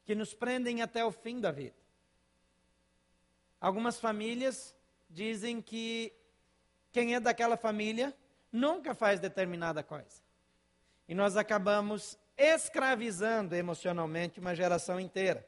que 0.04 0.16
nos 0.16 0.34
prendem 0.34 0.82
até 0.82 1.06
o 1.06 1.12
fim 1.12 1.40
da 1.40 1.52
vida. 1.52 1.76
Algumas 3.60 4.00
famílias 4.00 4.76
dizem 5.10 5.62
que 5.62 6.12
quem 6.96 7.14
é 7.14 7.20
daquela 7.20 7.58
família 7.58 8.16
nunca 8.50 8.96
faz 8.96 9.20
determinada 9.20 9.84
coisa. 9.84 10.24
E 11.10 11.14
nós 11.14 11.36
acabamos 11.36 12.18
escravizando 12.38 13.54
emocionalmente 13.54 14.40
uma 14.40 14.56
geração 14.56 14.98
inteira. 14.98 15.46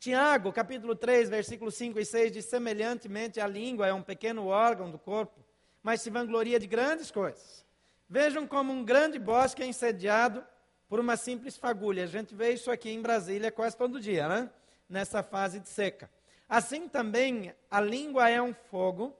Tiago, 0.00 0.52
capítulo 0.52 0.96
3, 0.96 1.30
versículos 1.30 1.76
5 1.76 2.00
e 2.00 2.04
6 2.04 2.32
diz: 2.32 2.46
semelhantemente 2.46 3.40
a 3.40 3.46
língua 3.46 3.86
é 3.86 3.94
um 3.94 4.02
pequeno 4.02 4.48
órgão 4.48 4.90
do 4.90 4.98
corpo, 4.98 5.38
mas 5.84 6.00
se 6.00 6.10
vangloria 6.10 6.58
de 6.58 6.66
grandes 6.66 7.12
coisas. 7.12 7.64
Vejam 8.08 8.44
como 8.44 8.72
um 8.72 8.84
grande 8.84 9.20
bosque 9.20 9.62
é 9.62 9.66
insediado 9.66 10.44
por 10.88 10.98
uma 10.98 11.16
simples 11.16 11.56
fagulha. 11.56 12.02
A 12.02 12.08
gente 12.08 12.34
vê 12.34 12.50
isso 12.50 12.72
aqui 12.72 12.90
em 12.90 13.00
Brasília 13.00 13.52
quase 13.52 13.76
todo 13.76 14.00
dia, 14.00 14.26
né? 14.26 14.50
Nessa 14.88 15.22
fase 15.22 15.60
de 15.60 15.68
seca. 15.68 16.10
Assim 16.48 16.88
também 16.88 17.54
a 17.70 17.80
língua 17.80 18.28
é 18.28 18.42
um 18.42 18.52
fogo, 18.52 19.16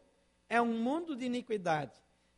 é 0.49 0.61
um 0.61 0.79
mundo 0.79 1.17
de 1.17 1.25
iniquidade, 1.25 1.93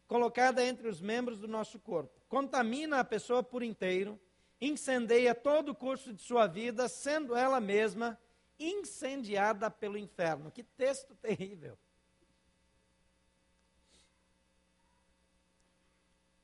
colocada 0.06 0.64
entre 0.64 0.88
os 0.88 1.00
membros 1.00 1.38
do 1.38 1.48
nosso 1.48 1.78
corpo. 1.78 2.20
Contamina 2.28 3.00
a 3.00 3.04
pessoa 3.04 3.42
por 3.42 3.62
inteiro 3.62 4.18
incendeia 4.60 5.34
todo 5.34 5.70
o 5.70 5.74
curso 5.74 6.12
de 6.12 6.22
sua 6.22 6.46
vida, 6.46 6.88
sendo 6.88 7.36
ela 7.36 7.60
mesma 7.60 8.18
incendiada 8.58 9.70
pelo 9.70 9.98
inferno. 9.98 10.50
Que 10.50 10.62
texto 10.62 11.14
terrível. 11.20 11.78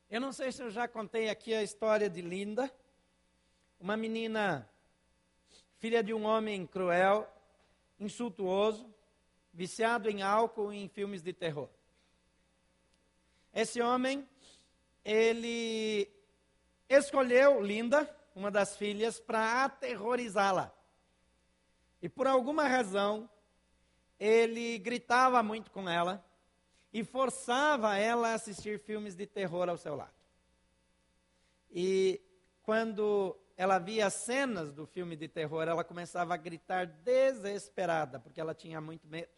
Eu 0.09 0.21
não 0.21 0.31
sei 0.31 0.51
se 0.51 0.61
eu 0.61 0.69
já 0.69 0.87
contei 0.87 1.29
aqui 1.29 1.55
a 1.55 1.63
história 1.63 2.07
de 2.07 2.21
Linda, 2.21 2.71
uma 3.79 3.97
menina, 3.97 4.69
filha 5.79 6.03
de 6.03 6.13
um 6.13 6.23
homem 6.23 6.67
cruel, 6.67 7.27
insultuoso, 7.99 8.92
viciado 9.53 10.09
em 10.09 10.21
álcool 10.21 10.73
e 10.73 10.77
em 10.77 10.87
filmes 10.87 11.21
de 11.21 11.31
terror. 11.31 11.69
Esse 13.53 13.81
homem, 13.81 14.27
ele 15.05 16.09
escolheu 16.89 17.61
Linda, 17.61 18.09
uma 18.35 18.49
das 18.49 18.75
filhas, 18.75 19.19
para 19.19 19.63
aterrorizá-la. 19.63 20.73
E 22.01 22.09
por 22.09 22.25
alguma 22.25 22.67
razão, 22.67 23.29
ele 24.19 24.79
gritava 24.79 25.43
muito 25.43 25.69
com 25.69 25.87
ela, 25.87 26.25
e 26.91 27.03
forçava 27.03 27.97
ela 27.97 28.29
a 28.29 28.33
assistir 28.35 28.79
filmes 28.79 29.15
de 29.15 29.25
terror 29.25 29.67
ao 29.67 29.77
seu 29.77 29.95
lado. 29.95 30.13
E 31.71 32.21
quando 32.61 33.35
ela 33.57 33.79
via 33.79 34.09
cenas 34.09 34.71
do 34.71 34.85
filme 34.85 35.15
de 35.15 35.27
terror, 35.27 35.67
ela 35.67 35.83
começava 35.83 36.33
a 36.33 36.37
gritar 36.37 36.85
desesperada, 36.85 38.19
porque 38.19 38.39
ela 38.39 38.53
tinha 38.53 38.79
muito 38.79 39.07
medo. 39.07 39.29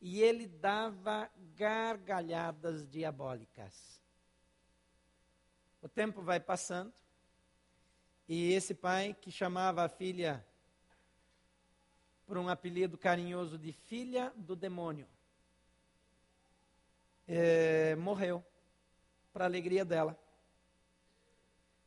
E 0.00 0.22
ele 0.22 0.46
dava 0.46 1.30
gargalhadas 1.56 2.86
diabólicas. 2.88 4.00
O 5.82 5.88
tempo 5.88 6.22
vai 6.22 6.38
passando, 6.40 6.92
e 8.28 8.52
esse 8.52 8.74
pai, 8.74 9.16
que 9.20 9.30
chamava 9.30 9.84
a 9.84 9.88
filha 9.88 10.44
por 12.26 12.36
um 12.36 12.48
apelido 12.48 12.98
carinhoso 12.98 13.56
de 13.56 13.72
filha 13.72 14.32
do 14.36 14.54
demônio, 14.54 15.08
é, 17.26 17.96
morreu, 17.96 18.44
para 19.32 19.46
alegria 19.46 19.84
dela. 19.84 20.18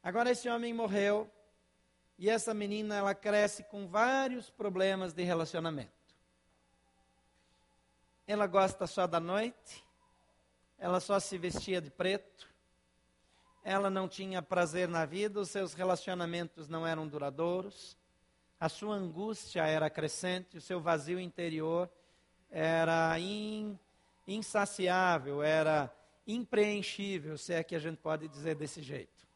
Agora 0.02 0.32
esse 0.32 0.50
homem 0.50 0.74
morreu 0.74 1.30
e 2.18 2.30
essa 2.30 2.54
menina 2.54 2.96
ela 2.96 3.14
cresce 3.14 3.64
com 3.64 3.88
vários 3.88 4.50
problemas 4.50 5.14
de 5.14 5.24
relacionamento. 5.24 6.01
Ela 8.32 8.48
gosta 8.48 8.88
só 8.88 9.06
da 9.06 9.20
noite, 9.20 9.86
ela 10.80 11.02
só 11.02 11.20
se 11.20 11.38
vestia 11.38 11.82
de 11.82 11.92
preto, 11.92 12.50
ela 13.62 13.90
não 13.90 14.08
tinha 14.08 14.42
prazer 14.42 14.88
na 14.88 15.06
vida, 15.06 15.42
os 15.42 15.50
seus 15.50 15.74
relacionamentos 15.74 16.70
não 16.70 16.88
eram 16.88 17.06
duradouros, 17.06 17.98
a 18.58 18.70
sua 18.70 18.96
angústia 18.96 19.68
era 19.68 19.90
crescente, 19.90 20.56
o 20.56 20.62
seu 20.62 20.80
vazio 20.80 21.20
interior 21.20 21.92
era 22.50 23.20
in, 23.20 23.78
insaciável, 24.26 25.44
era 25.44 25.94
impreenchível, 26.26 27.38
se 27.38 27.52
é 27.52 27.62
que 27.62 27.76
a 27.76 27.80
gente 27.80 27.98
pode 27.98 28.30
dizer 28.30 28.56
desse 28.56 28.82
jeito. 28.82 29.28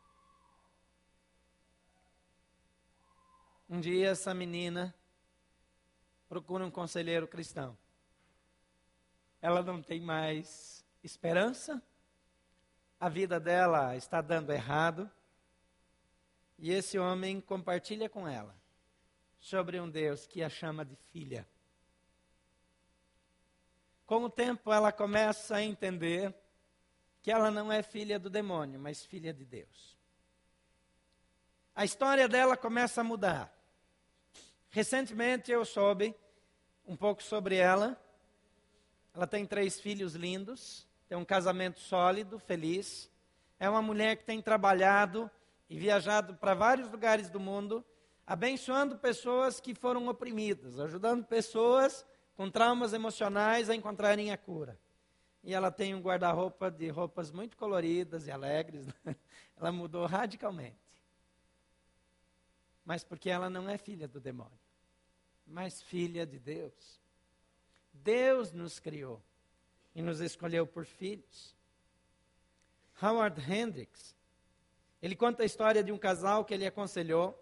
Um 3.69 3.81
dia 3.81 4.11
essa 4.11 4.33
menina 4.33 4.95
procura 6.29 6.65
um 6.65 6.71
conselheiro 6.71 7.27
cristão. 7.27 7.77
Ela 9.45 9.61
não 9.61 9.79
tem 9.79 10.01
mais 10.01 10.83
esperança, 11.03 11.79
a 12.99 13.07
vida 13.07 13.39
dela 13.39 13.95
está 13.95 14.19
dando 14.19 14.51
errado, 14.51 15.07
e 16.57 16.71
esse 16.71 16.97
homem 16.97 17.39
compartilha 17.39 18.09
com 18.09 18.27
ela 18.27 18.55
sobre 19.37 19.79
um 19.79 19.87
Deus 19.87 20.25
que 20.25 20.41
a 20.41 20.49
chama 20.49 20.83
de 20.83 20.95
filha. 20.95 21.47
Com 24.07 24.23
o 24.23 24.31
tempo, 24.31 24.73
ela 24.73 24.91
começa 24.91 25.57
a 25.57 25.61
entender 25.61 26.33
que 27.21 27.29
ela 27.29 27.51
não 27.51 27.71
é 27.71 27.83
filha 27.83 28.17
do 28.17 28.31
demônio, 28.31 28.79
mas 28.79 29.05
filha 29.05 29.31
de 29.31 29.45
Deus. 29.45 29.95
A 31.75 31.85
história 31.85 32.27
dela 32.27 32.57
começa 32.57 33.01
a 33.01 33.03
mudar. 33.03 33.55
Recentemente 34.71 35.51
eu 35.51 35.63
soube 35.63 36.15
um 36.83 36.97
pouco 36.97 37.21
sobre 37.21 37.57
ela. 37.57 38.03
Ela 39.15 39.25
tem 39.25 39.45
três 39.45 39.79
filhos 39.79 40.13
lindos, 40.13 40.85
tem 41.07 41.17
um 41.17 41.23
casamento 41.23 41.79
sólido, 41.79 42.37
feliz. 42.37 43.09
É 43.57 43.69
uma 43.69 43.81
mulher 43.81 44.17
que 44.17 44.25
tem 44.25 44.41
trabalhado 44.41 45.31
e 45.69 45.79
viajado 45.79 46.35
para 46.35 46.53
vários 46.53 46.91
lugares 46.91 47.29
do 47.29 47.39
mundo, 47.39 47.83
abençoando 48.27 48.97
pessoas 48.97 49.61
que 49.61 49.73
foram 49.73 50.09
oprimidas, 50.09 50.77
ajudando 50.79 51.23
pessoas 51.23 52.05
com 52.35 52.51
traumas 52.51 52.91
emocionais 52.91 53.69
a 53.69 53.75
encontrarem 53.75 54.31
a 54.31 54.37
cura. 54.37 54.77
E 55.41 55.53
ela 55.53 55.71
tem 55.71 55.95
um 55.95 56.01
guarda-roupa 56.01 56.69
de 56.69 56.89
roupas 56.89 57.31
muito 57.31 57.55
coloridas 57.55 58.27
e 58.27 58.31
alegres. 58.31 58.85
Né? 59.05 59.15
Ela 59.55 59.71
mudou 59.71 60.05
radicalmente. 60.05 60.75
Mas 62.83 63.05
porque 63.05 63.29
ela 63.29 63.49
não 63.49 63.69
é 63.69 63.77
filha 63.77 64.05
do 64.05 64.19
demônio, 64.19 64.59
mas 65.47 65.81
filha 65.81 66.25
de 66.25 66.37
Deus. 66.37 67.04
Deus 68.05 68.53
nos 68.53 68.79
criou 68.79 69.21
e 69.93 70.01
nos 70.01 70.21
escolheu 70.21 70.65
por 70.65 70.85
filhos. 70.85 71.53
Howard 73.01 73.41
Hendricks, 73.51 74.15
ele 75.01 75.15
conta 75.15 75.43
a 75.43 75.45
história 75.45 75.83
de 75.83 75.91
um 75.91 75.97
casal 75.97 76.45
que 76.45 76.53
ele 76.53 76.65
aconselhou 76.65 77.37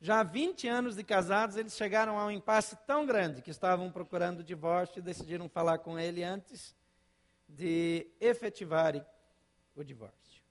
já 0.00 0.20
há 0.20 0.22
20 0.22 0.66
anos 0.66 0.96
de 0.96 1.04
casados, 1.04 1.56
eles 1.56 1.76
chegaram 1.76 2.18
a 2.18 2.24
um 2.24 2.30
impasse 2.30 2.74
tão 2.86 3.04
grande 3.04 3.42
que 3.42 3.50
estavam 3.50 3.92
procurando 3.92 4.42
divórcio 4.42 4.98
e 4.98 5.02
decidiram 5.02 5.46
falar 5.46 5.78
com 5.78 5.98
ele 5.98 6.24
antes 6.24 6.74
de 7.46 8.06
efetivarem 8.18 9.04
o 9.76 9.84
divórcio. 9.84 10.42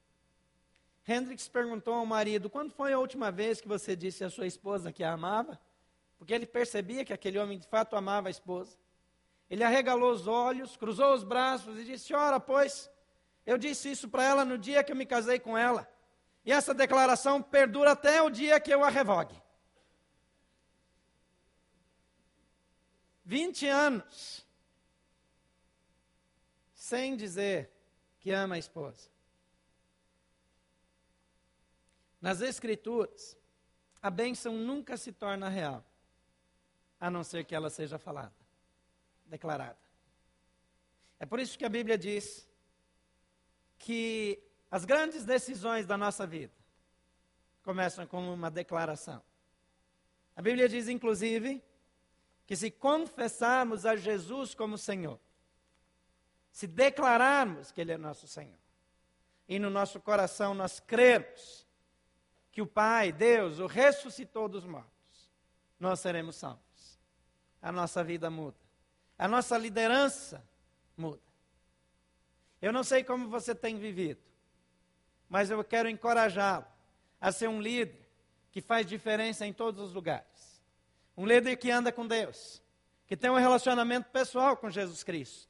Hendricks 1.07 1.47
perguntou 1.47 1.95
ao 1.95 2.05
marido: 2.05 2.47
quando 2.47 2.71
foi 2.71 2.93
a 2.93 2.99
última 2.99 3.31
vez 3.31 3.59
que 3.59 3.67
você 3.67 3.95
disse 3.95 4.23
à 4.23 4.29
sua 4.29 4.45
esposa 4.45 4.91
que 4.91 5.03
a 5.03 5.13
amava? 5.13 5.59
Porque 6.19 6.33
ele 6.33 6.45
percebia 6.45 7.03
que 7.03 7.13
aquele 7.13 7.39
homem 7.39 7.57
de 7.57 7.65
fato 7.65 7.95
amava 7.95 8.27
a 8.27 8.31
esposa. 8.31 8.77
Ele 9.49 9.63
arregalou 9.63 10.11
os 10.11 10.27
olhos, 10.27 10.77
cruzou 10.77 11.13
os 11.13 11.23
braços 11.23 11.79
e 11.79 11.83
disse: 11.83 12.13
Ora, 12.13 12.39
pois, 12.39 12.89
eu 13.45 13.57
disse 13.57 13.91
isso 13.91 14.07
para 14.07 14.23
ela 14.23 14.45
no 14.45 14.57
dia 14.57 14.83
que 14.83 14.91
eu 14.91 14.95
me 14.95 15.05
casei 15.05 15.39
com 15.39 15.57
ela. 15.57 15.89
E 16.45 16.51
essa 16.51 16.73
declaração 16.73 17.41
perdura 17.41 17.91
até 17.91 18.21
o 18.21 18.29
dia 18.29 18.59
que 18.59 18.73
eu 18.73 18.83
a 18.83 18.89
revogue. 18.89 19.35
20 23.25 23.67
anos 23.67 24.45
sem 26.73 27.15
dizer 27.15 27.71
que 28.19 28.31
ama 28.31 28.55
a 28.55 28.57
esposa. 28.57 29.09
Nas 32.19 32.41
Escrituras, 32.41 33.37
a 34.01 34.09
bênção 34.09 34.53
nunca 34.53 34.97
se 34.97 35.11
torna 35.11 35.47
real, 35.47 35.85
a 36.99 37.11
não 37.11 37.23
ser 37.23 37.45
que 37.45 37.53
ela 37.53 37.69
seja 37.69 37.99
falada, 37.99 38.33
declarada. 39.29 39.77
É 41.19 41.25
por 41.25 41.39
isso 41.39 41.57
que 41.57 41.65
a 41.65 41.69
Bíblia 41.69 41.97
diz 41.97 42.49
que 43.77 44.41
as 44.69 44.85
grandes 44.85 45.25
decisões 45.25 45.85
da 45.85 45.97
nossa 45.97 46.25
vida 46.27 46.53
começam 47.63 48.05
com 48.05 48.33
uma 48.33 48.49
declaração. 48.49 49.21
A 50.35 50.41
Bíblia 50.41 50.67
diz, 50.67 50.87
inclusive, 50.87 51.63
que 52.45 52.55
se 52.55 52.71
confessarmos 52.71 53.85
a 53.85 53.95
Jesus 53.95 54.55
como 54.55 54.77
Senhor, 54.77 55.19
se 56.51 56.65
declararmos 56.65 57.71
que 57.71 57.81
Ele 57.81 57.91
é 57.91 57.97
nosso 57.97 58.27
Senhor, 58.27 58.57
e 59.47 59.59
no 59.59 59.69
nosso 59.69 59.99
coração 59.99 60.53
nós 60.53 60.79
cremos 60.79 61.67
que 62.51 62.61
o 62.61 62.67
Pai, 62.67 63.11
Deus, 63.11 63.59
o 63.59 63.67
ressuscitou 63.67 64.47
dos 64.47 64.65
mortos, 64.65 65.29
nós 65.79 65.99
seremos 65.99 66.35
salvos. 66.35 66.99
A 67.61 67.71
nossa 67.71 68.03
vida 68.03 68.29
muda. 68.29 68.68
A 69.19 69.27
nossa 69.27 69.55
liderança 69.57 70.43
muda. 70.97 71.21
Eu 72.59 72.73
não 72.73 72.83
sei 72.83 73.03
como 73.03 73.29
você 73.29 73.53
tem 73.53 73.77
vivido 73.77 74.29
mas 75.29 75.51
eu 75.51 75.63
quero 75.63 75.87
encorajá-lo 75.87 76.65
a 77.21 77.31
ser 77.31 77.47
um 77.47 77.61
líder 77.61 78.09
que 78.51 78.61
faz 78.61 78.85
diferença 78.85 79.45
em 79.45 79.53
todos 79.53 79.79
os 79.85 79.93
lugares. 79.93 80.59
Um 81.15 81.25
líder 81.25 81.55
que 81.57 81.69
anda 81.69 81.91
com 81.91 82.07
Deus, 82.07 82.61
que 83.05 83.15
tem 83.15 83.29
um 83.29 83.37
relacionamento 83.37 84.09
pessoal 84.09 84.57
com 84.57 84.71
Jesus 84.71 85.03
Cristo. 85.03 85.47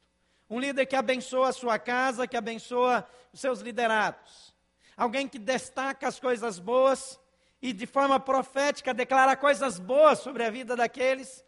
Um 0.50 0.60
líder 0.60 0.86
que 0.86 0.96
abençoa 0.96 1.50
a 1.50 1.54
sua 1.54 1.80
casa, 1.80 2.28
que 2.28 2.36
abençoa 2.36 3.08
os 3.32 3.40
seus 3.40 3.62
liderados. 3.62 4.54
Alguém 4.98 5.28
que 5.28 5.40
destaca 5.40 6.08
as 6.08 6.20
coisas 6.20 6.60
boas 6.60 7.18
e 7.62 7.72
de 7.72 7.86
forma 7.86 8.20
profética 8.20 8.94
declara 8.94 9.38
coisas 9.38 9.80
boas 9.80 10.20
sobre 10.20 10.44
a 10.44 10.50
vida 10.50 10.76
daqueles 10.76 11.46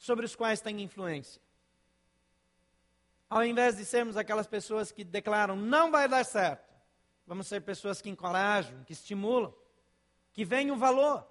sobre 0.00 0.26
os 0.26 0.34
quais 0.34 0.60
tem 0.60 0.82
influência. 0.82 1.40
Ao 3.28 3.44
invés 3.44 3.76
de 3.76 3.84
sermos 3.84 4.16
aquelas 4.16 4.48
pessoas 4.48 4.90
que 4.90 5.04
declaram 5.04 5.54
não 5.54 5.92
vai 5.92 6.08
dar 6.08 6.24
certo, 6.24 6.70
Vamos 7.30 7.46
ser 7.46 7.60
pessoas 7.60 8.02
que 8.02 8.10
encorajam, 8.10 8.82
que 8.82 8.92
estimulam. 8.92 9.54
que 10.32 10.44
vem 10.44 10.72
o 10.72 10.76
valor. 10.76 11.24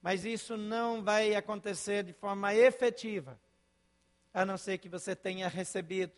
Mas 0.00 0.24
isso 0.24 0.56
não 0.56 1.02
vai 1.02 1.34
acontecer 1.34 2.04
de 2.04 2.12
forma 2.12 2.54
efetiva, 2.54 3.36
a 4.32 4.44
não 4.44 4.56
ser 4.56 4.78
que 4.78 4.88
você 4.88 5.16
tenha 5.16 5.48
recebido 5.48 6.12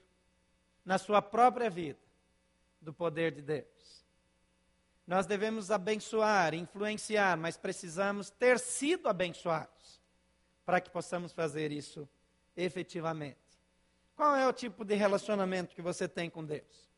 na 0.85 0.99
sua 0.99 1.23
própria 1.23 1.71
vida 1.71 1.99
do 2.83 2.93
poder 2.93 3.33
de 3.33 3.41
Deus. 3.41 3.80
Nós 5.11 5.27
devemos 5.27 5.73
abençoar, 5.73 6.55
influenciar, 6.55 7.37
mas 7.37 7.57
precisamos 7.57 8.31
ter 8.31 8.61
sido 8.61 9.09
abençoados 9.09 10.01
para 10.65 10.81
que 10.81 10.89
possamos 10.89 11.33
fazer 11.33 11.73
isso 11.73 12.09
efetivamente. 12.57 13.59
Qual 14.15 14.37
é 14.37 14.47
o 14.47 14.53
tipo 14.53 14.85
de 14.85 14.95
relacionamento 14.95 15.75
que 15.75 15.83
você 15.83 16.07
tem 16.07 16.31
com 16.31 16.45
Deus? 16.45 16.89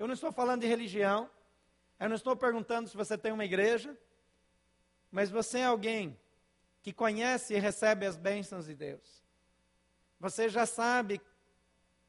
Eu 0.00 0.08
não 0.08 0.14
estou 0.14 0.32
falando 0.32 0.62
de 0.62 0.66
religião, 0.66 1.30
eu 2.00 2.08
não 2.08 2.16
estou 2.16 2.34
perguntando 2.34 2.88
se 2.88 2.96
você 2.96 3.16
tem 3.16 3.30
uma 3.30 3.44
igreja, 3.44 3.96
mas 5.08 5.30
você 5.30 5.60
é 5.60 5.66
alguém 5.66 6.18
que 6.82 6.92
conhece 6.92 7.54
e 7.54 7.60
recebe 7.60 8.04
as 8.04 8.16
bênçãos 8.16 8.66
de 8.66 8.74
Deus. 8.74 9.22
Você 10.18 10.48
já 10.48 10.66
sabe 10.66 11.20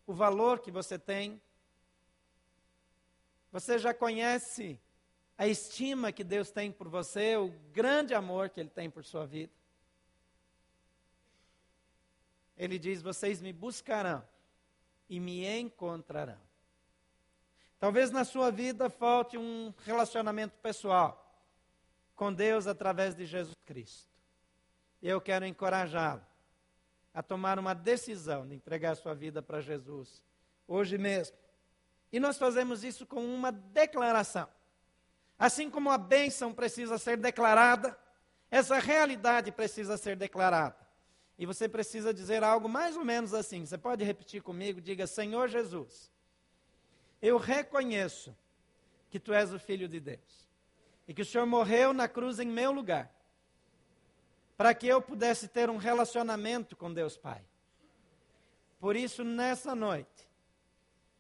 o 0.08 0.14
valor 0.16 0.58
que 0.58 0.72
você 0.72 0.98
tem. 0.98 1.39
Você 3.52 3.78
já 3.78 3.93
conhece 3.93 4.80
a 5.38 5.47
estima 5.47 6.11
que 6.11 6.23
Deus 6.23 6.49
tem 6.49 6.71
por 6.71 6.88
você, 6.88 7.36
o 7.36 7.49
grande 7.71 8.13
amor 8.13 8.49
que 8.49 8.59
Ele 8.59 8.69
tem 8.69 8.89
por 8.89 9.03
sua 9.03 9.25
vida. 9.25 9.51
Ele 12.57 12.79
diz: 12.79 13.01
Vocês 13.01 13.41
me 13.41 13.51
buscarão 13.51 14.25
e 15.09 15.19
me 15.19 15.45
encontrarão. 15.45 16.39
Talvez 17.79 18.09
na 18.09 18.23
sua 18.23 18.49
vida 18.49 18.89
falte 18.89 19.38
um 19.38 19.73
relacionamento 19.83 20.57
pessoal 20.59 21.21
com 22.15 22.33
Deus 22.33 22.65
através 22.65 23.13
de 23.13 23.25
Jesus 23.25 23.55
Cristo. 23.65 24.09
Eu 25.01 25.19
quero 25.19 25.45
encorajá-lo 25.45 26.25
a 27.13 27.21
tomar 27.21 27.59
uma 27.59 27.75
decisão 27.75 28.47
de 28.47 28.55
entregar 28.55 28.91
a 28.91 28.95
sua 28.95 29.13
vida 29.13 29.41
para 29.41 29.61
Jesus 29.61 30.23
hoje 30.67 30.97
mesmo. 30.97 31.38
E 32.11 32.19
nós 32.19 32.38
fazemos 32.38 32.83
isso 32.83 33.05
com 33.05 33.23
uma 33.23 33.51
declaração. 33.51 34.47
Assim 35.38 35.69
como 35.69 35.89
a 35.89 35.97
bênção 35.97 36.53
precisa 36.53 36.97
ser 36.97 37.17
declarada, 37.17 37.97
essa 38.49 38.79
realidade 38.79 39.51
precisa 39.51 39.97
ser 39.97 40.15
declarada. 40.15 40.86
E 41.38 41.45
você 41.45 41.67
precisa 41.67 42.13
dizer 42.13 42.43
algo 42.43 42.69
mais 42.69 42.95
ou 42.95 43.03
menos 43.03 43.33
assim. 43.33 43.65
Você 43.65 43.77
pode 43.77 44.03
repetir 44.03 44.41
comigo? 44.41 44.79
Diga: 44.79 45.05
Senhor 45.05 45.49
Jesus, 45.49 46.11
eu 47.21 47.38
reconheço 47.38 48.36
que 49.09 49.19
tu 49.19 49.33
és 49.33 49.53
o 49.53 49.59
Filho 49.59 49.88
de 49.88 49.99
Deus 49.99 50.49
e 51.07 51.13
que 51.13 51.21
o 51.21 51.25
Senhor 51.25 51.45
morreu 51.45 51.93
na 51.93 52.07
cruz 52.07 52.39
em 52.39 52.47
meu 52.47 52.71
lugar, 52.71 53.13
para 54.57 54.73
que 54.73 54.88
eu 54.88 55.01
pudesse 55.01 55.47
ter 55.47 55.69
um 55.69 55.77
relacionamento 55.77 56.75
com 56.75 56.93
Deus 56.93 57.17
Pai. 57.17 57.45
Por 58.79 58.95
isso, 58.95 59.23
nessa 59.23 59.75
noite, 59.75 60.29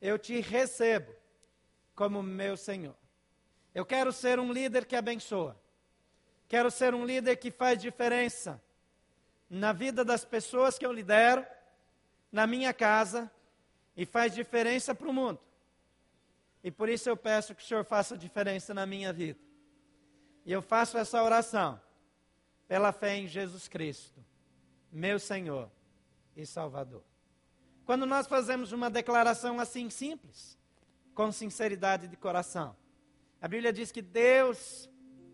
eu 0.01 0.17
te 0.17 0.39
recebo 0.39 1.13
como 1.93 2.23
meu 2.23 2.55
Senhor. 2.55 2.95
Eu 3.75 3.85
quero 3.85 4.13
ser 4.13 4.39
um 4.39 4.53
líder 4.53 4.85
que 4.85 4.95
abençoa. 4.95 5.59
Quero 6.47 6.71
ser 6.71 6.95
um 6.95 7.05
líder 7.05 7.35
que 7.35 7.51
faz 7.51 7.77
diferença 7.77 8.63
na 9.49 9.73
vida 9.73 10.05
das 10.05 10.23
pessoas 10.23 10.77
que 10.77 10.85
eu 10.85 10.93
lidero, 10.93 11.45
na 12.31 12.47
minha 12.47 12.73
casa, 12.73 13.29
e 13.97 14.05
faz 14.05 14.33
diferença 14.33 14.95
para 14.95 15.09
o 15.09 15.13
mundo. 15.13 15.41
E 16.63 16.71
por 16.71 16.87
isso 16.87 17.09
eu 17.09 17.17
peço 17.17 17.53
que 17.53 17.61
o 17.61 17.65
Senhor 17.65 17.83
faça 17.83 18.17
diferença 18.17 18.73
na 18.73 18.85
minha 18.85 19.11
vida. 19.11 19.39
E 20.45 20.53
eu 20.53 20.61
faço 20.61 20.97
essa 20.97 21.21
oração 21.21 21.79
pela 22.69 22.93
fé 22.93 23.17
em 23.17 23.27
Jesus 23.27 23.67
Cristo, 23.67 24.23
meu 24.89 25.19
Senhor 25.19 25.69
e 26.33 26.45
Salvador. 26.45 27.03
Quando 27.85 28.05
nós 28.05 28.25
fazemos 28.25 28.71
uma 28.71 28.89
declaração 28.89 29.59
assim 29.59 29.89
simples, 29.89 30.57
com 31.13 31.29
sinceridade 31.29 32.07
de 32.07 32.15
coração, 32.15 32.75
a 33.45 33.47
Bíblia 33.47 33.71
diz 33.71 33.91
que 33.91 34.01
Deus, 34.01 34.89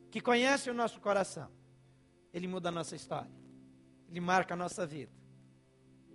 que 0.09 0.20
conhece 0.20 0.70
o 0.70 0.74
nosso 0.74 0.99
coração, 0.99 1.49
Ele 2.34 2.45
muda 2.45 2.68
a 2.68 2.72
nossa 2.72 2.93
história. 2.93 3.32
Ele 4.09 4.20
marca 4.20 4.53
a 4.53 4.57
nossa 4.57 4.86
vida. 4.86 5.14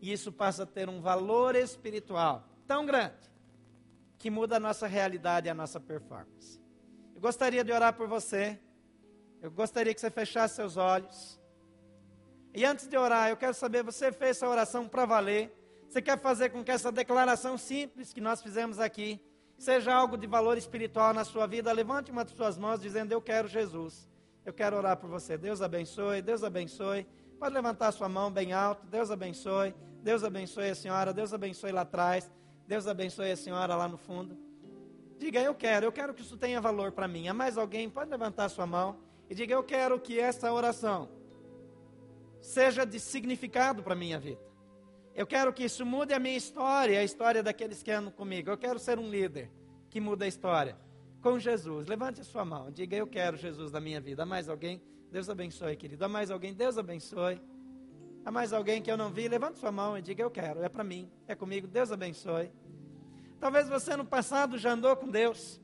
E 0.03 0.12
isso 0.12 0.30
passa 0.30 0.64
a 0.64 0.66
ter 0.66 0.90
um 0.90 1.01
valor 1.01 1.57
espiritual 1.57 2.47
tão 2.66 2.84
grande 2.84 3.32
que 4.18 4.28
muda 4.28 4.59
a 4.59 4.61
nossa 4.61 4.86
realidade 4.86 5.47
e 5.47 5.51
a 5.51 5.55
nossa 5.55 5.80
performance. 5.80 6.61
Eu 7.14 7.20
gostaria 7.22 7.64
de 7.64 7.72
orar 7.72 7.94
por 7.94 8.07
você. 8.07 8.61
Eu 9.40 9.51
gostaria 9.51 9.94
que 9.94 10.01
você 10.03 10.11
fechasse 10.11 10.57
seus 10.57 10.76
olhos. 10.76 11.40
E 12.53 12.62
antes 12.66 12.86
de 12.86 12.99
orar, 12.99 13.30
eu 13.30 13.38
quero 13.38 13.55
saber, 13.55 13.82
você 13.82 14.12
fez 14.12 14.36
essa 14.36 14.47
oração 14.47 14.86
para 14.86 15.07
valer? 15.07 15.51
Você 15.88 16.03
quer 16.03 16.20
fazer 16.20 16.51
com 16.51 16.62
que 16.62 16.70
essa 16.70 16.92
declaração 16.92 17.57
simples 17.57 18.12
que 18.12 18.20
nós 18.20 18.42
fizemos 18.42 18.78
aqui 18.78 19.18
seja 19.59 19.94
algo 19.94 20.16
de 20.16 20.26
valor 20.26 20.57
espiritual 20.57 21.12
na 21.12 21.24
sua 21.24 21.46
vida? 21.46 21.72
Levante 21.72 22.11
uma 22.11 22.24
de 22.24 22.32
suas 22.32 22.57
mãos 22.59 22.80
dizendo: 22.80 23.12
Eu 23.12 23.20
quero 23.20 23.48
Jesus. 23.48 24.09
Eu 24.44 24.52
quero 24.52 24.76
orar 24.76 24.96
por 24.96 25.11
você. 25.11 25.36
Deus 25.36 25.61
abençoe, 25.61 26.22
Deus 26.22 26.44
abençoe. 26.44 27.07
Pode 27.38 27.54
levantar 27.54 27.92
sua 27.92 28.09
mão 28.09 28.30
bem 28.30 28.52
alto. 28.52 28.86
Deus 28.86 29.11
abençoe. 29.11 29.74
Deus 30.02 30.22
abençoe 30.22 30.70
a 30.70 30.74
senhora. 30.74 31.12
Deus 31.12 31.32
abençoe 31.34 31.72
lá 31.72 31.80
atrás. 31.80 32.30
Deus 32.66 32.86
abençoe 32.86 33.30
a 33.30 33.36
senhora 33.36 33.74
lá 33.74 33.88
no 33.88 33.96
fundo. 33.96 34.36
Diga, 35.18 35.40
eu 35.40 35.54
quero, 35.54 35.86
eu 35.86 35.92
quero 35.92 36.12
que 36.12 36.22
isso 36.22 36.36
tenha 36.36 36.61
valor 36.61 36.92
para 36.92 37.09
mim. 37.09 37.28
Há 37.28 37.34
mais 37.34 37.57
alguém? 37.57 37.88
Pode 37.88 38.11
levantar 38.11 38.48
sua 38.48 38.66
mão 38.66 38.98
e 39.28 39.34
diga, 39.34 39.54
eu 39.54 39.64
quero 39.64 39.98
que 39.98 40.20
essa 40.20 40.52
oração 40.52 41.09
seja 42.40 42.84
de 42.84 43.00
significado 43.00 43.82
para 43.82 43.94
a 43.94 43.96
minha 43.96 44.18
vida. 44.18 44.40
Eu 45.16 45.26
quero 45.26 45.50
que 45.50 45.64
isso 45.64 45.84
mude 45.86 46.12
a 46.12 46.18
minha 46.18 46.36
história, 46.36 47.00
a 47.00 47.02
história 47.02 47.42
daqueles 47.42 47.82
que 47.82 47.90
andam 47.90 48.12
comigo. 48.12 48.50
Eu 48.50 48.58
quero 48.58 48.78
ser 48.78 48.98
um 48.98 49.08
líder 49.08 49.50
que 49.88 49.98
muda 49.98 50.26
a 50.26 50.28
história 50.28 50.76
com 51.22 51.38
Jesus. 51.38 51.86
Levante 51.88 52.20
a 52.20 52.24
sua 52.24 52.44
mão, 52.44 52.70
diga, 52.70 52.94
eu 52.94 53.06
quero 53.06 53.34
Jesus 53.34 53.72
na 53.72 53.80
minha 53.80 53.98
vida. 53.98 54.24
Há 54.24 54.26
mais 54.26 54.46
alguém? 54.46 54.82
Deus 55.10 55.30
abençoe, 55.30 55.74
querido. 55.74 56.04
Há 56.04 56.08
mais 56.08 56.30
alguém? 56.30 56.52
Deus 56.52 56.76
abençoe. 56.76 57.40
Há 58.26 58.30
mais 58.30 58.52
alguém 58.52 58.82
que 58.82 58.90
eu 58.90 58.96
não 58.98 59.10
vi? 59.10 59.26
Levante 59.26 59.58
sua 59.58 59.72
mão 59.72 59.96
e 59.96 60.02
diga: 60.02 60.22
Eu 60.22 60.30
quero, 60.30 60.62
é 60.62 60.68
para 60.68 60.84
mim, 60.84 61.10
é 61.26 61.34
comigo. 61.34 61.66
Deus 61.66 61.90
abençoe. 61.90 62.52
Talvez 63.40 63.70
você 63.70 63.96
no 63.96 64.04
passado 64.04 64.58
já 64.58 64.72
andou 64.72 64.94
com 64.96 65.08
Deus. 65.08 65.58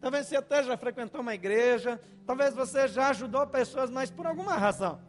Talvez 0.00 0.28
você 0.28 0.36
até 0.36 0.62
já 0.62 0.76
frequentou 0.76 1.20
uma 1.20 1.34
igreja. 1.34 2.00
Talvez 2.24 2.54
você 2.54 2.86
já 2.86 3.08
ajudou 3.08 3.44
pessoas, 3.48 3.90
mas 3.90 4.08
por 4.08 4.24
alguma 4.24 4.54
razão. 4.54 5.00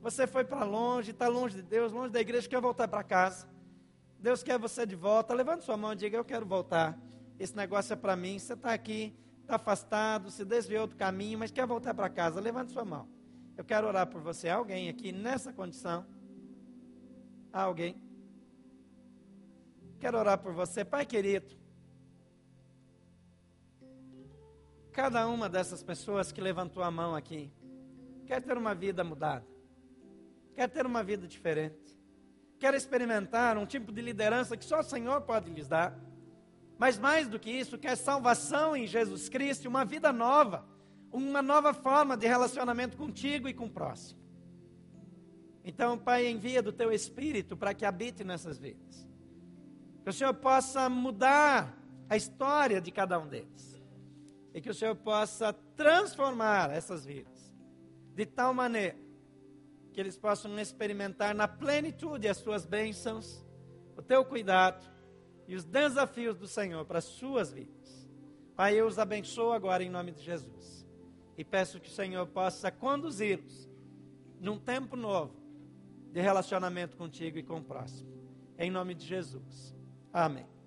Você 0.00 0.26
foi 0.26 0.44
para 0.44 0.64
longe, 0.64 1.10
está 1.10 1.28
longe 1.28 1.56
de 1.56 1.62
Deus, 1.62 1.92
longe 1.92 2.10
da 2.10 2.20
igreja, 2.20 2.48
quer 2.48 2.60
voltar 2.60 2.88
para 2.88 3.02
casa. 3.02 3.48
Deus 4.18 4.42
quer 4.42 4.58
você 4.58 4.86
de 4.86 4.96
volta. 4.96 5.34
Levante 5.34 5.64
sua 5.64 5.76
mão 5.76 5.92
e 5.92 5.96
diga: 5.96 6.16
Eu 6.16 6.24
quero 6.24 6.46
voltar. 6.46 6.98
Esse 7.38 7.56
negócio 7.56 7.92
é 7.92 7.96
para 7.96 8.16
mim. 8.16 8.38
Você 8.38 8.54
está 8.54 8.72
aqui, 8.72 9.14
está 9.42 9.56
afastado, 9.56 10.30
se 10.30 10.44
desviou 10.44 10.86
do 10.86 10.96
caminho, 10.96 11.38
mas 11.38 11.50
quer 11.50 11.66
voltar 11.66 11.94
para 11.94 12.08
casa. 12.08 12.40
Levante 12.40 12.72
sua 12.72 12.84
mão. 12.84 13.08
Eu 13.56 13.64
quero 13.64 13.86
orar 13.86 14.06
por 14.06 14.20
você. 14.20 14.48
Alguém 14.48 14.88
aqui 14.88 15.12
nessa 15.12 15.52
condição? 15.52 16.06
alguém? 17.52 18.00
Quero 19.98 20.18
orar 20.18 20.38
por 20.38 20.52
você, 20.52 20.84
Pai 20.84 21.04
querido. 21.04 21.58
Cada 24.92 25.28
uma 25.28 25.48
dessas 25.48 25.82
pessoas 25.82 26.32
que 26.32 26.40
levantou 26.40 26.82
a 26.82 26.90
mão 26.90 27.14
aqui 27.14 27.52
quer 28.26 28.40
ter 28.40 28.56
uma 28.56 28.74
vida 28.74 29.02
mudada, 29.02 29.44
quer 30.54 30.68
ter 30.68 30.86
uma 30.86 31.02
vida 31.02 31.26
diferente, 31.26 31.98
quer 32.58 32.74
experimentar 32.74 33.56
um 33.56 33.66
tipo 33.66 33.92
de 33.92 34.02
liderança 34.02 34.56
que 34.56 34.64
só 34.64 34.80
o 34.80 34.84
Senhor 34.84 35.22
pode 35.22 35.50
lhes 35.50 35.68
dar. 35.68 35.98
Mas 36.78 36.98
mais 36.98 37.28
do 37.28 37.38
que 37.38 37.50
isso, 37.50 37.78
quer 37.78 37.96
salvação 37.96 38.74
em 38.74 38.86
Jesus 38.86 39.28
Cristo, 39.28 39.68
uma 39.68 39.84
vida 39.84 40.12
nova 40.12 40.68
uma 41.12 41.42
nova 41.42 41.74
forma 41.74 42.16
de 42.16 42.26
relacionamento 42.26 42.96
contigo 42.96 43.48
e 43.48 43.54
com 43.54 43.66
o 43.66 43.70
próximo. 43.70 44.20
Então, 45.64 45.98
Pai, 45.98 46.28
envia 46.28 46.62
do 46.62 46.72
teu 46.72 46.92
Espírito 46.92 47.56
para 47.56 47.74
que 47.74 47.84
habite 47.84 48.24
nessas 48.24 48.58
vidas. 48.58 49.08
Que 50.02 50.10
o 50.10 50.12
Senhor 50.12 50.32
possa 50.34 50.88
mudar 50.88 51.76
a 52.08 52.16
história 52.16 52.80
de 52.80 52.90
cada 52.90 53.18
um 53.18 53.26
deles. 53.26 53.80
E 54.54 54.60
que 54.60 54.70
o 54.70 54.74
Senhor 54.74 54.96
possa 54.96 55.52
transformar 55.76 56.70
essas 56.70 57.04
vidas. 57.04 57.54
De 58.14 58.24
tal 58.24 58.54
maneira 58.54 58.96
que 60.00 60.02
eles 60.02 60.16
possam 60.16 60.58
experimentar 60.58 61.34
na 61.34 61.46
plenitude 61.46 62.26
as 62.26 62.38
suas 62.38 62.64
bênçãos, 62.64 63.44
o 63.94 64.00
teu 64.00 64.24
cuidado 64.24 64.82
e 65.46 65.54
os 65.54 65.62
desafios 65.62 66.38
do 66.38 66.46
Senhor 66.46 66.86
para 66.86 67.00
as 67.00 67.04
suas 67.04 67.52
vidas. 67.52 68.08
Pai, 68.56 68.80
eu 68.80 68.86
os 68.86 68.98
abençoo 68.98 69.52
agora 69.52 69.84
em 69.84 69.90
nome 69.90 70.12
de 70.12 70.22
Jesus 70.22 70.86
e 71.36 71.44
peço 71.44 71.78
que 71.78 71.90
o 71.90 71.92
Senhor 71.92 72.26
possa 72.28 72.70
conduzi-los 72.70 73.68
num 74.40 74.58
tempo 74.58 74.96
novo 74.96 75.36
de 76.10 76.20
relacionamento 76.22 76.96
contigo 76.96 77.36
e 77.36 77.42
com 77.42 77.58
o 77.58 77.62
próximo. 77.62 78.10
Em 78.58 78.70
nome 78.70 78.94
de 78.94 79.04
Jesus. 79.04 79.76
Amém. 80.10 80.59